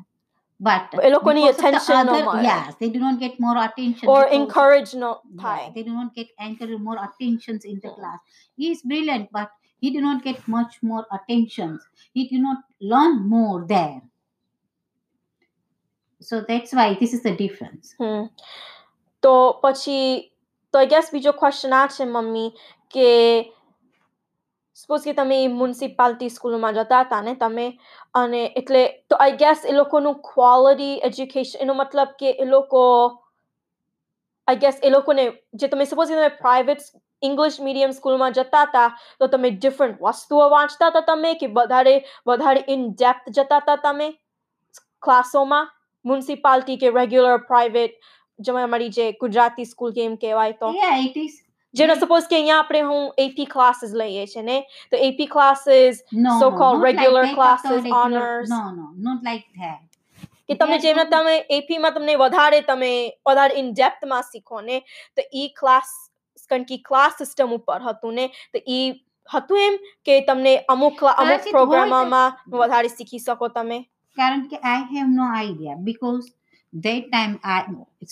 but 0.60 0.86
એ 1.06 1.10
લોકોની 1.14 1.42
because 1.42 1.56
of 1.56 1.60
the 1.60 1.68
attention 1.68 2.00
ન 2.06 2.10
other- 2.10 2.24
મળે. 2.26 2.42
yes 2.48 2.66
they 2.80 2.90
do 2.96 3.00
not 3.06 3.16
get 3.24 3.34
more 3.44 3.56
attention 3.66 4.04
or 4.14 4.18
because- 4.22 4.36
encourage 4.40 4.90
no 5.04 5.10
Yeah, 5.12 5.38
થાય 5.44 5.66
they 5.74 5.84
do 5.88 5.94
not 6.00 6.10
get 6.18 6.28
encourage 6.48 6.82
more 6.88 6.98
attentions 7.06 7.62
in 7.72 7.76
the 7.84 7.90
Yeah. 7.90 7.96
class. 7.98 8.20
He 8.58 8.66
is 8.74 8.80
brilliant, 8.92 9.26
but 9.38 9.48
he 9.82 9.88
do 9.96 10.00
not 10.08 10.18
get 10.28 10.38
much 10.56 10.74
more 10.82 11.04
attentions. 11.18 11.78
He 12.16 12.22
do 12.32 12.38
not 12.46 12.58
learn 12.92 13.14
more 13.28 13.56
there. 13.66 13.98
So 16.22 16.34
that's 16.42 16.72
why 16.72 16.86
this 16.94 17.12
is 17.16 17.22
the 17.28 17.34
difference. 17.36 17.86
હમ 18.02 18.20
તો 19.22 19.32
પછી 19.62 19.96
તો 20.74 20.78
I 20.78 20.86
guess 20.86 21.06
બીજો 21.14 21.32
question 21.40 21.72
આ 21.72 21.86
છે 21.94 22.04
mummy 22.06 22.44
કે 22.94 23.08
suppose 24.75 25.03
કે 25.03 25.13
તમે 25.13 25.35
municipality 25.49 26.29
સ્કૂલમાં 26.29 26.75
જતા 26.75 27.03
હતા 27.03 27.21
ને 27.21 27.33
તમે, 27.35 27.67
અને 28.13 28.41
એટલે 28.55 28.81
તો 29.09 29.19
આઈ 29.19 29.37
ગેસ 29.37 29.65
એ 29.65 29.75
લોકોનું 29.75 30.17
ક્વોલિટી 30.29 30.95
એજ્યુકેશન 31.01 31.61
એનો 31.61 31.73
મતલબ 31.73 32.11
કે 32.19 32.33
એ 32.43 32.47
લોકો 32.47 32.81
આઈ 34.47 34.59
ગેસ 34.59 34.81
એ 34.83 34.89
લોકોને, 34.89 35.25
જે 35.53 35.67
તમે 35.67 35.85
સપોઝ 35.85 36.09
કે 36.09 36.15
તમે 36.15 36.31
પ્રાઇવેટ 36.41 36.83
ઇંગ્લિશ 37.21 37.59
મીડિયમ 37.59 37.93
સ્કૂલમાં 37.93 38.33
જતા 38.33 38.65
હતા, 38.65 38.89
તો 39.19 39.27
તમે 39.27 39.51
ડિફરન્ટ 39.53 40.03
વસ્તુઓ 40.03 40.49
વાંચતા 40.49 40.91
હતા 40.91 41.05
તમે 41.09 41.31
કે 41.35 41.47
વધારે 41.49 41.95
વધારે 42.25 42.65
ઇન 42.67 42.85
ડેપ્થ 42.93 43.31
જતા 43.31 43.61
હતા 43.61 43.77
તમે? 43.77 44.09
ક્લાસોમાં? 45.01 45.71
મ્યુનિસિપાલિટી 46.05 46.77
કે 46.77 46.91
રેગ્યુલર 46.91 47.47
પ્રાઇવેટ 47.47 47.95
જેમાં 48.39 48.63
અમારી 48.63 48.91
જે 48.91 49.07
ગુજરાતી 49.19 49.65
સ્કૂલ 49.65 49.93
કે 49.93 50.05
એમ 50.05 50.17
કહેવાય 50.17 50.59
તો. 50.59 50.71
જેનો 51.74 51.94
સપોઝ 51.96 52.26
કે 52.26 52.36
અહીંયા 52.36 52.60
આપણે 52.60 52.80
હું 52.84 53.04
એપી 53.18 53.46
ક્લાસીસ 53.48 53.92
લઈએ 53.94 54.24
છે 54.28 54.42
ને 54.42 54.56
તો 54.92 54.96
AP 55.00 55.26
classes 55.28 56.00
No, 56.18 56.32
So-called 56.40 56.78
no, 56.78 56.80
not 56.80 56.88
regular 56.88 57.22
like 57.22 57.30
that, 57.30 57.36
classes, 57.36 57.70
the 57.70 57.76
regular- 57.78 58.00
honors. 58.00 58.48
No, 58.50 58.62
no, 58.72 58.86
not 59.00 59.22
like 59.24 59.46
that. 59.56 59.80
કે 60.48 60.54
તમને 60.54 60.66
They 60.68 60.78
are 60.78 60.84
જેમાં 60.86 61.06
not- 61.06 61.12
તમે 61.16 61.34
એપીમાં 61.58 61.94
તમને 61.94 62.16
વધારે 62.18 62.60
તમે 62.64 62.90
વધારે 63.28 63.54
ઇન 63.56 63.68
ડેપ્થમાં 63.74 64.24
શીખો 64.24 64.60
ને 64.62 64.80
તો 65.16 65.22
ઈ 65.34 65.46
ક્લાસ 65.60 65.92
કારણ 66.50 66.64
કે 66.66 66.78
ક્લાસ 66.88 67.14
સિસ્ટમ 67.18 67.52
ઉપર 67.54 67.78
હતું 67.82 68.14
ને 68.14 68.24
તો 68.52 68.62
ઈ 68.68 68.88
હતું 69.28 69.62
એમ 69.66 69.76
કે 70.06 70.16
તમને 70.26 70.54
અમુક 70.68 70.98
ક્લા- 70.98 71.14
અમુક 71.18 71.38
કદાચિત 71.38 71.52
હોય 71.52 71.54
તો- 71.54 71.70
પ્રોગ્રામમાં 71.70 72.32
વધારે 72.56 72.90
શીખી 72.90 73.20
શકો 73.20 73.48
તમે 73.50 73.78
કારણ 74.16 74.42
કે 74.50 74.58
I 74.64 74.84
have 74.92 75.08
no 75.12 75.28
idea 75.30 75.80
because 75.86 76.26
that 76.75 77.07
time 77.07 77.33
આ 77.45 77.59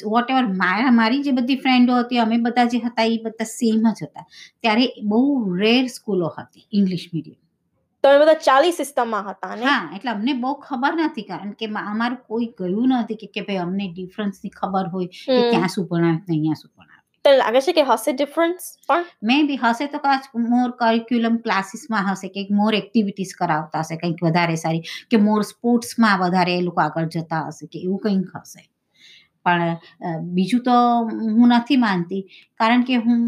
વોટ 0.08 0.30
એવર 0.30 0.47
મારા 0.56 0.91
મારી 0.93 1.23
જે 1.23 1.32
બધી 1.34 1.60
ફ્રેન્ડો 1.60 1.99
હતી 1.99 2.19
અમે 2.19 2.38
બધા 2.39 2.67
જે 2.67 2.80
હતા 2.82 3.08
એ 3.08 3.21
બધા 3.21 3.49
સેમ 3.52 3.88
જ 3.91 4.02
હતા. 4.02 4.26
ત્યારે 4.62 4.86
બહુ 5.10 5.21
રેર 5.58 5.86
સ્કૂલો 5.89 6.30
હતી 6.36 6.65
ઇંગ્લિશ 6.71 7.08
મીડિયમ 7.12 7.39
તમે 8.04 8.17
બધા 8.21 8.39
ચાલી 8.41 8.73
સિસ્ટમમાં 8.73 9.26
હતા 9.28 9.56
ને? 9.56 9.65
હા 9.65 9.84
એટલે 9.95 10.12
અમને 10.12 10.34
બહુ 10.36 10.54
ખબર 10.62 10.93
નથી 11.02 11.26
કારણ 11.26 11.54
કે 11.56 11.65
અમારું 11.84 12.21
કોઈ 12.28 12.49
ગયું 12.58 12.91
નથી 12.97 13.19
કે 13.21 13.28
કે 13.30 13.41
ભાઈ 13.47 13.63
અમને 13.65 13.86
ડિફરન્સની 13.91 14.54
ખબર 14.54 14.86
હોય 14.89 15.08
કે. 15.30 15.41
ક્યાં 15.49 15.69
શું 15.69 15.88
ભણાવે 15.88 16.19
અહીંયા 16.28 16.56
શું 16.56 16.71
ભણાવે 16.71 16.92
તને 17.24 17.35
લાગે 17.35 17.61
છે 17.62 17.72
કે 17.72 17.85
હશે 17.85 18.12
ડિફરન્સ 18.14 18.66
પણ 18.87 19.04
મે 19.22 19.37
બી 19.44 19.59
હશે 19.59 19.87
તો 19.88 19.98
કદાચ 19.98 20.24
મોર 20.46 20.68
કરિક્યુલમ 20.78 21.37
ક્લાસીસમાં 21.40 22.09
હશે 22.11 22.28
કે 22.31 22.46
મોર 22.54 22.72
એક્ટિવિટીઝ 22.74 23.35
કરાવતા 23.37 23.83
હશે 23.83 23.98
કંઈક 23.98 24.24
વધારે 24.24 24.57
સારી 24.59 24.83
કે 25.11 25.22
મોર 25.22 25.40
સ્પોર્ટ્સમાં 25.44 26.18
વધારે 26.20 26.54
એ 26.54 26.62
લોકો 26.62 26.81
આગળ 26.83 27.09
જતા 27.11 27.44
હશે 27.48 27.66
કે 27.68 27.83
એવું 27.83 28.02
કંઈક 28.04 28.35
હશે 28.38 28.64
પણ 29.46 29.70
અ, 30.02 30.09
બીજું 30.33 30.62
તો 30.62 30.76
હું 31.35 31.54
નથી 31.54 31.81
માનતી 31.81 32.22
કારણ 32.61 32.85
કે 32.85 33.00
હું 33.00 33.22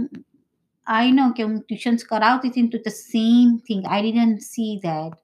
આઈ 0.87 1.13
નો 1.13 1.31
કે 1.33 1.45
હું 1.45 1.59
ટ્યુશન્સ 1.63 2.07
કરાવતી 2.07 2.51
હતી 2.51 2.63
ને 2.63 2.73
તો 2.73 2.81
the 2.81 2.97
same 3.01 3.49
thing 3.67 3.83
I 3.87 4.03
didn't 4.07 4.47
see 4.47 4.75
that 4.83 5.19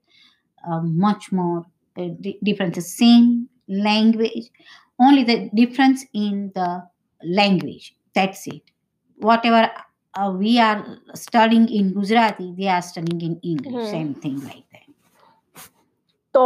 much 1.01 1.33
more 1.33 1.59
difference 2.41 2.91
same 2.93 3.25
language 3.83 4.39
only 4.99 5.23
the 5.25 5.37
difference 5.55 6.03
in 6.17 6.35
the 6.55 6.69
language 7.23 7.87
that's 8.17 8.43
it 8.55 8.65
whatever 9.21 9.63
uh, 10.15 10.31
we 10.43 10.53
are 10.61 10.79
studying 11.25 11.67
in 11.79 11.87
gujarati 11.99 12.47
they 12.59 12.69
are 12.69 12.85
studying 12.91 13.21
in 13.29 13.35
english 13.53 13.77
Mhm. 13.83 13.93
same 13.95 14.13
thing 14.25 14.39
like 14.51 14.67
that 14.73 14.89
તો 16.35 16.45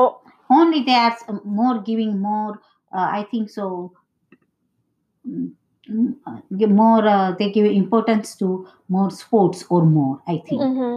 only 0.50 0.80
they 0.88 0.98
are 1.06 1.14
s- 1.14 1.26
more 1.60 1.76
giving 1.88 2.12
more 2.28 2.52
uh, 2.92 3.08
i 3.18 3.22
think 3.32 3.46
so 3.50 3.64
mm, 5.24 5.48
mm, 5.88 6.10
uh, 6.26 6.38
give 6.60 6.72
more 6.82 7.04
uh, 7.16 7.28
they 7.38 7.48
give 7.56 7.66
importance 7.82 8.28
to 8.42 8.48
more 8.96 9.10
sports 9.22 9.60
or 9.68 9.82
more 9.96 10.16
i 10.34 10.38
think 10.48 10.62
Mhm. 10.68 10.92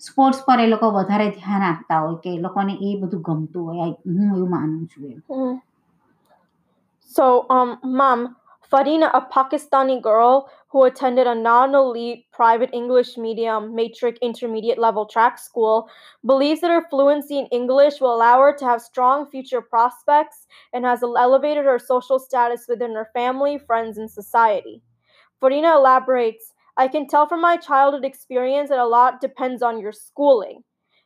sports 0.00 0.38
પર 0.44 0.58
એ 0.60 0.66
લોકો 0.72 0.86
વધારે 0.96 1.26
ધ્યાન 1.38 1.62
આપતા 1.70 1.96
હોય 2.02 2.16
કે 2.22 2.30
એ 2.36 2.38
લોકોને 2.44 2.74
એ 2.86 2.90
બધું 3.00 3.22
ગમતું 3.26 3.64
હોય 3.68 3.86
I- 3.88 3.98
હું 4.14 4.28
એવું 4.34 4.50
માનું 4.54 4.84
છું 4.92 5.02
એમ 5.12 5.18
Mhm. 5.34 5.50
So, 7.10 7.24
Farina, 8.69 9.09
a 9.13 9.21
Pakistani 9.21 10.01
girl 10.01 10.49
who 10.69 10.83
attended 10.83 11.25
a 11.25 11.33
non-elite 11.33 12.25
private 12.31 12.69
English 12.73 13.17
medium 13.17 13.73
matric 13.73 14.17
intermediate 14.21 14.77
level 14.77 15.05
track 15.05 15.39
school, 15.39 15.89
believes 16.25 16.61
that 16.61 16.69
her 16.69 16.85
fluency 16.89 17.39
in 17.39 17.47
English 17.47 18.01
will 18.01 18.13
allow 18.13 18.39
her 18.41 18.53
to 18.53 18.65
have 18.65 18.81
strong 18.81 19.25
future 19.29 19.61
prospects 19.61 20.47
and 20.73 20.85
has 20.85 21.01
elevated 21.01 21.65
her 21.65 21.79
social 21.79 22.19
status 22.19 22.65
within 22.67 22.93
her 22.93 23.09
family, 23.13 23.57
friends, 23.57 23.97
and 23.97 24.11
society. 24.11 24.81
Farina 25.39 25.75
elaborates, 25.75 26.53
I 26.77 26.87
can 26.89 27.07
tell 27.07 27.27
from 27.27 27.41
my 27.41 27.57
childhood 27.57 28.03
experience 28.03 28.69
that 28.69 28.79
a 28.79 28.85
lot 28.87 29.21
depends 29.21 29.61
on 29.61 29.79
your 29.79 29.93
schooling. 29.93 30.63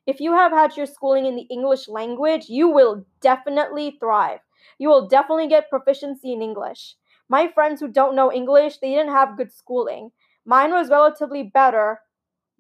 If 0.08 0.20
you 0.20 0.34
have 0.34 0.52
had 0.52 0.76
your 0.78 0.88
schooling 0.88 1.26
in 1.26 1.36
the 1.36 1.48
English 1.52 1.88
language, 1.88 2.50
you 2.50 2.70
will 2.70 3.06
definitely 3.22 3.98
thrive. 4.00 4.40
You 4.80 4.90
will 4.90 5.08
definitely 5.08 5.48
get 5.48 5.70
proficiency 5.70 6.34
in 6.34 6.42
English. 6.42 6.96
My 7.30 7.48
friends 7.48 7.80
who 7.80 7.88
don't 7.88 8.16
know 8.16 8.32
English, 8.32 8.78
they 8.78 8.92
didn't 8.92 9.14
have 9.14 9.38
good 9.38 9.54
schooling. 9.54 10.12
Mine 10.46 10.72
was 10.72 10.90
relatively 10.90 11.44
better, 11.44 12.02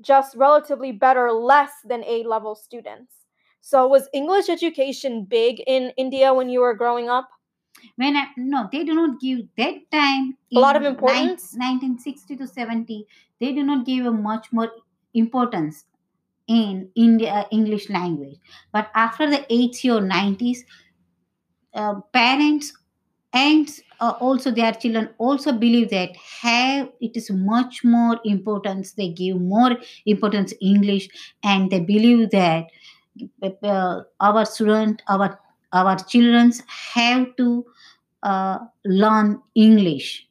just 0.01 0.35
relatively 0.35 0.91
better, 0.91 1.31
less 1.31 1.71
than 1.83 2.03
A 2.05 2.23
level 2.23 2.55
students. 2.55 3.13
So, 3.61 3.87
was 3.87 4.07
English 4.13 4.47
education 4.47 5.25
big 5.25 5.61
in 5.67 5.91
India 5.97 6.33
when 6.33 6.49
you 6.49 6.61
were 6.61 6.73
growing 6.75 7.09
up? 7.09 7.29
when 7.95 8.15
I, 8.15 8.27
no 8.37 8.67
they 8.71 8.83
do 8.83 8.93
not 8.93 9.19
give 9.19 9.47
that 9.57 9.75
time 9.91 10.37
A 10.55 10.59
lot 10.59 10.75
of 10.75 10.83
importance? 10.83 11.55
1960 11.57 12.35
to 12.37 12.47
70 12.47 13.05
they 13.39 13.53
do 13.53 13.63
not 13.63 13.85
give 13.85 14.05
a 14.05 14.11
much 14.11 14.51
more 14.51 14.71
importance 15.13 15.85
in 16.47 16.89
india 16.95 17.45
english 17.51 17.89
language 17.89 18.37
but 18.71 18.89
after 18.95 19.29
the 19.29 19.45
80s 19.49 19.89
or 19.97 20.01
90s 20.01 20.59
uh, 21.73 21.95
parents 22.11 22.73
and 23.33 23.69
uh, 23.99 24.13
also 24.19 24.51
their 24.51 24.71
children 24.71 25.09
also 25.17 25.51
believe 25.51 25.89
that 25.89 26.15
have 26.41 26.89
it 27.01 27.15
is 27.15 27.29
much 27.31 27.83
more 27.83 28.19
importance. 28.23 28.93
They 28.93 29.09
give 29.09 29.39
more 29.39 29.77
importance 30.05 30.53
english 30.61 31.09
and 31.43 31.69
they 31.69 31.79
believe 31.79 32.31
that 32.31 32.67
uh, 33.63 34.01
our 34.19 34.45
student 34.45 35.01
our 35.07 35.39
our 35.73 35.97
childrens 35.97 36.63
have 36.93 37.35
to 37.37 37.65
uh, 38.23 38.59
learn 38.85 39.41
english. 39.55 40.25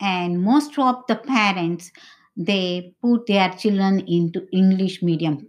And 0.00 0.42
most 0.42 0.78
of 0.78 1.04
the 1.06 1.16
parents 1.16 1.92
they 2.36 2.94
put 3.02 3.26
their 3.26 3.50
children 3.50 4.00
into 4.08 4.48
english 4.52 5.02
medium 5.02 5.48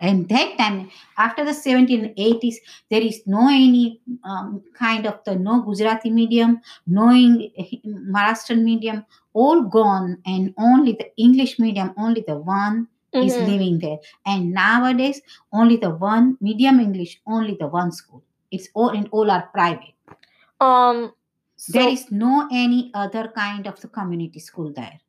and 0.00 0.28
that 0.28 0.56
time 0.58 0.90
after 1.18 1.44
the 1.44 1.52
1780s 1.52 2.56
there 2.90 3.00
is 3.00 3.22
no 3.26 3.48
any 3.48 4.00
um, 4.24 4.62
kind 4.74 5.06
of 5.06 5.18
the 5.24 5.34
no 5.36 5.62
gujarati 5.62 6.10
medium 6.10 6.60
no 6.86 7.06
maharashtrian 8.14 8.62
medium 8.62 9.04
all 9.34 9.62
gone 9.62 10.18
and 10.26 10.54
only 10.58 10.92
the 10.92 11.08
english 11.16 11.58
medium 11.58 11.92
only 11.96 12.24
the 12.26 12.36
one 12.36 12.88
is 13.22 13.36
Mhm. 13.36 13.46
living 13.46 13.78
there. 13.78 13.98
And 14.26 14.52
nowadays 14.52 15.20
only 15.52 15.76
the 15.76 15.90
one 15.90 16.36
medium 16.40 16.80
english 16.80 17.20
only 17.26 17.56
the 17.58 17.66
one 17.66 17.90
school. 17.92 18.22
It's 18.50 18.68
all 18.74 18.90
and 18.90 19.08
all 19.10 19.30
are 19.30 19.48
private. 19.52 19.94
Um, 20.60 21.12
so 21.56 21.72
there 21.72 21.88
is 21.88 22.10
no 22.10 22.48
any 22.52 22.90
other 22.94 23.28
kind 23.28 23.66
of 23.66 23.80
the 23.80 23.88
community 23.88 24.38
school 24.38 24.72
there 24.72 25.00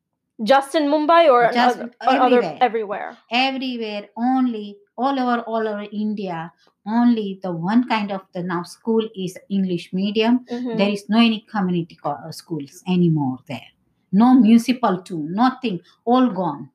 just 0.43 0.76
in 0.76 0.84
Mumbai 0.84 1.30
or 1.32 1.52
Just 1.52 1.80
other, 1.80 1.91
or 2.02 2.10
other 2.10 2.41
everywhere. 2.41 2.58
everywhere? 2.62 3.17
everywhere 3.32 4.10
only 4.17 4.78
all 4.97 5.19
over 5.19 5.41
all 5.41 5.67
over 5.67 5.86
india 5.91 6.52
only 6.86 7.39
the 7.43 7.52
one 7.52 7.88
kind 7.88 8.12
of 8.12 8.21
the 8.34 8.41
now 8.43 8.63
school 8.63 9.08
is 9.15 9.38
english 9.50 9.91
medium 9.93 10.39
Mhm. 10.52 10.78
there 10.78 10.89
is 10.89 11.04
no 11.10 11.17
any 11.19 11.41
community 11.54 11.97
uh, 12.04 12.32
schools 12.32 12.84
anymore 12.88 13.38
there 13.47 13.69
no 14.12 14.34
municipal 14.34 15.02
too 15.10 15.19
nothing 15.43 15.80
all 16.06 16.28
gone 16.41 16.69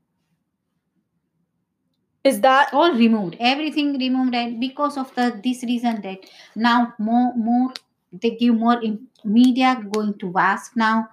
Is 2.25 2.41
that 2.43 2.73
all 2.73 2.93
removed 2.95 3.37
everything 3.41 3.99
removed 3.99 4.35
and 4.35 4.61
because 4.61 4.97
of 4.97 5.13
the 5.17 5.41
this 5.45 5.63
reason 5.65 6.01
that 6.03 6.19
now 6.55 6.95
more 6.99 7.35
more 7.37 7.73
they 8.13 8.31
give 8.43 8.55
more 8.55 8.81
in 8.81 9.09
media 9.25 9.71
going 9.95 10.13
to 10.19 10.31
vast 10.31 10.77
now 10.77 11.09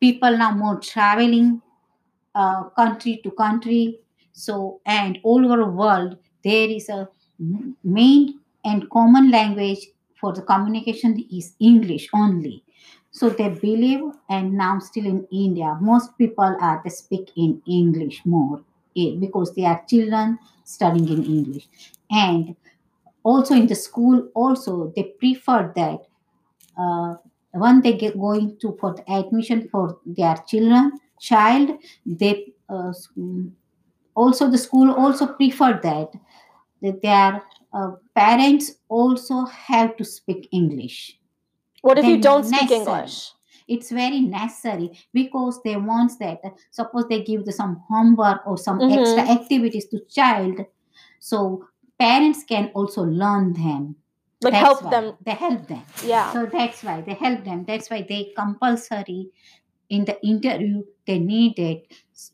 people 0.00 0.36
now 0.42 0.52
more 0.52 0.78
traveling 0.80 1.60
uh, 2.38 2.62
country 2.80 3.20
to 3.24 3.30
country. 3.32 3.98
So 4.32 4.80
and 4.86 5.18
all 5.24 5.44
over 5.44 5.56
the 5.64 5.70
world 5.70 6.16
there 6.44 6.68
is 6.68 6.88
a 6.88 7.08
main 7.82 8.40
and 8.64 8.88
common 8.90 9.30
language 9.30 9.80
for 10.20 10.32
the 10.32 10.42
communication 10.42 11.24
is 11.32 11.54
english 11.58 12.08
only. 12.14 12.62
So 13.10 13.30
they 13.30 13.48
believe 13.48 14.02
and 14.28 14.52
now 14.52 14.78
still 14.78 15.06
in 15.06 15.26
india 15.32 15.76
most 15.80 16.16
people 16.18 16.56
are 16.68 16.80
they 16.84 16.90
speak 16.90 17.32
in 17.36 17.60
english 17.66 18.22
more 18.24 18.60
eh, 18.96 19.10
because 19.18 19.54
they 19.54 19.64
are 19.64 19.82
children 19.88 20.38
studying 20.64 21.08
in 21.08 21.24
english. 21.24 21.68
And 22.10 22.54
also 23.24 23.54
in 23.54 23.66
the 23.66 23.74
school 23.74 24.28
also 24.34 24.92
they 24.94 25.04
prefer 25.22 25.72
that 25.74 26.00
uh, 26.80 27.16
when 27.52 27.80
they 27.82 27.94
get 27.94 28.18
going 28.18 28.56
to 28.60 28.76
for 28.80 28.94
the 28.94 29.04
admission 29.10 29.68
for 29.68 29.98
their 30.06 30.36
children 30.46 30.92
child 31.20 31.70
they 32.06 32.52
uh, 32.68 32.92
also 34.14 34.50
the 34.50 34.58
school 34.58 34.90
also 34.92 35.26
prefer 35.26 35.78
that 35.82 36.12
that 36.82 37.02
their 37.02 37.42
uh, 37.72 37.90
parents 38.14 38.72
also 38.88 39.44
have 39.46 39.96
to 39.96 40.04
speak 40.04 40.48
english 40.52 41.18
what 41.82 41.98
if 41.98 42.04
you 42.06 42.18
don't 42.20 42.44
speak. 42.44 42.70
English? 42.70 43.32
it's 43.68 43.90
very 43.90 44.20
necessary 44.20 44.90
because 45.12 45.60
they 45.62 45.76
want 45.76 46.12
that 46.20 46.40
suppose 46.70 47.04
they 47.08 47.22
give 47.22 47.44
the, 47.44 47.52
some 47.52 47.82
homework 47.88 48.40
or 48.46 48.56
some 48.56 48.78
Mhm. 48.80 48.96
extra 48.98 49.22
activities 49.38 49.86
to 49.88 50.00
child 50.08 50.64
so 51.20 51.64
parents 51.98 52.44
can 52.44 52.70
also 52.74 53.02
learn 53.04 53.52
them 53.52 53.96
Like 54.40 54.52
That's 54.52 54.64
help 54.66 54.82
why. 54.84 54.90
them. 54.90 55.06
they 55.26 55.32
help 55.32 55.66
them 55.66 55.82
Yeah. 56.04 56.32
so 56.32 56.46
that's 56.46 56.82
why 56.84 57.00
they 57.02 57.14
help 57.14 57.44
them 57.44 57.64
that's 57.66 57.90
why 57.90 58.02
they 58.08 58.32
compulsory 58.36 59.30
in 59.91 60.05
the 60.05 60.15
interview 60.23 60.77
they 61.07 61.19
needed 61.25 61.79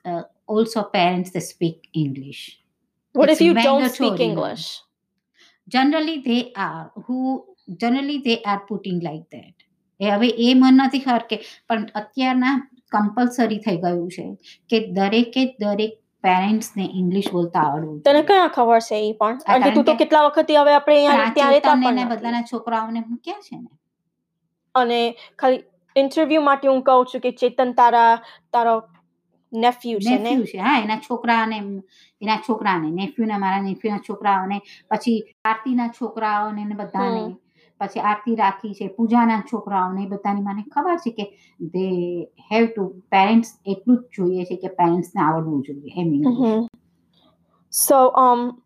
uh, 0.06 0.24
also 0.48 0.84
parents 0.92 1.32
that 1.32 1.46
speak 1.46 1.78
english 1.96 2.42
What 3.16 3.30
it's 3.30 3.36
if 3.36 3.48
you 3.48 3.54
don't 3.56 3.88
speak 3.90 4.02
mandatory 4.02 4.18
now. 4.18 4.28
English? 4.28 4.66
generally 5.68 6.18
they 6.22 6.42
are 6.58 6.84
who 7.06 7.18
generally 7.80 8.18
they 8.20 8.38
are 8.44 8.60
putting 8.68 9.00
like 9.02 9.26
that 9.32 9.56
એ 10.00 10.12
હવે 10.12 10.28
એ 10.42 10.52
મન 10.56 10.76
નથી 10.80 11.00
ખબર 11.00 11.24
કે 11.30 11.38
પણ 11.70 11.82
અત્યારના 11.96 12.54
compulsory 12.92 13.60
થઈ 13.60 13.80
ગયું 13.80 14.06
છે 14.12 14.26
કે 14.70 14.78
દરેકે 14.94 15.42
દરેક 15.60 15.94
પેરેન્ટ્સને 16.24 16.86
ઇંગ્લિશ 16.94 17.30
બોલતા 17.32 17.66
આવડવું 17.66 17.98
તને 18.00 18.14
જોઈએ. 18.14 18.28
ક્યાં 18.30 18.54
ખબર 18.56 18.80
છે 18.88 18.98
એ 19.02 19.12
પણ 19.16 19.36
આ 19.36 19.44
કારણ 19.44 19.60
કે 19.60 19.66
કારણ 19.66 19.76
તું 19.76 19.86
તો 19.86 19.94
કે- 19.94 20.00
કેટલા 20.02 20.24
વખતથી 20.28 20.58
હવે 20.62 20.74
આપણે 20.76 20.96
પણ 20.96 21.02
અહીંયા 21.02 21.28
આ 21.28 21.36
ત્યાં 21.36 21.54
રહેતા 21.54 21.74
ચેતનને 21.74 21.88
પણ 21.88 21.96
ને 21.96 22.06
નથી. 22.06 22.16
બધાના 22.16 22.44
છોકરાઓને 22.52 23.00
મૂક્યા 23.10 23.44
છે 23.46 23.56
ને 23.58 23.70
અને 24.76 25.00
ખાલી 25.38 25.62
ઇન્ટરવ્યુ 25.97 26.43
માટે 26.43 26.67
હું 26.69 26.83
કહું 26.83 27.07
છું 27.07 27.21
કે 27.21 27.33
ચેતન 27.33 27.75
તારા 27.75 28.11
તારો 28.53 28.75
નેફ્યુ 29.53 29.99
છે 29.99 30.11
ને? 30.11 30.19
નેફ્યુ 30.19 30.45
છે 30.45 30.59
હા 30.59 30.81
એના 30.81 31.01
છોકરાને 31.01 31.59
એના 32.23 32.39
છોકરાને 32.39 32.91
નેફ્યુના 32.91 33.39
મારા 33.39 33.63
નેફ્યુના 33.63 34.03
છોકરાઓને 34.03 34.61
પછી 34.91 35.19
આરતીના 35.45 35.89
છોકરાઓને 35.89 36.65
ને 36.65 36.75
બધાને 36.75 37.25
પછી 37.81 38.01
આરતી 38.03 38.37
રાખી 38.37 38.75
છે 38.75 38.89
પૂજાના 38.89 39.43
છોકરાઓને 39.43 40.07
બધાની 40.07 40.43
મને 40.43 40.65
ખબર 40.71 40.99
છે 40.99 41.11
કે 41.11 41.25
દે 41.61 41.87
હેવ 42.51 42.67
ટુ 42.67 42.85
પેરેન્ટ્સ 43.11 43.51
એટલું 43.67 43.99
જ 43.99 44.17
જોઈએ 44.17 44.45
છે 44.45 44.57
કે 44.57 44.69
પેરેન્ટ્સને 44.69 45.21
આવડવું 45.21 45.63
જોઈએ 45.63 45.93
એમ 45.97 46.69
સો. 47.73 48.13
Um, 48.17 48.64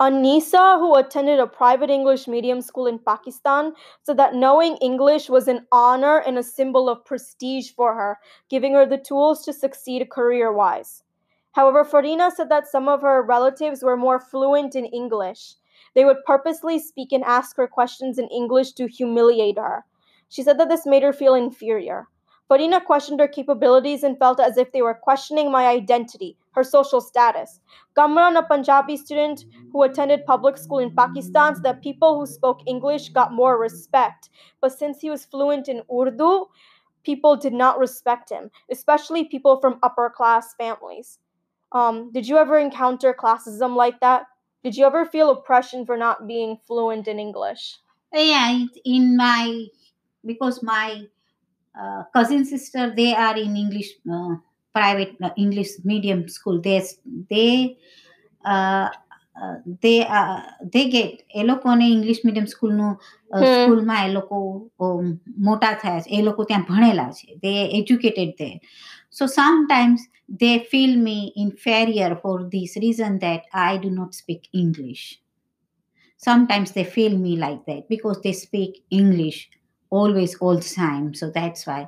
Anisa, 0.00 0.78
who 0.78 0.94
attended 0.94 1.40
a 1.40 1.46
private 1.48 1.90
English 1.90 2.28
medium 2.28 2.60
school 2.60 2.86
in 2.86 3.00
Pakistan, 3.00 3.72
said 4.04 4.16
that 4.16 4.32
knowing 4.32 4.76
English 4.76 5.28
was 5.28 5.48
an 5.48 5.66
honor 5.72 6.18
and 6.18 6.38
a 6.38 6.42
symbol 6.44 6.88
of 6.88 7.04
prestige 7.04 7.72
for 7.72 7.94
her, 7.94 8.20
giving 8.48 8.74
her 8.74 8.86
the 8.86 8.96
tools 8.96 9.44
to 9.44 9.52
succeed 9.52 10.08
career 10.08 10.52
wise. 10.52 11.02
However, 11.50 11.84
Farina 11.84 12.30
said 12.30 12.48
that 12.48 12.68
some 12.68 12.88
of 12.88 13.02
her 13.02 13.20
relatives 13.20 13.82
were 13.82 13.96
more 13.96 14.20
fluent 14.20 14.76
in 14.76 14.84
English. 14.84 15.56
They 15.96 16.04
would 16.04 16.24
purposely 16.24 16.78
speak 16.78 17.10
and 17.10 17.24
ask 17.24 17.56
her 17.56 17.66
questions 17.66 18.18
in 18.18 18.28
English 18.28 18.74
to 18.74 18.86
humiliate 18.86 19.58
her. 19.58 19.84
She 20.28 20.44
said 20.44 20.60
that 20.60 20.68
this 20.68 20.86
made 20.86 21.02
her 21.02 21.12
feel 21.12 21.34
inferior. 21.34 22.06
Farina 22.46 22.80
questioned 22.80 23.18
her 23.18 23.26
capabilities 23.26 24.04
and 24.04 24.16
felt 24.16 24.38
as 24.38 24.56
if 24.56 24.70
they 24.70 24.80
were 24.80 24.94
questioning 24.94 25.50
my 25.50 25.66
identity, 25.66 26.36
her 26.58 26.64
social 26.64 27.00
status. 27.00 27.60
Kamran, 27.94 28.36
a 28.36 28.42
Punjabi 28.42 28.96
student 28.96 29.44
who 29.72 29.82
attended 29.82 30.26
public 30.26 30.58
school 30.58 30.78
in 30.78 30.94
Pakistan, 30.94 31.54
said 31.54 31.64
that 31.64 31.82
people 31.82 32.18
who 32.18 32.26
spoke 32.26 32.60
English 32.66 33.08
got 33.10 33.32
more 33.32 33.58
respect. 33.58 34.28
But 34.60 34.72
since 34.72 35.00
he 35.00 35.10
was 35.10 35.24
fluent 35.24 35.68
in 35.68 35.82
Urdu, 35.90 36.46
people 37.04 37.36
did 37.36 37.52
not 37.52 37.78
respect 37.78 38.30
him, 38.30 38.50
especially 38.70 39.24
people 39.24 39.60
from 39.60 39.78
upper 39.82 40.10
class 40.10 40.54
families. 40.54 41.18
Um, 41.72 42.10
did 42.12 42.26
you 42.28 42.36
ever 42.38 42.58
encounter 42.58 43.14
classism 43.14 43.76
like 43.76 44.00
that? 44.00 44.26
Did 44.64 44.76
you 44.76 44.84
ever 44.86 45.06
feel 45.06 45.30
oppression 45.30 45.86
for 45.86 45.96
not 45.96 46.26
being 46.26 46.58
fluent 46.66 47.06
in 47.08 47.18
English? 47.18 47.78
yeah 48.12 48.64
in 48.84 49.16
my 49.16 49.66
because 50.24 50.62
my 50.62 51.02
uh, 51.78 52.02
cousin 52.12 52.44
sister 52.44 52.92
they 52.94 53.14
are 53.14 53.36
in 53.36 53.56
english 53.56 53.92
uh, 54.10 54.34
private 54.77 55.13
uh, 55.21 55.33
english 55.37 55.71
medium 55.85 56.21
school 56.27 56.57
they 56.61 56.79
they 57.31 57.49
uh, 58.45 58.87
uh, 59.35 59.55
they 59.83 59.97
uh, 60.19 60.39
they 60.73 60.85
get 60.95 61.13
એ 61.41 61.43
લોકોને 61.43 61.85
English 61.95 62.19
medium 62.25 62.47
સ્કૂલનું 62.53 62.89
હમ. 63.35 63.53
સ્કૂલમાં 63.53 63.95
એ 64.07 64.09
લોકો 64.17 64.37
um, 64.85 65.07
મોટા 65.47 65.71
થયા 65.81 66.01
છે 66.05 66.09
એ 66.17 66.21
લોકો 66.27 66.41
ત્યાં 66.49 66.65
ભણેલા 66.69 67.07
છે 67.19 67.27
they 67.43 67.57
educated 67.81 68.29
there 68.41 68.57
so 69.17 69.23
sometimes 69.39 69.99
they 70.41 70.55
feel 70.71 70.93
me 71.07 71.17
inferior 71.45 72.11
for 72.23 72.35
this 72.53 72.71
reason 72.85 73.11
that 73.25 73.41
i 73.69 73.71
do 73.85 73.89
not 73.99 74.11
speak 74.21 74.43
english 74.61 75.03
sometimes 76.27 76.69
they 76.75 76.85
feel 76.95 77.15
me 77.25 77.33
like 77.45 77.61
that 77.69 77.81
because 77.93 78.17
they 78.25 78.33
speak 78.45 78.71
english 78.99 79.39
always 79.91 80.31
all 80.43 80.57
the 80.57 80.71
time 80.75 81.07
so 81.19 81.25
that's 81.37 81.63
why 81.69 81.81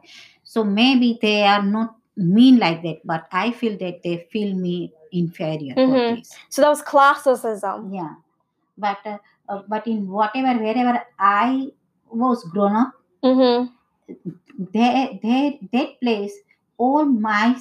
so 0.53 0.59
maybe 0.81 1.09
they 1.21 1.39
are 1.53 1.65
not 1.77 1.89
mean 2.20 2.58
like 2.58 2.82
that 2.82 2.98
but 3.04 3.26
i 3.32 3.50
feel 3.50 3.76
that 3.78 4.00
they 4.04 4.16
feel 4.32 4.54
me 4.54 4.92
inferior 5.12 5.74
Mhm. 5.76 5.86
for 6.08 6.14
this 6.16 6.30
So 6.48 6.62
that 6.62 6.68
was 6.68 6.82
classism. 6.82 7.94
yeah 7.94 8.14
but 8.78 8.98
uh, 9.06 9.18
uh, 9.48 9.62
but 9.68 9.86
in 9.86 10.08
whatever 10.08 10.54
wherever 10.62 11.02
i 11.18 11.68
was 12.10 12.44
grown 12.44 12.76
up 12.76 12.92
Mm-hmm. 13.24 13.66
there 14.74 15.08
there 15.22 15.52
that 15.72 15.88
place 16.02 16.34
all 16.78 17.04
my 17.04 17.56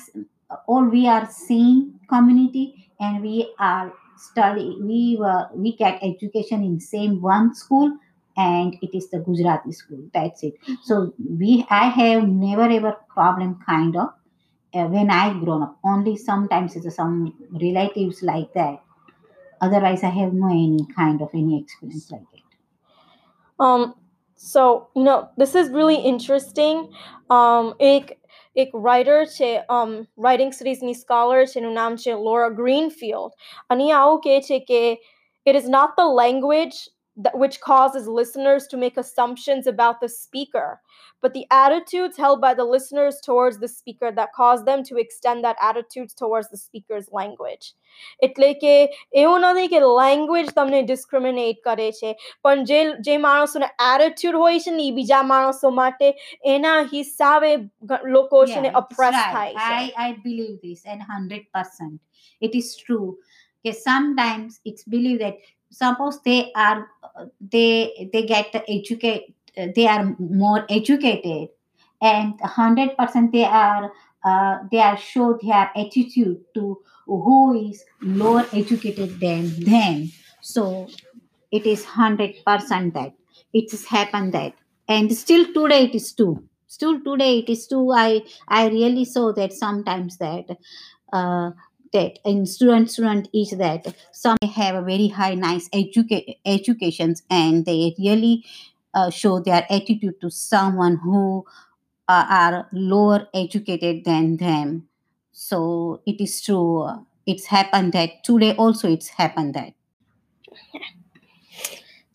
all 0.67 0.85
we 0.85 1.07
are 1.07 1.27
seeing 1.29 1.99
community 2.09 2.65
and 2.99 3.21
we 3.21 3.53
are 3.59 3.93
study 4.17 4.77
we 4.81 5.17
were 5.19 5.47
we 5.55 5.75
get 5.75 5.99
education 6.03 6.63
in 6.63 6.79
same 6.79 7.21
one 7.21 7.53
school 7.55 7.91
and 8.37 8.75
it 8.81 8.95
is 8.99 9.09
the 9.11 9.19
gujarati 9.27 9.71
school 9.71 10.01
that's 10.13 10.43
it 10.43 10.55
so 10.83 11.13
we 11.43 11.65
i 11.69 11.85
have 11.99 12.27
never 12.27 12.67
ever 12.79 12.93
problem 13.17 13.57
kind 13.65 13.95
of 13.95 14.09
uh, 14.74 14.86
when 14.94 15.10
i 15.10 15.32
grown 15.42 15.62
up 15.62 15.76
only 15.84 16.16
sometimes 16.16 16.76
it's 16.76 16.96
some 16.96 17.16
relatives 17.66 18.22
like 18.22 18.52
that 18.54 18.80
otherwise 19.60 20.02
i 20.02 20.12
have 20.20 20.32
no 20.32 20.48
any 20.48 20.86
kind 20.96 21.20
of 21.20 21.28
any 21.34 21.60
experience 21.60 22.10
like 22.10 22.26
that 22.32 22.44
Um, 23.58 23.94
so 24.36 24.88
you 24.96 25.02
know, 25.04 25.28
this 25.36 25.54
is 25.54 25.70
really 25.70 25.96
interesting. 25.96 26.90
Um, 27.30 27.74
એક 27.78 28.18
એક 28.56 28.70
writer 28.72 29.26
છે 29.26 29.64
um, 29.68 30.06
writing 30.16 30.52
studiesની 30.52 30.94
scholar 30.94 31.46
છે 31.46 31.60
એનું 31.60 31.74
નામ 31.74 31.96
છે 31.96 32.14
Laura 32.14 32.50
Greenfield 32.50 33.32
અને 33.70 33.86
એ 33.88 33.92
આવું 33.92 34.20
કહે 34.20 34.40
છે 34.48 34.58
કે 34.70 34.98
it 35.46 35.54
is 35.56 35.68
not 35.68 35.96
the 35.96 36.04
language 36.04 36.88
that 37.18 37.38
which 37.38 37.60
causes 37.60 38.08
listeners 38.08 38.66
to 38.66 38.76
make 38.76 38.96
assumptions 38.96 39.66
about 39.68 40.00
the 40.00 40.08
speaker, 40.08 40.80
but 41.22 41.32
the 41.32 41.46
attitudes 41.48 42.16
held 42.16 42.40
by 42.40 42.54
the 42.54 42.64
listeners 42.64 43.20
towards 43.20 43.58
the 43.58 43.68
speaker 43.68 44.10
that 44.10 44.32
cause 44.32 44.64
them 44.64 44.82
to 44.82 44.96
extend 44.96 45.44
that 45.44 45.56
attitudes 45.62 46.12
towards 46.12 46.50
the 46.50 46.56
speaker's 46.56 47.06
language. 47.12 47.66
એટલે 48.22 48.48
કે 48.62 48.72
એવું 49.22 49.44
નથી 49.48 49.68
કે 49.68 49.80
language 49.84 50.48
તમને 50.56 50.80
discriminate 50.82 51.60
કરે 51.62 51.88
છે 51.92 52.10
પણ 52.42 52.64
જે 52.64 52.80
જે 53.00 53.14
માણસોને 53.18 53.68
એટીટ્યુડ 53.86 54.40
હોય 54.42 54.58
છે 54.58 54.70
ને 54.70 54.88
એ 54.88 54.92
બીજા 54.92 55.22
માણસો 55.22 55.70
માટે 55.70 56.08
એના 56.56 56.74
હિસાબે 56.94 57.52
ઘ- 57.84 58.02
લોકો 58.16 58.42
છે 58.46 58.60
ને 58.60 58.68
it's 58.68 58.80
અપ્રેસ 58.82 59.14
right. 59.14 59.32
થાય 59.32 59.54
છે 59.54 59.78
I, 59.78 59.92
I 60.08 60.18
believe 60.26 60.56
this 60.66 60.82
and 60.86 61.00
100%. 61.00 61.98
It 62.40 62.54
is 62.54 62.76
true. 62.76 63.08
Okay, 63.64 63.72
sometimes 63.72 64.60
it's 64.64 64.84
believed 64.84 65.22
that 65.22 65.36
suppose 65.71 66.21
they 66.23 66.51
are 66.55 66.87
they 67.39 68.09
they 68.13 68.25
get 68.25 68.53
educate 68.67 69.33
they 69.75 69.87
are 69.87 70.15
more 70.19 70.65
educated. 70.69 71.49
And 72.01 72.39
100% 72.39 73.31
they 73.31 73.43
are 73.43 73.91
uh, 74.23 74.57
they 74.71 74.79
are 74.79 74.97
show 74.97 75.37
their 75.41 75.71
attitude 75.75 76.37
to 76.53 76.77
who 77.05 77.69
is 77.69 77.83
lower 78.01 78.45
educated 78.53 79.19
than 79.19 79.59
them. 79.63 80.11
So 80.41 80.87
it 81.51 81.65
is 81.65 81.85
100% 81.85 82.93
that. 82.93 83.13
It 83.53 83.71
has 83.71 83.85
happened 83.85 84.33
that. 84.33 84.53
And 84.87 85.15
still 85.15 85.45
today 85.53 85.85
it 85.85 85.95
is 85.95 86.13
too 86.13 86.43
still 86.67 86.99
today 87.01 87.39
it 87.39 87.49
is 87.49 87.65
too 87.65 87.91
i 87.91 88.21
i 88.47 88.67
really 88.67 89.03
saw 89.03 89.33
that 89.33 89.51
sometimes 89.51 90.17
that 90.17 90.45
uh, 91.11 91.49
that 91.93 92.19
in 92.25 92.45
student 92.45 92.89
student 92.91 93.27
is 93.33 93.51
that 93.51 93.93
some 94.11 94.37
have 94.55 94.75
a 94.75 94.81
very 94.81 95.07
high 95.07 95.35
nice 95.35 95.69
educa- 95.69 96.37
educations 96.45 97.23
and 97.29 97.65
they 97.65 97.95
really 97.99 98.45
uh, 98.93 99.09
show 99.09 99.39
their 99.39 99.65
attitude 99.69 100.19
to 100.21 100.29
someone 100.29 100.97
who 100.97 101.45
uh, 102.07 102.25
are 102.29 102.67
lower 102.71 103.27
educated 103.33 104.03
than 104.05 104.37
them 104.37 104.87
so 105.31 106.01
it 106.05 106.19
is 106.21 106.41
true 106.41 106.87
it's 107.25 107.45
happened 107.45 107.93
that 107.93 108.23
today 108.23 108.53
also 108.55 108.91
it's 108.91 109.09
happened 109.09 109.53
that 109.53 109.73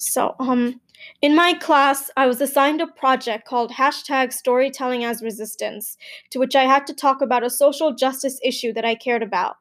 So, 0.04 0.34
um, 0.38 0.80
in 1.22 1.34
my 1.34 1.54
class, 1.54 2.10
I 2.16 2.26
was 2.26 2.40
assigned 2.40 2.82
a 2.82 2.86
project 2.86 3.46
called 3.46 3.72
hashtag 3.72 4.32
Storytelling 4.32 5.02
as 5.02 5.22
Resistance, 5.22 5.96
to 6.30 6.38
which 6.38 6.54
I 6.54 6.64
had 6.64 6.86
to 6.88 6.94
talk 6.94 7.22
about 7.22 7.42
a 7.42 7.50
social 7.50 7.94
justice 7.94 8.38
issue 8.44 8.72
that 8.74 8.84
I 8.84 8.94
cared 8.94 9.22
about. 9.22 9.56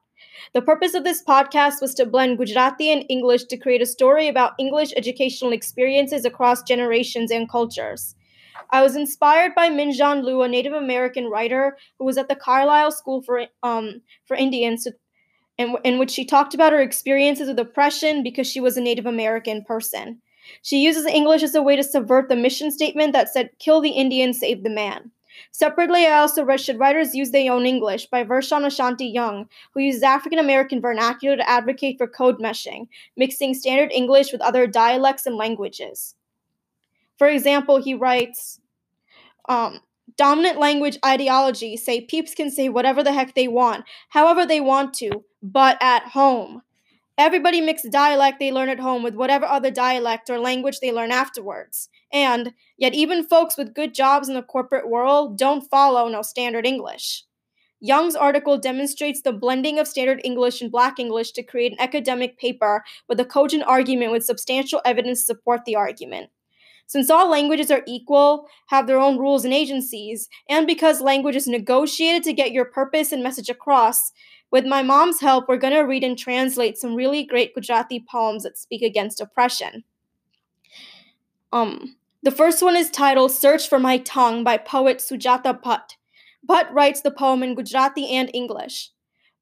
The 0.54 0.62
purpose 0.62 0.94
of 0.94 1.04
this 1.04 1.24
podcast 1.24 1.82
was 1.82 1.94
to 1.96 2.06
blend 2.06 2.38
Gujarati 2.38 2.92
and 2.92 3.06
English 3.10 3.46
to 3.46 3.58
create 3.58 3.82
a 3.82 3.86
story 3.86 4.28
about 4.28 4.54
English 4.60 4.94
educational 4.96 5.52
experiences 5.52 6.26
across 6.26 6.64
generations 6.64 7.32
and 7.32 7.50
cultures. 7.50 8.16
I 8.72 8.82
was 8.82 8.96
inspired 8.96 9.54
by 9.56 9.70
Minjan 9.70 10.24
Liu, 10.24 10.42
a 10.42 10.48
Native 10.48 10.74
American 10.74 11.26
writer 11.26 11.78
who 12.00 12.06
was 12.06 12.18
at 12.18 12.28
the 12.30 12.36
Carlisle 12.36 12.92
School 12.92 13.22
for 13.22 13.46
um, 13.62 14.02
for 14.26 14.36
Indians, 14.36 14.88
in, 15.58 15.76
in 15.84 16.00
which 16.00 16.12
she 16.12 16.26
talked 16.26 16.54
about 16.54 16.72
her 16.72 16.82
experiences 16.82 17.48
with 17.48 17.60
oppression 17.60 18.24
because 18.24 18.48
she 18.48 18.60
was 18.60 18.78
a 18.78 18.82
Native 18.82 19.06
American 19.06 19.64
person. 19.64 20.22
She 20.62 20.84
uses 20.84 21.06
English 21.06 21.44
as 21.44 21.56
a 21.56 21.62
way 21.62 21.76
to 21.76 21.84
subvert 21.84 22.30
the 22.30 22.36
mission 22.36 22.72
statement 22.72 23.14
that 23.14 23.30
said, 23.30 23.52
"Kill 23.60 23.82
the 23.82 23.92
Indian, 23.92 24.34
save 24.34 24.64
the 24.64 24.70
man." 24.70 25.12
Separately, 25.52 26.06
I 26.06 26.20
also 26.20 26.44
read 26.44 26.60
Should 26.60 26.80
Writers 26.80 27.14
Use 27.14 27.32
Their 27.32 27.52
Own 27.52 27.66
English 27.66 28.08
by 28.08 28.24
Vershawn 28.24 28.66
Ashanti 28.66 29.06
Young, 29.06 29.48
who 29.74 29.82
uses 29.82 30.04
African 30.04 30.40
American 30.40 30.82
vernacular 30.82 31.38
to 31.38 31.50
advocate 31.50 31.98
for 31.98 32.08
code 32.08 32.40
meshing, 32.40 32.88
mixing 33.18 33.54
standard 33.54 33.92
English 33.92 34.32
with 34.32 34.42
other 34.42 34.68
dialects 34.68 35.26
and 35.26 35.36
languages. 35.36 36.16
For 37.18 37.28
example, 37.28 37.82
he 37.82 37.94
writes 37.94 38.60
um, 39.48 39.80
Dominant 40.18 40.60
language 40.60 41.00
ideology 41.04 41.76
say 41.76 42.02
peeps 42.02 42.36
can 42.36 42.52
say 42.52 42.70
whatever 42.70 43.04
the 43.04 43.14
heck 43.14 43.34
they 43.34 43.48
want, 43.48 43.86
however 44.10 44.46
they 44.46 44.62
want 44.62 44.94
to, 44.96 45.24
but 45.42 45.78
at 45.82 46.04
home. 46.04 46.62
Everybody 47.18 47.62
mix 47.62 47.84
dialect 47.84 48.40
they 48.40 48.52
learn 48.52 48.70
at 48.70 48.80
home 48.80 49.04
with 49.04 49.14
whatever 49.14 49.46
other 49.46 49.70
dialect 49.70 50.30
or 50.32 50.40
language 50.40 50.80
they 50.80 50.92
learn 50.92 51.12
afterwards. 51.12 51.90
And 52.12 52.54
yet, 52.78 52.96
even 52.96 53.28
folks 53.28 53.56
with 53.56 53.76
good 53.76 53.94
jobs 53.94 54.28
in 54.28 54.34
the 54.34 54.42
corporate 54.42 54.90
world 54.90 55.38
don't 55.38 55.70
follow 55.70 56.08
no 56.08 56.24
standard 56.24 56.66
English. 56.66 57.24
Young's 57.80 58.16
article 58.16 58.58
demonstrates 58.58 59.22
the 59.22 59.34
blending 59.34 59.78
of 59.78 59.88
standard 59.88 60.22
English 60.24 60.62
and 60.62 60.72
Black 60.72 61.00
English 61.00 61.34
to 61.34 61.44
create 61.44 61.74
an 61.74 61.82
academic 61.82 62.40
paper 62.40 62.84
with 63.10 63.20
a 63.20 63.26
cogent 63.26 63.64
argument 63.68 64.12
with 64.12 64.24
substantial 64.24 64.82
evidence 64.86 65.20
to 65.20 65.26
support 65.26 65.66
the 65.66 65.76
argument. 65.76 66.30
Since 66.88 67.10
all 67.10 67.30
languages 67.30 67.72
are 67.72 67.84
equal, 67.88 68.48
have 68.68 68.88
their 68.88 69.00
own 69.00 69.18
rules 69.18 69.46
and 69.46 69.54
agencies, 69.54 70.30
and 70.50 70.68
because 70.68 71.02
language 71.02 71.36
is 71.36 71.48
negotiated 71.48 72.24
to 72.24 72.34
get 72.34 72.52
your 72.52 72.66
purpose 72.66 73.12
and 73.12 73.24
message 73.24 73.50
across, 73.50 74.12
with 74.54 74.68
my 74.68 74.84
mom's 74.84 75.20
help, 75.20 75.50
we're 75.50 75.58
going 75.58 75.74
to 75.74 75.80
read 75.80 76.04
and 76.04 76.16
translate 76.16 76.78
some 76.78 76.94
really 76.94 77.26
great 77.26 77.56
Gujarati 77.56 78.06
poems 78.08 78.44
that 78.44 78.56
speak 78.56 78.84
against 78.84 79.20
oppression. 79.20 79.84
Um, 81.52 81.96
the 82.22 82.30
first 82.30 82.62
one 82.62 82.76
is 82.76 82.92
titled 82.92 83.32
Search 83.32 83.68
for 83.68 83.80
My 83.80 83.98
Tongue 83.98 84.44
by 84.44 84.58
poet 84.58 85.00
Sujata 85.00 85.60
Bhatt. 85.60 85.96
Bhatt 86.48 86.72
writes 86.72 87.02
the 87.02 87.10
poem 87.10 87.42
in 87.42 87.56
Gujarati 87.56 88.08
and 88.16 88.30
English. 88.32 88.92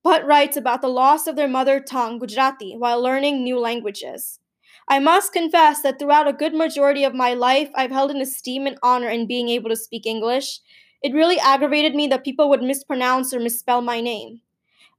Bhatt 0.06 0.26
writes 0.26 0.56
about 0.56 0.82
the 0.82 0.88
loss 0.88 1.28
of 1.28 1.36
their 1.36 1.50
mother 1.50 1.82
tongue, 1.82 2.18
Gujarati, 2.18 2.76
while 2.78 3.04
learning 3.04 3.44
new 3.44 3.60
languages. 3.60 4.40
I 4.88 5.00
must 5.00 5.34
confess 5.34 5.82
that 5.82 6.00
throughout 6.00 6.30
a 6.30 6.34
good 6.34 6.54
majority 6.54 7.04
of 7.04 7.14
my 7.14 7.34
life, 7.34 7.70
I've 7.76 7.92
held 7.92 8.12
an 8.12 8.22
esteem 8.22 8.66
and 8.66 8.80
honor 8.82 9.10
in 9.10 9.28
being 9.28 9.50
able 9.50 9.72
to 9.72 9.76
speak 9.76 10.06
English. 10.06 10.62
It 11.04 11.14
really 11.14 11.38
aggravated 11.38 11.96
me 11.96 12.08
that 12.08 12.24
people 12.24 12.50
would 12.50 12.64
mispronounce 12.64 13.34
or 13.34 13.42
misspell 13.42 13.82
my 13.82 14.00
name. 14.00 14.40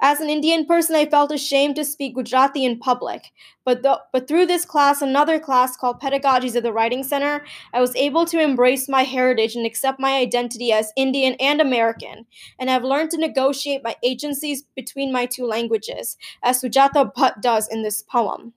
As 0.02 0.20
an 0.20 0.30
Indian 0.30 0.66
person, 0.66 0.96
I 0.96 1.06
felt 1.08 1.32
ashamed 1.32 1.76
to 1.78 1.84
speak 1.84 2.16
Gujarati 2.16 2.64
in 2.64 2.78
public. 2.78 3.32
But, 3.66 3.82
th- 3.82 3.98
but 4.14 4.28
through 4.28 4.46
this 4.46 4.64
class, 4.64 5.02
another 5.02 5.40
class 5.40 5.76
called 5.76 6.00
Pedagogies 6.00 6.56
of 6.56 6.64
the 6.64 6.72
Writing 6.72 7.04
Center, 7.04 7.44
I 7.74 7.82
was 7.82 7.96
able 7.96 8.26
to 8.28 8.40
embrace 8.40 8.88
my 8.88 9.04
heritage 9.04 9.56
and 9.56 9.66
accept 9.66 10.00
my 10.00 10.18
identity 10.18 10.72
as 10.72 10.94
Indian 10.96 11.34
and 11.40 11.60
American. 11.60 12.26
And 12.60 12.70
I've 12.70 12.84
learned 12.84 13.10
to 13.12 13.18
negotiate 13.18 13.84
my 13.84 13.96
agencies 14.04 14.64
between 14.76 15.12
my 15.12 15.26
two 15.26 15.46
languages, 15.46 16.18
as 16.44 16.62
Sujata 16.62 17.12
Bhatt 17.16 17.42
does 17.42 17.68
in 17.68 17.82
this 17.82 18.04
poem. 18.04 18.54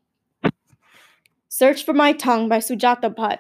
Search 1.48 1.84
for 1.84 1.94
My 1.94 2.12
Tongue 2.12 2.48
by 2.48 2.58
Sujata 2.58 3.10
Bhatt. 3.10 3.38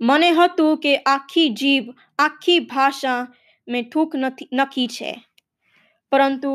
મને 0.00 0.30
હતું 0.30 0.78
કે 0.78 0.96
આખી 0.96 1.48
જીભ 1.50 1.94
આખી 2.18 2.58
ભાષા 2.58 3.34
મેં 3.69 3.89
ઠૂક 3.89 4.15
નથી 4.15 4.49
નખી 4.53 4.87
છે. 4.87 5.11
પરંતુ 6.11 6.53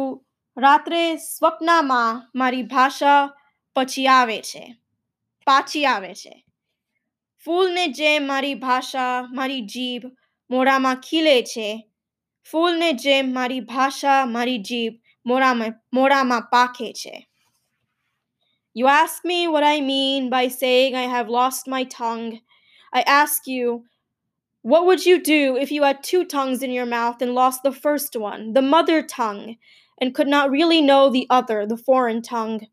રાત્રે 0.57 1.17
સ્વપ્નમાં 1.17 2.31
મારી 2.35 2.63
ભાષા 2.63 3.31
પછી 3.77 4.07
આવે 4.07 4.39
છે 4.43 4.65
પાછી 5.47 5.87
આવે 5.87 6.15
છે. 6.15 6.35
ફૂલને 7.45 7.87
જેમ 7.89 8.27
મારી 8.27 8.55
ભાષા 8.55 9.23
મારી 9.33 9.61
જીભ 9.61 10.07
મોઢામાં 10.51 10.97
ખીલે 10.97 11.43
છે 11.43 11.69
ફૂલને 12.51 12.93
જેમ 12.93 13.33
મારી 13.33 13.61
ભાષા 13.61 14.27
મારી 14.27 14.59
જીભ 14.59 14.95
મોઢામાં 15.27 15.73
મોઢામાં 15.93 16.43
પાકે 16.43 16.93
છે. 16.93 17.29
You 18.77 18.87
ask 18.89 19.25
me 19.25 19.47
what 19.47 19.63
I 19.63 19.81
mean 19.81 20.31
by 20.31 20.49
saying 20.49 20.97
I 20.97 21.07
have 21.07 21.29
lost 21.29 21.69
my 21.69 21.85
tongue. 21.85 22.41
I 22.93 23.03
ask 23.03 23.47
you, 23.47 23.85
What 24.65 24.87
would 24.87 25.05
you 25.05 25.23
do 25.23 25.59
if 25.59 25.71
you 25.71 25.83
had 25.83 26.03
two 26.03 26.25
tongues 26.25 26.63
in 26.63 26.71
your 26.71 26.87
mouth 26.87 27.21
and 27.21 27.35
lost 27.35 27.63
the 27.63 27.71
first 27.71 28.17
one, 28.17 28.55
the 28.55 28.63
mother 28.63 29.03
tongue, 29.03 29.57
and 29.99 30.15
could 30.15 30.27
not 30.27 30.51
really 30.51 30.81
know 30.81 31.11
the 31.11 31.27
other, 31.29 31.67
the 31.67 31.77
foreign 31.77 32.23
tongue? 32.23 32.69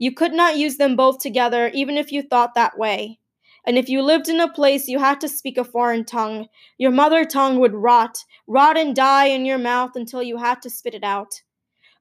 You 0.00 0.12
could 0.12 0.32
not 0.32 0.58
use 0.58 0.78
them 0.78 0.96
both 0.96 1.20
together 1.20 1.70
even 1.72 1.96
if 1.96 2.10
you 2.10 2.22
thought 2.22 2.56
that 2.56 2.76
way. 2.76 3.20
And 3.64 3.78
if 3.78 3.88
you 3.88 4.02
lived 4.02 4.28
in 4.28 4.40
a 4.40 4.52
place 4.52 4.88
you 4.88 4.98
had 4.98 5.20
to 5.20 5.28
speak 5.28 5.56
a 5.58 5.62
foreign 5.62 6.04
tongue, 6.04 6.48
your 6.76 6.90
mother 6.90 7.24
tongue 7.24 7.60
would 7.60 7.72
rot, 7.72 8.24
rot 8.48 8.76
and 8.76 8.92
die 8.92 9.26
in 9.26 9.46
your 9.46 9.58
mouth 9.58 9.92
until 9.94 10.24
you 10.24 10.38
had 10.38 10.60
to 10.62 10.70
spit 10.70 10.92
it 10.92 11.04
out. 11.04 11.42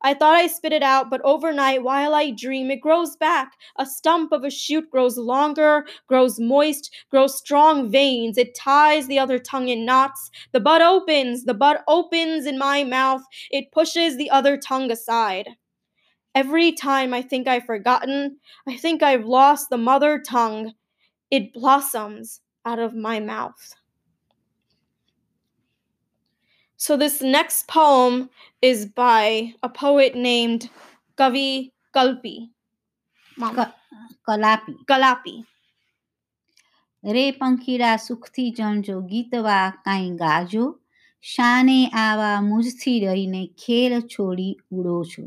I 0.04 0.14
thought 0.14 0.36
I 0.36 0.48
spit 0.48 0.74
it 0.74 0.84
out, 0.84 1.10
but 1.10 1.22
overnight, 1.24 1.84
while 1.84 2.14
I 2.16 2.32
dream, 2.32 2.72
it 2.72 2.82
grows 2.82 3.16
back. 3.16 3.54
A 3.78 3.86
stump 3.86 4.32
of 4.32 4.44
a 4.44 4.50
shoot 4.50 4.90
grows 4.90 5.18
longer, 5.18 5.86
grows 6.08 6.40
moist, 6.40 6.94
grows 7.10 7.38
strong 7.38 7.90
veins. 7.90 8.38
It 8.38 8.56
ties 8.56 9.08
the 9.08 9.20
other 9.20 9.40
tongue 9.40 9.70
in 9.70 9.86
knots. 9.86 10.30
The 10.52 10.60
bud 10.60 10.82
opens, 10.82 11.46
the 11.46 11.54
bud 11.54 11.78
opens 11.88 12.46
in 12.46 12.58
my 12.58 12.84
mouth. 12.84 13.24
It 13.52 13.72
pushes 13.72 14.18
the 14.18 14.30
other 14.30 14.58
tongue 14.58 14.92
aside. 14.92 15.50
Every 16.36 16.74
time 16.74 17.14
I 17.14 17.22
think 17.22 17.48
I've 17.48 17.66
forgotten, 17.66 18.40
I 18.68 18.76
think 18.78 19.02
I've 19.04 19.26
lost 19.26 19.70
the 19.70 19.78
mother 19.78 20.20
tongue, 20.20 20.74
it 21.32 21.54
blossoms 21.54 22.42
out 22.66 22.80
of 22.80 22.96
my 22.96 23.20
mouth. 23.20 23.76
So, 26.81 26.97
this 26.97 27.23
next 27.23 27.69
poem 27.69 28.31
is 28.63 28.87
by 28.87 29.55
a 29.63 29.69
poet 29.71 30.15
named 30.15 30.71
Kavi 31.19 31.73
Kalpi. 31.95 32.37
Kalapi 34.29 34.75
Kalapi. 34.87 35.35
રે 37.05 37.25
પંખીડા 37.33 37.97
સુખથી 37.97 38.51
જણજો 38.51 38.95
ગીતવા 39.03 39.67
કાંઈ 39.85 40.15
ગાજો 40.15 40.65
શાને 41.25 41.77
આવા 41.95 42.39
મુજથી 42.43 42.95
રહીને 43.01 43.43
ખેલ 43.57 43.93
છોડી 44.15 44.53
ઉડો 44.73 44.97
છો 45.05 45.25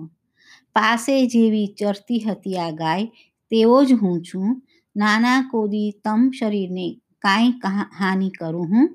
પાસે 0.76 1.16
જેવી 1.28 1.68
ચરતી 1.80 2.20
હતી 2.20 2.58
આ 2.58 2.72
ગાય 2.72 3.06
તેવો 3.52 3.78
જ 3.84 4.00
હું 4.02 4.18
છું 4.22 4.50
નાના 4.96 5.40
કોદી 5.52 5.90
તમ 6.06 6.26
શરીરને 6.32 6.88
કાંઈ 7.25 7.53
હાનિ 7.99 8.29
કરું 8.33 8.69
હું 8.69 8.87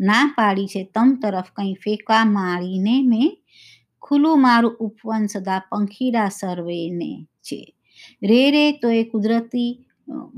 ના 0.00 0.24
પાડી 0.36 0.68
છે, 0.68 0.82
તમ 0.94 1.08
તરફ 1.22 1.50
કંઈ 1.56 1.76
ફેંકવા 1.82 2.24
મારીને 2.28 2.94
મેં 3.04 3.28
ખુલ્લું 4.02 4.38
મારું 4.40 4.76
ઉપવન 4.80 5.24
સદા 5.28 5.60
પંખીડા 5.68 6.30
સર્વેને 6.32 7.10
છે. 7.42 7.60
રે 8.22 8.42
રે 8.50 8.64
તો 8.80 8.88
એ 8.92 9.02
કુદરતી 9.04 9.70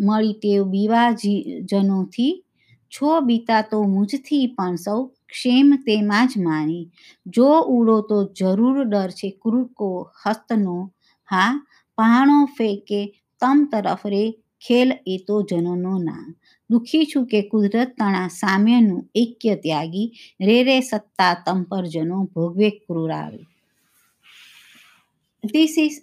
મળી 0.01 0.37
ટેવ 0.37 0.61
બીવા 0.73 1.09
જનોથી 1.71 2.33
છો 2.93 3.11
બીતા 3.23 3.63
તો 3.71 3.79
મુજથી 3.89 4.47
પણ 4.57 4.77
સૌ 4.79 5.01
ક્ષેમ 5.29 5.69
તેમાં 5.87 6.27
જ 6.29 6.33
માની. 6.39 6.85
જો 7.27 7.51
ઉડો 7.69 7.97
તો 8.03 8.19
જરૂર 8.39 8.77
ડર 8.85 9.11
છે 9.13 9.29
કૃકો 9.43 9.91
હસ્તનો, 10.21 10.79
હા? 11.29 11.53
પહાણો 11.99 12.39
ફેંકે 12.57 13.01
તમ 13.43 13.59
તરફ 13.73 14.05
રે 14.07 14.25
ખેલ 14.63 14.89
એ 15.07 15.17
તો 15.27 15.37
જનોનો 15.45 15.95
ના 16.01 16.25
દુઃખી 16.71 17.05
છું 17.11 17.25
કે 17.27 17.41
કુદરતના 17.51 18.27
સામ્યનું 18.33 19.01
ઐક્ય 19.23 19.55
ત્યાગી, 19.65 20.09
રે 20.41 20.57
રે 20.69 20.77
સત્તા 20.83 21.35
તંપરજનો 21.47 22.19
ભોગવે 22.35 22.69
ક્રૂર 22.83 23.11
આવે. 23.15 23.43
This 25.45 25.75
is 25.79 25.99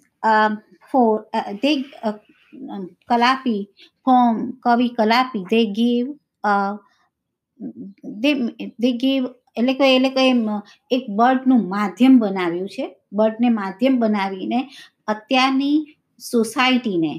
for 0.90 1.14
the 1.62 1.72
Kalapi 3.08 3.62
from 4.04 4.34
કવિ 4.64 4.88
Kalapi 4.98 5.44
they 5.52 5.60
give 5.78 6.06
they 8.22 8.30
they 8.82 8.90
give 9.02 9.22
એટલે 9.56 9.74
કે 9.78 9.86
એટલે 9.96 10.10
કે 10.16 10.24
એક 10.90 11.04
બર્ડનું 11.18 11.62
માધ્યમ 11.74 12.14
બનાવ્યું 12.22 12.68
છે. 12.68 12.86
બર્ડને 13.12 13.48
માધ્યમ 13.50 13.94
બનાવીને 14.00 14.60
અત્યારની 15.08 15.76
સોસાયટીને 16.20 17.12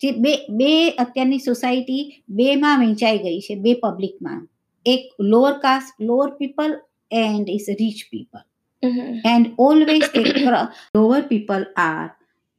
જે 0.00 0.10
બે 0.10 0.46
બે 0.50 0.88
અત્યારની 0.98 1.38
સોસાયટી 1.38 2.24
બેમાં 2.30 2.80
વહેંચાઈ 2.80 3.18
ગઈ 3.18 3.40
છે 3.40 3.54
બે 3.54 3.74
પબ્લિકમાં 3.74 4.48
એક 4.86 5.02
lower 5.20 5.52
caste 5.58 6.02
lower 6.02 6.30
people 6.34 6.72
and 7.10 7.48
is 7.48 7.68
rich 7.80 8.04
people 8.10 8.42
Mhm. 8.82 9.20
and 9.24 9.44
always 9.58 10.10
the 10.12 10.22
cru- 10.32 10.68
lower 10.94 11.22
people 11.22 11.64
are 11.76 12.08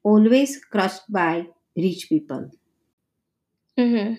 always 0.06 0.58
crushed 0.76 1.06
by 1.12 1.34
rich 1.78 2.10
people 2.10 2.44
Mhm. 3.78 4.18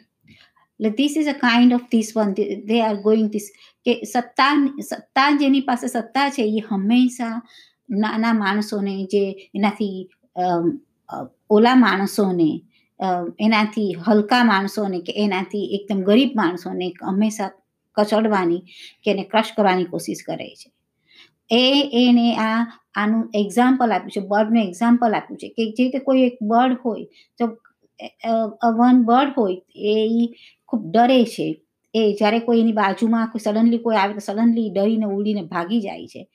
like 0.80 0.96
this 0.96 1.16
is 1.16 1.26
a 1.26 1.34
kind 1.34 1.72
of 1.72 1.80
this 1.90 2.14
one 2.16 2.34
they, 2.34 2.62
they 2.66 2.80
are 2.80 2.96
going 3.02 3.28
this 3.28 3.50
કે 3.84 4.04
સત્તા 4.04 4.50
સત્તા 4.80 5.30
જેની 5.38 5.60
પાસે 5.60 5.86
સત્તા 5.86 6.30
છે 6.30 6.42
એ 6.42 6.60
હંમેશા 6.68 7.42
નાના 7.90 8.32
માણસોને 8.32 9.04
જે 9.04 9.22
એનાથી 9.54 10.08
અમ, 10.36 10.66
અ, 11.08 11.16
ઓલા 11.50 11.74
માણસોને 11.74 12.50
અ, 12.54 12.69
એનાથી 13.39 13.93
હલકા 14.07 14.43
માણસોને 14.43 14.99
કે 15.01 15.13
એનાથી 15.17 15.65
એકદમ 15.75 16.03
ગરીબ 16.03 16.35
માણસોને 16.35 16.91
હંમેશા 17.03 17.49
કચડવાની 17.97 18.61
કે 19.03 19.11
એને 19.11 19.23
ક્રશ 19.23 19.51
કરવાની 19.57 19.85
કોશિશ 19.85 20.23
કરે 20.27 20.49
છે. 20.55 20.69
એ, 21.49 21.63
એને 22.03 22.35
આ, 22.35 22.67
આનું 22.95 23.29
એક્ઝામ્પલ 23.35 23.91
આપ્યું 23.91 24.11
છે, 24.11 24.27
બર્ડનું 24.27 24.63
એક્ઝામ્પલ 24.63 25.13
આપ્યું 25.13 25.37
છે 25.37 25.49
કે 25.49 25.65
જે 25.71 25.83
રીતે 25.83 25.99
કોઈ 25.99 26.21
એક 26.21 26.37
બર્ડ 26.41 26.77
હોય, 26.85 27.05
તો 27.37 27.45
વન 28.77 29.03
બર્ડ 29.03 29.33
હોય, 29.37 29.57
એ 29.75 30.27
ખૂબ 30.67 30.91
ડરે 30.91 31.23
છે. 31.25 31.47
એ 31.93 32.01
જ્યારે 32.19 32.39
કોઈ 32.39 32.59
એની 32.59 32.71
બાજુમાં 32.71 33.31
કોઈ 33.31 33.39
સડનલી 33.39 33.77
કોઈ 33.77 33.95
આવે 33.95 34.13
તો 34.13 34.19
સડનલી 34.19 34.69
ડરીને 34.69 35.05
ઉડીને 35.05 35.41
ભાગી 35.41 35.81
જાય 35.81 36.07
છે. 36.07 36.27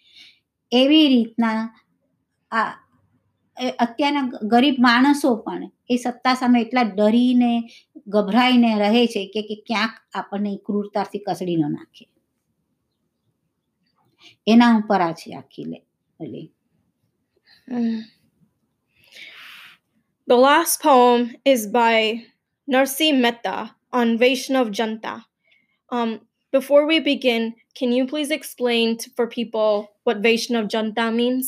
એવી 0.73 1.09
રીતના 1.09 1.61
આ 2.51 2.73
અત્યારના 3.80 4.22
ગ- 4.24 4.48
ગરીબ 4.48 4.78
માણસો 4.80 5.36
પણ 5.36 5.64
એ 5.90 5.98
સત્તા 5.98 6.34
સામે 6.34 6.62
એટલા 6.62 6.84
ડરીને 6.92 7.52
ગભરાઈને 8.08 8.72
રહે 8.80 9.08
છે 9.08 9.26
કે 9.28 9.42
કે 9.42 9.56
ક્યાંક 9.66 9.94
આપણને 10.14 10.50
ઈ 10.50 10.64
ક્રૂરતાથી 10.66 11.24
કચડી 11.28 11.56
ન 11.56 11.68
નાખે 11.72 12.06
એના 14.48 14.78
ઉપર 14.78 15.02
આ 15.02 15.14
છે 15.14 15.36
આખી 15.36 15.66
લે 15.66 15.80
ઓલી 16.20 16.48
Mm. 17.68 18.00
The 20.28 20.36
last 20.38 20.82
poem 20.82 21.22
is 21.46 21.68
by 21.68 21.98
Narsi 22.68 23.12
Mehta 23.16 23.56
on 23.94 24.18
Vaishnav 24.18 24.72
Janta. 24.72 25.14
Um, 25.92 26.10
before 26.54 26.86
we 26.86 27.00
begin, 27.02 27.44
can 27.76 27.92
you 27.92 28.06
please 28.08 28.32
explain 28.32 28.98
t- 28.98 29.12
for 29.16 29.28
people 29.30 29.74
what 30.04 30.22
Vaishnav 30.22 30.68
Janta 30.68 31.14
means? 31.14 31.48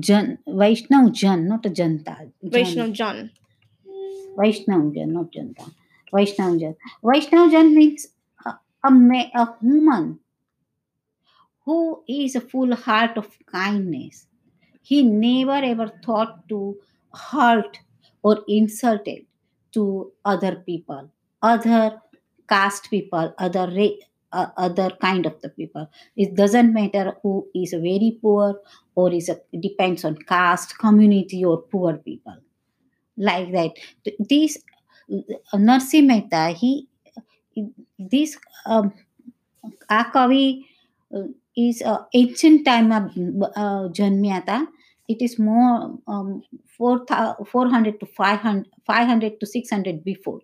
Jan, 0.00 0.38
Vaishnav 0.46 1.12
Jan, 1.12 1.48
not 1.48 1.66
a 1.66 1.70
Janta. 1.70 2.04
Jan. 2.04 2.32
Vaishnav 2.44 2.92
Jan. 2.92 3.30
Vaishnav 4.36 4.94
Jan, 4.94 5.12
not 5.12 5.32
Janta. 5.32 5.70
Vaishnav 6.12 6.60
Jan. 6.60 6.76
Vaishnav 7.02 7.50
Jan 7.50 7.74
means 7.74 8.06
a, 8.44 8.54
a, 8.84 8.90
ma- 8.90 9.30
a 9.34 9.54
human 9.60 10.18
who 11.64 12.02
is 12.08 12.34
a 12.36 12.40
full 12.40 12.74
heart 12.74 13.16
of 13.16 13.28
kindness. 13.46 14.26
He 14.82 15.02
never 15.02 15.64
ever 15.64 15.92
thought 16.04 16.48
to 16.48 16.76
hurt 17.14 17.78
or 18.22 18.40
insult 18.48 19.06
to 19.72 20.12
other 20.24 20.56
people, 20.56 21.10
other 21.40 22.00
caste 22.48 22.90
people, 22.90 23.32
other 23.38 23.66
ra- 23.70 24.02
uh, 24.33 24.47
other 24.57 24.89
kind 25.01 25.25
of 25.25 25.39
the 25.41 25.49
people. 25.49 25.89
It 26.15 26.35
doesn't 26.35 26.73
matter 26.73 27.13
who 27.23 27.47
is 27.55 27.71
very 27.71 28.17
poor 28.21 28.61
or 28.95 29.13
is 29.13 29.29
a, 29.29 29.37
depends 29.59 30.05
on 30.05 30.15
caste, 30.17 30.77
community, 30.77 31.43
or 31.45 31.61
poor 31.61 31.97
people 31.97 32.37
like 33.17 33.51
that. 33.51 33.71
Th- 34.05 34.17
These 34.19 34.63
uh, 35.09 35.57
Narsi 35.57 36.05
Mehta, 36.05 36.49
he 36.49 36.87
this 37.99 38.37
um, 38.65 38.91
આ 39.89 40.03
કવિ 40.13 40.43
is 41.57 41.79
ancient 42.19 42.61
ટાઈમમાં 42.65 43.05
જન્મ્યા 43.97 44.41
હતા 44.41 44.59
it 45.09 45.21
is 45.27 45.37
more 45.47 45.71
four 46.77 46.95
four 47.51 47.65
hundred 47.73 47.97
two 47.99 48.09
five 48.17 48.43
hundred 48.47 48.83
five 48.89 49.07
hundred 49.11 49.37
two 49.37 49.49
six 49.53 49.73
hundred 49.75 50.01
before 50.09 50.39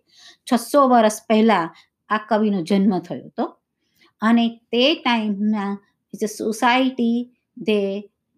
છસો 0.48 0.82
વર્ષ 0.92 1.18
પહેલાં 1.28 1.68
આ 2.10 2.22
કવિનો 2.30 2.64
જન્મ 2.70 2.96
થયો 3.08 3.28
હતો 3.28 3.46
અને 4.21 4.45
તે 4.71 4.83
ટાઈમના 4.95 5.71
society 6.37 7.17
they 7.57 7.81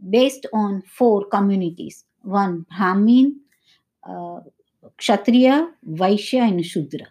based 0.01 0.43
on 0.53 0.73
four 0.97 1.19
communities 1.31 1.99
one 2.25 2.53
Brahmin 2.69 3.27
Kshatriya, 4.99 5.55
Vaishya 6.01 6.47
and 6.49 6.67
Shudra. 6.73 7.01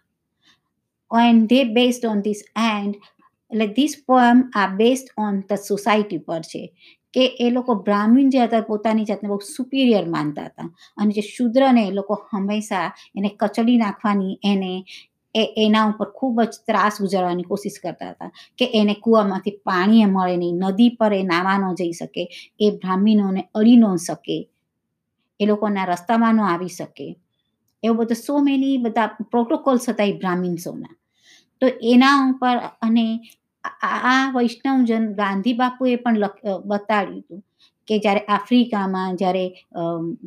And 1.10 1.48
they 1.50 1.60
based 1.76 2.06
on 2.06 2.22
this 2.22 2.42
and 2.56 2.94
એટલે 3.50 3.66
ધીસ 3.76 3.94
પોએમ 4.06 4.38
આ 4.54 4.68
બેસ્ડ 4.80 5.08
ઓન 5.18 5.40
ધ 5.48 5.62
સોસાયટી 5.68 6.24
પર 6.26 6.42
છે. 6.50 6.62
કે 7.14 7.24
એ 7.44 7.46
લોકો 7.50 7.74
બ્રાહ્મીણ 7.86 8.30
જે 8.30 8.42
હતા, 8.44 8.62
પોતાની 8.62 9.06
જાતને 9.08 9.28
બહુ 9.28 9.38
સુપિરિયર 9.46 10.06
માનતા 10.08 10.44
હતા. 10.44 10.68
અને 10.96 11.12
જે 11.16 11.22
શુદ્રને 11.26 11.82
એ 11.88 11.92
લોકો 11.92 12.14
હંમેશા 12.28 12.88
એને 13.16 13.30
કચડી 13.40 13.78
નાખવાની, 13.82 14.34
એને 14.44 14.72
એ, 15.34 15.42
એના 15.56 15.86
ઉપર 15.90 16.08
ખૂબ 16.18 16.36
જ 16.42 16.54
ત્રાસ 16.66 17.00
ગુજારવાની 17.02 17.48
કોશિશ 17.50 17.78
કરતા 17.82 18.10
હતા 18.10 18.30
કે 18.58 18.70
એને 18.74 18.94
કૂવામાંથી 18.94 19.56
પાણી 19.64 20.06
મળે 20.06 20.36
નહીં, 20.36 20.62
નદી 20.64 20.90
પર 20.98 21.12
એ 21.12 21.22
નાવા 21.22 21.58
ન 21.58 21.66
જઈ 21.74 21.92
શકે, 21.92 22.22
એ 22.60 22.70
બ્રાહ્મીણોને 22.80 23.42
અડી 23.54 23.76
ન 23.76 23.98
શકે, 23.98 24.38
એ 25.40 25.44
લોકોના 25.46 25.86
રસ્તામાં 25.86 26.34
ન 26.36 26.40
આવી 26.44 26.72
શકે. 26.78 27.06
એવું 27.82 27.98
બધું 27.98 28.16
સો 28.16 28.40
મેની 28.40 28.78
બધા 28.78 29.08
પ્રોટોકોલ્સ 29.30 29.84
હતા 29.88 30.08
એ 30.12 30.18
બ્રાહ્મિન્સોના 30.20 30.94
તો 31.62 31.66
એના 31.92 32.16
ઉપર 32.30 32.56
અને 32.80 33.04
આ 33.82 34.32
વૈષ્ણવજન 34.34 35.06
ગાંધી 35.14 35.54
બાપુએ 35.54 35.96
પણ 35.96 36.24
બતાડ્યું 36.68 37.22
હતું. 37.22 37.40
કે 37.90 37.98
જ્યારે 37.98 38.20
આફ્રિકામાં 38.20 39.16
જ્યારે 39.16 39.48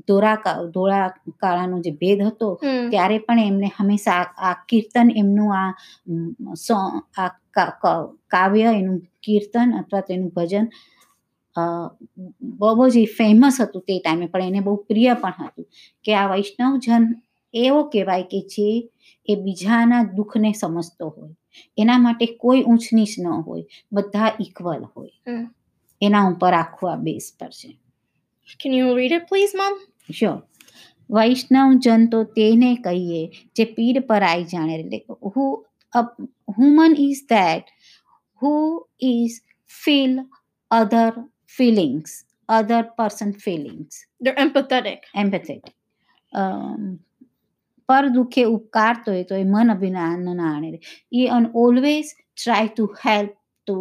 ધોરા 0.08 0.36
ધોળા 0.74 1.08
કાળાનો 1.38 1.80
જે 1.80 1.92
ભેદ 1.92 2.22
હતો. 2.22 2.60
ત્યારે 2.90 3.18
પણ 3.18 3.40
એમને 3.40 3.72
હંમેશા 3.78 4.12
આ- 4.38 4.66
કીર્તન 4.70 5.12
એમનું 5.16 5.56
આ 5.58 5.72
સો- 6.54 7.02
આ 7.18 7.28
કાવ્ય 8.28 8.62
એનું 8.62 9.00
કીર્તન 9.00 9.74
અથવા 9.80 10.00
તો 10.00 10.14
એનું 10.14 10.30
ભજન 10.30 10.68
બહુ 12.42 12.90
જ 12.90 13.06
ફેમસ 13.06 13.58
હતું 13.62 13.82
તે 13.82 14.00
ટાઈમે 14.00 14.26
પણ 14.26 14.42
એને 14.42 14.60
બહુ 14.60 14.76
પ્રિય 14.76 15.14
પણ 15.14 15.34
હતું 15.40 15.66
કે 16.04 16.16
આ 16.16 16.28
વૈષ્ણવજન 16.28 17.16
એવો 17.54 17.84
કહેવાય 17.84 18.24
કે 18.24 18.40
જે 18.40 18.90
એ 19.30 19.36
બીજાના 19.36 20.04
દુઃખને 20.04 20.52
સમજતો 20.52 21.10
હોય 21.10 21.36
એના 21.78 21.98
માટે 21.98 22.26
કોઈ 22.26 22.62
ઊંચ 22.62 22.82
નીચ 22.94 23.10
ન 23.20 23.28
હોય 23.28 23.66
બધા 23.92 24.32
ઇક્વલ 24.40 24.84
હોય. 24.84 25.12
એના 26.03 26.27
ઉપર 26.29 26.53
આખું 26.55 26.93
આ 26.93 26.97
બેસ 26.97 27.33
પર 27.41 27.53
છે 27.61 27.71
Can 28.61 28.73
you 28.73 28.87
read 28.97 29.13
it, 29.13 29.25
please, 29.29 29.55
Mom? 29.55 29.75
Sure 30.13 30.39
વૈષ્ણવજન 31.11 32.07
તો 32.07 32.25
તેને 32.37 32.71
કહીએ 32.77 33.23
જે 33.57 33.65
પીડ 33.65 33.99
પરાઈ 34.07 34.45
જાણે 34.45 34.75
એટલે 34.75 34.99
who 35.37 35.49
human 36.59 36.97
is 36.99 37.23
that 37.29 37.75
who 38.43 38.53
is 39.03 39.37
feel 39.85 40.15
other 40.71 41.13
feelings 41.57 42.17
other 42.49 42.83
person 42.97 43.35
feelings 43.45 44.01
They're 44.25 44.41
empathetic. 44.47 45.01
Empathetic 45.15 45.75
પર 47.89 48.09
દુઃખે 48.09 48.43
ઉપકારતો 48.47 49.13
હોય 49.13 49.25
તો 49.25 49.35
એ 49.35 49.45
મન 49.45 49.71
અભિનાન 49.71 50.25
ના 50.31 50.51
આણે 50.55 50.81
એ 51.13 51.29
અન 51.29 51.51
always 51.55 52.11
try 52.37 52.67
to 52.67 52.85
help 53.07 53.33
to 53.67 53.77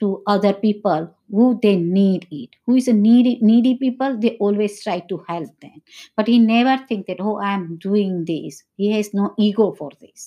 to 0.00 0.08
other 0.32 0.54
people 0.64 1.00
who 1.34 1.44
they 1.64 1.76
need 1.98 2.22
it 2.32 2.50
who 2.66 2.72
is 2.80 2.86
a 2.88 2.96
needy 3.06 3.32
needy 3.48 3.72
people 3.82 4.12
they 4.22 4.32
always 4.44 4.74
try 4.84 4.98
to 5.10 5.16
help 5.28 5.50
them 5.64 5.78
but 6.18 6.26
he 6.32 6.36
never 6.54 6.76
think 6.88 7.02
that 7.10 7.20
oh 7.28 7.36
i 7.48 7.52
am 7.58 7.66
doing 7.88 8.14
this 8.30 8.54
he 8.78 8.86
has 8.94 9.08
no 9.20 9.26
ego 9.46 9.66
for 9.80 9.90
this 10.02 10.22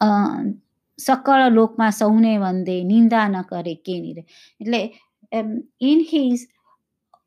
અ, 0.00 0.08
સકળ 0.98 1.42
લોકમાં 1.58 1.90
સૌને 1.90 2.32
વંદે 2.38 2.76
નિંદા 2.84 3.26
ન 3.28 3.36
કરે 3.50 3.74
કેની 3.86 4.14
રે 4.18 4.22
એટલે 4.60 4.80
in 5.90 6.00
his 6.12 6.42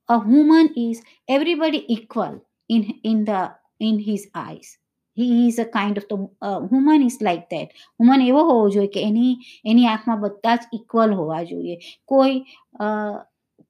a 0.10 0.18
woman 0.32 0.68
is 0.86 0.98
everybody 1.28 1.80
equal 1.96 2.34
in 2.70 2.82
in 3.12 3.18
the 3.30 3.42
in 3.80 3.96
his 4.08 4.24
eyes 4.48 4.70
he 5.18 5.48
is 5.48 5.58
a 5.60 5.66
kind 5.68 5.98
of 5.98 6.06
the 6.08 6.18
uh, 6.42 6.60
woman 6.68 7.02
is 7.04 7.18
like 7.22 7.44
that 7.50 7.68
woman 8.00 8.22
એવો 8.22 8.42
હોવો 8.46 8.70
જોઈએ 8.70 8.90
કે 8.90 9.02
એની 9.04 9.34
એની 9.66 9.88
આંખમાં 9.88 10.22
બધા 10.22 10.56
જ 10.58 10.80
ઇક્વલ 10.80 11.12
હોવા 11.16 11.42
જોઈએ 11.46 11.76
કોઈ 12.06 12.38
અ, 12.80 12.88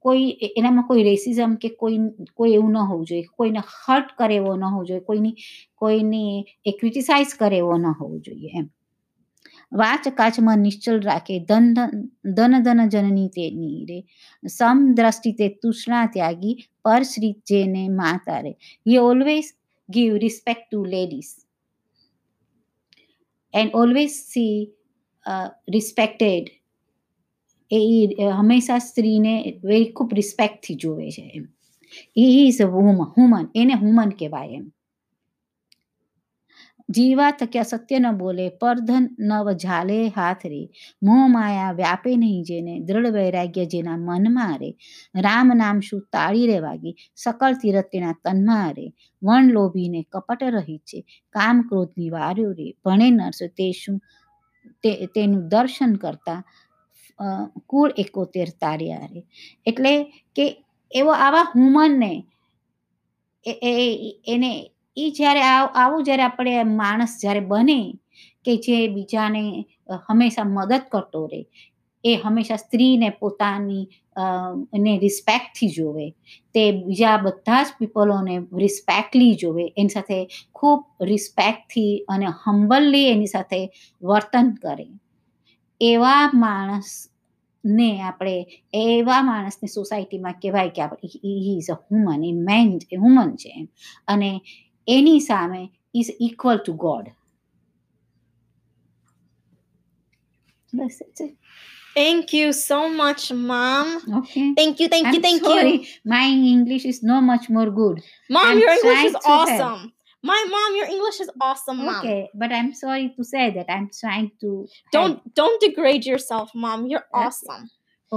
કોઈ 0.06 0.28
એ- 0.42 0.52
એનામાં 0.56 0.88
કોઈ 0.88 1.04
રેસિઝમ 1.04 1.56
કે 1.58 1.70
કોઈ 1.78 1.98
કોઈ 2.34 2.54
એવું 2.54 2.72
ન 2.74 2.86
હોવું 2.86 3.06
જોઈએ 3.06 3.28
કોઈને 3.38 3.62
હર્ટ 3.74 4.14
કરે 4.18 4.36
એવો 4.36 4.54
ન 4.56 4.64
હોવો 4.68 4.86
જોઈએ 4.86 5.04
કોઈની 5.04 5.36
કોઈની 5.76 6.32
એ 6.66 6.74
ક્રિટિસાઇઝ 6.80 7.34
કરે 7.38 7.58
એવો 7.58 7.76
ન 7.78 7.92
હોવો 7.94 8.18
જોઈએ 8.20 8.52
એમ 8.56 8.68
વાચ 9.74 10.08
કાચમાં 10.18 10.62
નિશ્ચલ 10.62 11.00
રાખે 11.02 11.36
ધન 11.50 11.68
ધન 11.74 11.92
ધન 12.38 12.64
ધન 12.66 12.82
જનની 12.90 13.30
તેની 13.32 13.80
રે 13.86 14.00
સમ 14.44 14.86
દ્રષ્ટિ 14.96 15.32
તે 15.34 15.50
તૃષ્ણા 15.58 16.06
ત્યાગી 16.10 16.56
પર 16.86 17.04
શ્રી 17.06 17.34
જેને 17.46 17.84
માતા 17.96 18.40
રે 18.42 18.54
he 18.86 18.98
always 19.00 19.48
give 19.90 20.14
respect 20.22 20.72
to 20.72 20.84
ladies 20.86 21.30
and 23.54 23.72
always 23.74 24.14
see 24.26 24.72
uh, 25.26 25.50
respected 25.68 26.52
એ 27.72 27.80
ઈ 27.90 28.30
હંમેશા 28.38 28.78
સ્ત્રીને 28.80 29.34
વેરી 29.64 29.92
ખૂબ 29.92 30.12
રિસ્પેક્ટથી 30.14 30.76
જોવે 30.76 31.08
છે 31.12 31.24
એમ 31.34 31.46
he 32.18 32.48
is 32.48 32.62
a 32.62 32.68
woman 32.68 33.00
human 33.16 33.46
એને 33.56 33.76
હુમન 33.76 34.12
કહેવાય 34.20 34.58
એમ 34.58 34.66
જીવા 36.91 37.31
થક્યા 37.31 37.63
સત્ય 37.63 37.99
ન 37.99 38.13
બોલે, 38.13 38.49
પરધન 38.49 39.17
નવ 39.19 39.53
ઝાલે 39.53 40.09
હાથ 40.09 40.47
રે. 40.47 40.71
મોહ 41.03 41.27
માયા 41.27 41.73
વ્યાપે 41.73 42.17
નહીં 42.17 42.45
જેને, 42.45 42.79
દ્રઢ 42.79 43.07
વૈરાગ્ય 43.07 43.67
જેના 43.67 43.97
મનમાં 43.97 44.59
રે. 44.59 44.77
રામ 45.17 45.53
નામ 45.55 45.81
શું 45.81 46.01
તાળી 46.01 46.47
રે 46.47 46.59
વાગી, 46.59 46.97
સકળ 47.17 47.53
તીરથ 47.53 47.85
તેના 47.85 48.13
તનમાં 48.13 48.75
રે. 48.75 48.93
વણ 49.23 49.45
લોભીને 49.53 50.07
કપટ 50.13 50.45
રહી 50.45 50.79
છે, 50.79 51.05
કામ 51.31 51.63
ક્રોધની 51.63 52.11
વાર્યો 52.11 52.53
રે. 52.53 52.75
ભણે 52.85 53.11
નરસો 53.11 53.47
તે 53.47 53.73
શું, 53.73 53.99
તે, 54.67 55.07
તેનું 55.07 55.49
દર્શન 55.49 55.95
કરતા 55.95 56.45
કુળ 57.67 57.93
એકોતેર 57.99 58.49
તાર્યા 58.49 59.09
રે. 59.13 59.25
એટલે 59.67 60.05
કે 60.37 60.65
એવો 60.93 61.11
આવા 61.11 61.43
હુમનને 61.43 62.25
એ- 63.47 64.21
એને 64.27 64.71
એ 64.97 65.13
જ્યારે 65.17 65.43
આવ- 65.43 66.03
જ્યારે 66.03 66.23
આપણે 66.23 66.63
માણસ 66.63 67.19
જ્યારે 67.21 67.41
બને 67.41 67.95
કે 68.45 68.57
જે 68.57 68.89
બીજાને 68.89 69.65
હંમેશા 70.09 70.45
મદદ 70.45 70.83
કરતો 70.93 71.27
રહે, 71.27 71.47
એ 72.05 72.15
હંમેશા 72.25 72.57
સ્ત્રીને 72.57 73.09
પોતાની 73.11 73.89
એને 74.75 74.99
રિસ્પેક્ટથી 74.99 75.69
જોવે, 75.69 76.11
તે 76.55 76.71
બીજા 76.73 77.17
બધા 77.17 77.63
જ 77.63 77.67
પીપલોને 77.79 78.39
રિસ્પેક્ટલી 78.59 79.35
જોવે, 79.35 79.65
એની 79.77 79.89
સાથે 79.89 80.27
ખૂબ 80.55 80.85
રિસ્પેક્ટથી 81.03 82.05
અને 82.09 82.27
હમ્બલલી 82.45 83.09
એની 83.09 83.27
સાથે 83.27 83.61
વર્તન 84.03 84.51
કરે. 84.63 84.89
એવા 85.81 86.31
માણસને 86.35 88.01
આપણે, 88.01 88.47
એવા 88.73 89.23
માણસની 89.23 89.69
સોસાયટીમાં 89.69 90.35
કહેવાય 90.43 90.69
કે 90.69 90.83
આપણે 90.83 91.09
he 91.15 91.57
is 91.57 91.71
a 91.71 91.75
human 91.75 92.25
a 92.25 92.33
man 92.33 92.79
human 92.99 93.37
છે. 93.37 93.55
અને 94.09 94.41
એની 94.88 95.20
સામે 95.30 95.62
is 96.00 96.12
equal 96.28 96.58
to 96.64 96.74
God 96.86 97.08
bus 100.74 100.96
that's 101.02 101.22
it. 101.26 101.34
Thank 101.96 102.34
you 102.34 102.48
so 102.54 102.78
much, 103.02 103.24
Mom. 103.50 103.88
Okay. 104.20 104.46
Thank 104.60 104.80
you, 104.82 104.88
thank 104.94 105.08
you, 105.14 105.20
I'm 105.20 105.26
thank 105.26 105.44
sorry. 105.48 105.74
you. 105.74 105.86
My 106.14 106.26
English 106.54 106.86
is 106.92 107.04
no 107.04 107.18
much 107.22 107.46
more 107.56 107.70
good. 107.70 107.98
Mom, 108.36 108.46
I'm 108.48 108.58
your 108.64 108.72
English 108.78 109.02
trying 109.02 109.08
is 109.10 109.14
to 109.14 109.28
help. 109.28 109.50
awesome. 109.50 109.82
My 110.24 110.40
mom, 110.54 110.70
your 110.80 110.88
English 110.96 111.20
is 111.20 111.30
awesome, 111.48 111.80
Mom. 111.86 112.00
Okay, 112.00 112.30
but 112.34 112.50
I'm 112.58 112.72
sorry 112.74 113.06
to 113.18 113.24
say 113.34 113.46
that 113.58 113.68
I'm 113.76 113.90
trying 114.02 114.32
to 114.42 114.50
help. 114.66 114.92
Don't 114.96 115.36
don't 115.40 115.58
degrade 115.68 116.06
yourself, 116.12 116.50
Mom. 116.56 116.88
You're 116.88 117.06
Okay. 117.14 117.26
awesome. 117.28 117.64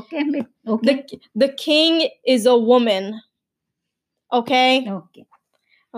Okay, 0.01 0.23
but 0.33 0.47
okay. 0.75 0.87
The 0.87 0.95
the 1.45 1.51
king 1.67 2.09
is 2.35 2.47
a 2.47 2.57
woman. 2.57 3.21
Okay? 4.33 4.89
Okay. 4.89 5.25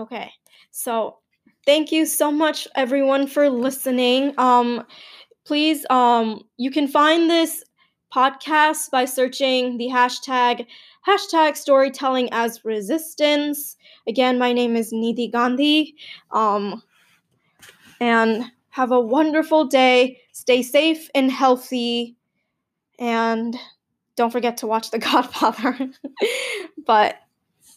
Okay. 0.03 0.27
So 0.76 1.18
thank 1.64 1.92
you 1.92 2.04
so 2.04 2.32
much 2.32 2.66
everyone 2.74 3.28
for 3.28 3.48
listening. 3.48 4.34
Um 4.38 4.84
please 5.46 5.86
um 5.88 6.42
you 6.56 6.72
can 6.72 6.88
find 6.88 7.30
this 7.30 7.62
podcast 8.12 8.90
by 8.90 9.04
searching 9.04 9.78
the 9.78 9.86
hashtag 9.86 10.66
hashtag 11.06 11.56
storytelling 11.56 12.28
as 12.32 12.64
resistance. 12.64 13.76
Again, 14.08 14.36
my 14.36 14.52
name 14.52 14.74
is 14.74 14.92
Nidhi 14.92 15.30
Gandhi. 15.30 15.94
Um 16.32 16.82
and 18.00 18.44
have 18.70 18.90
a 18.90 19.00
wonderful 19.00 19.66
day. 19.66 20.18
Stay 20.32 20.64
safe 20.64 21.08
and 21.14 21.30
healthy. 21.30 22.16
And 22.98 23.56
don't 24.16 24.32
forget 24.32 24.56
to 24.58 24.66
watch 24.66 24.90
The 24.90 24.98
Godfather. 24.98 25.90
but 26.84 27.14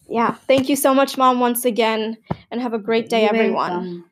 yeah, 0.09 0.31
thank 0.31 0.69
you 0.69 0.75
so 0.75 0.93
much, 0.93 1.17
Mom, 1.17 1.39
once 1.39 1.65
again. 1.65 2.17
And 2.51 2.61
have 2.61 2.73
a 2.73 2.79
great 2.79 3.09
day, 3.09 3.21
You're 3.21 3.35
everyone. 3.35 4.05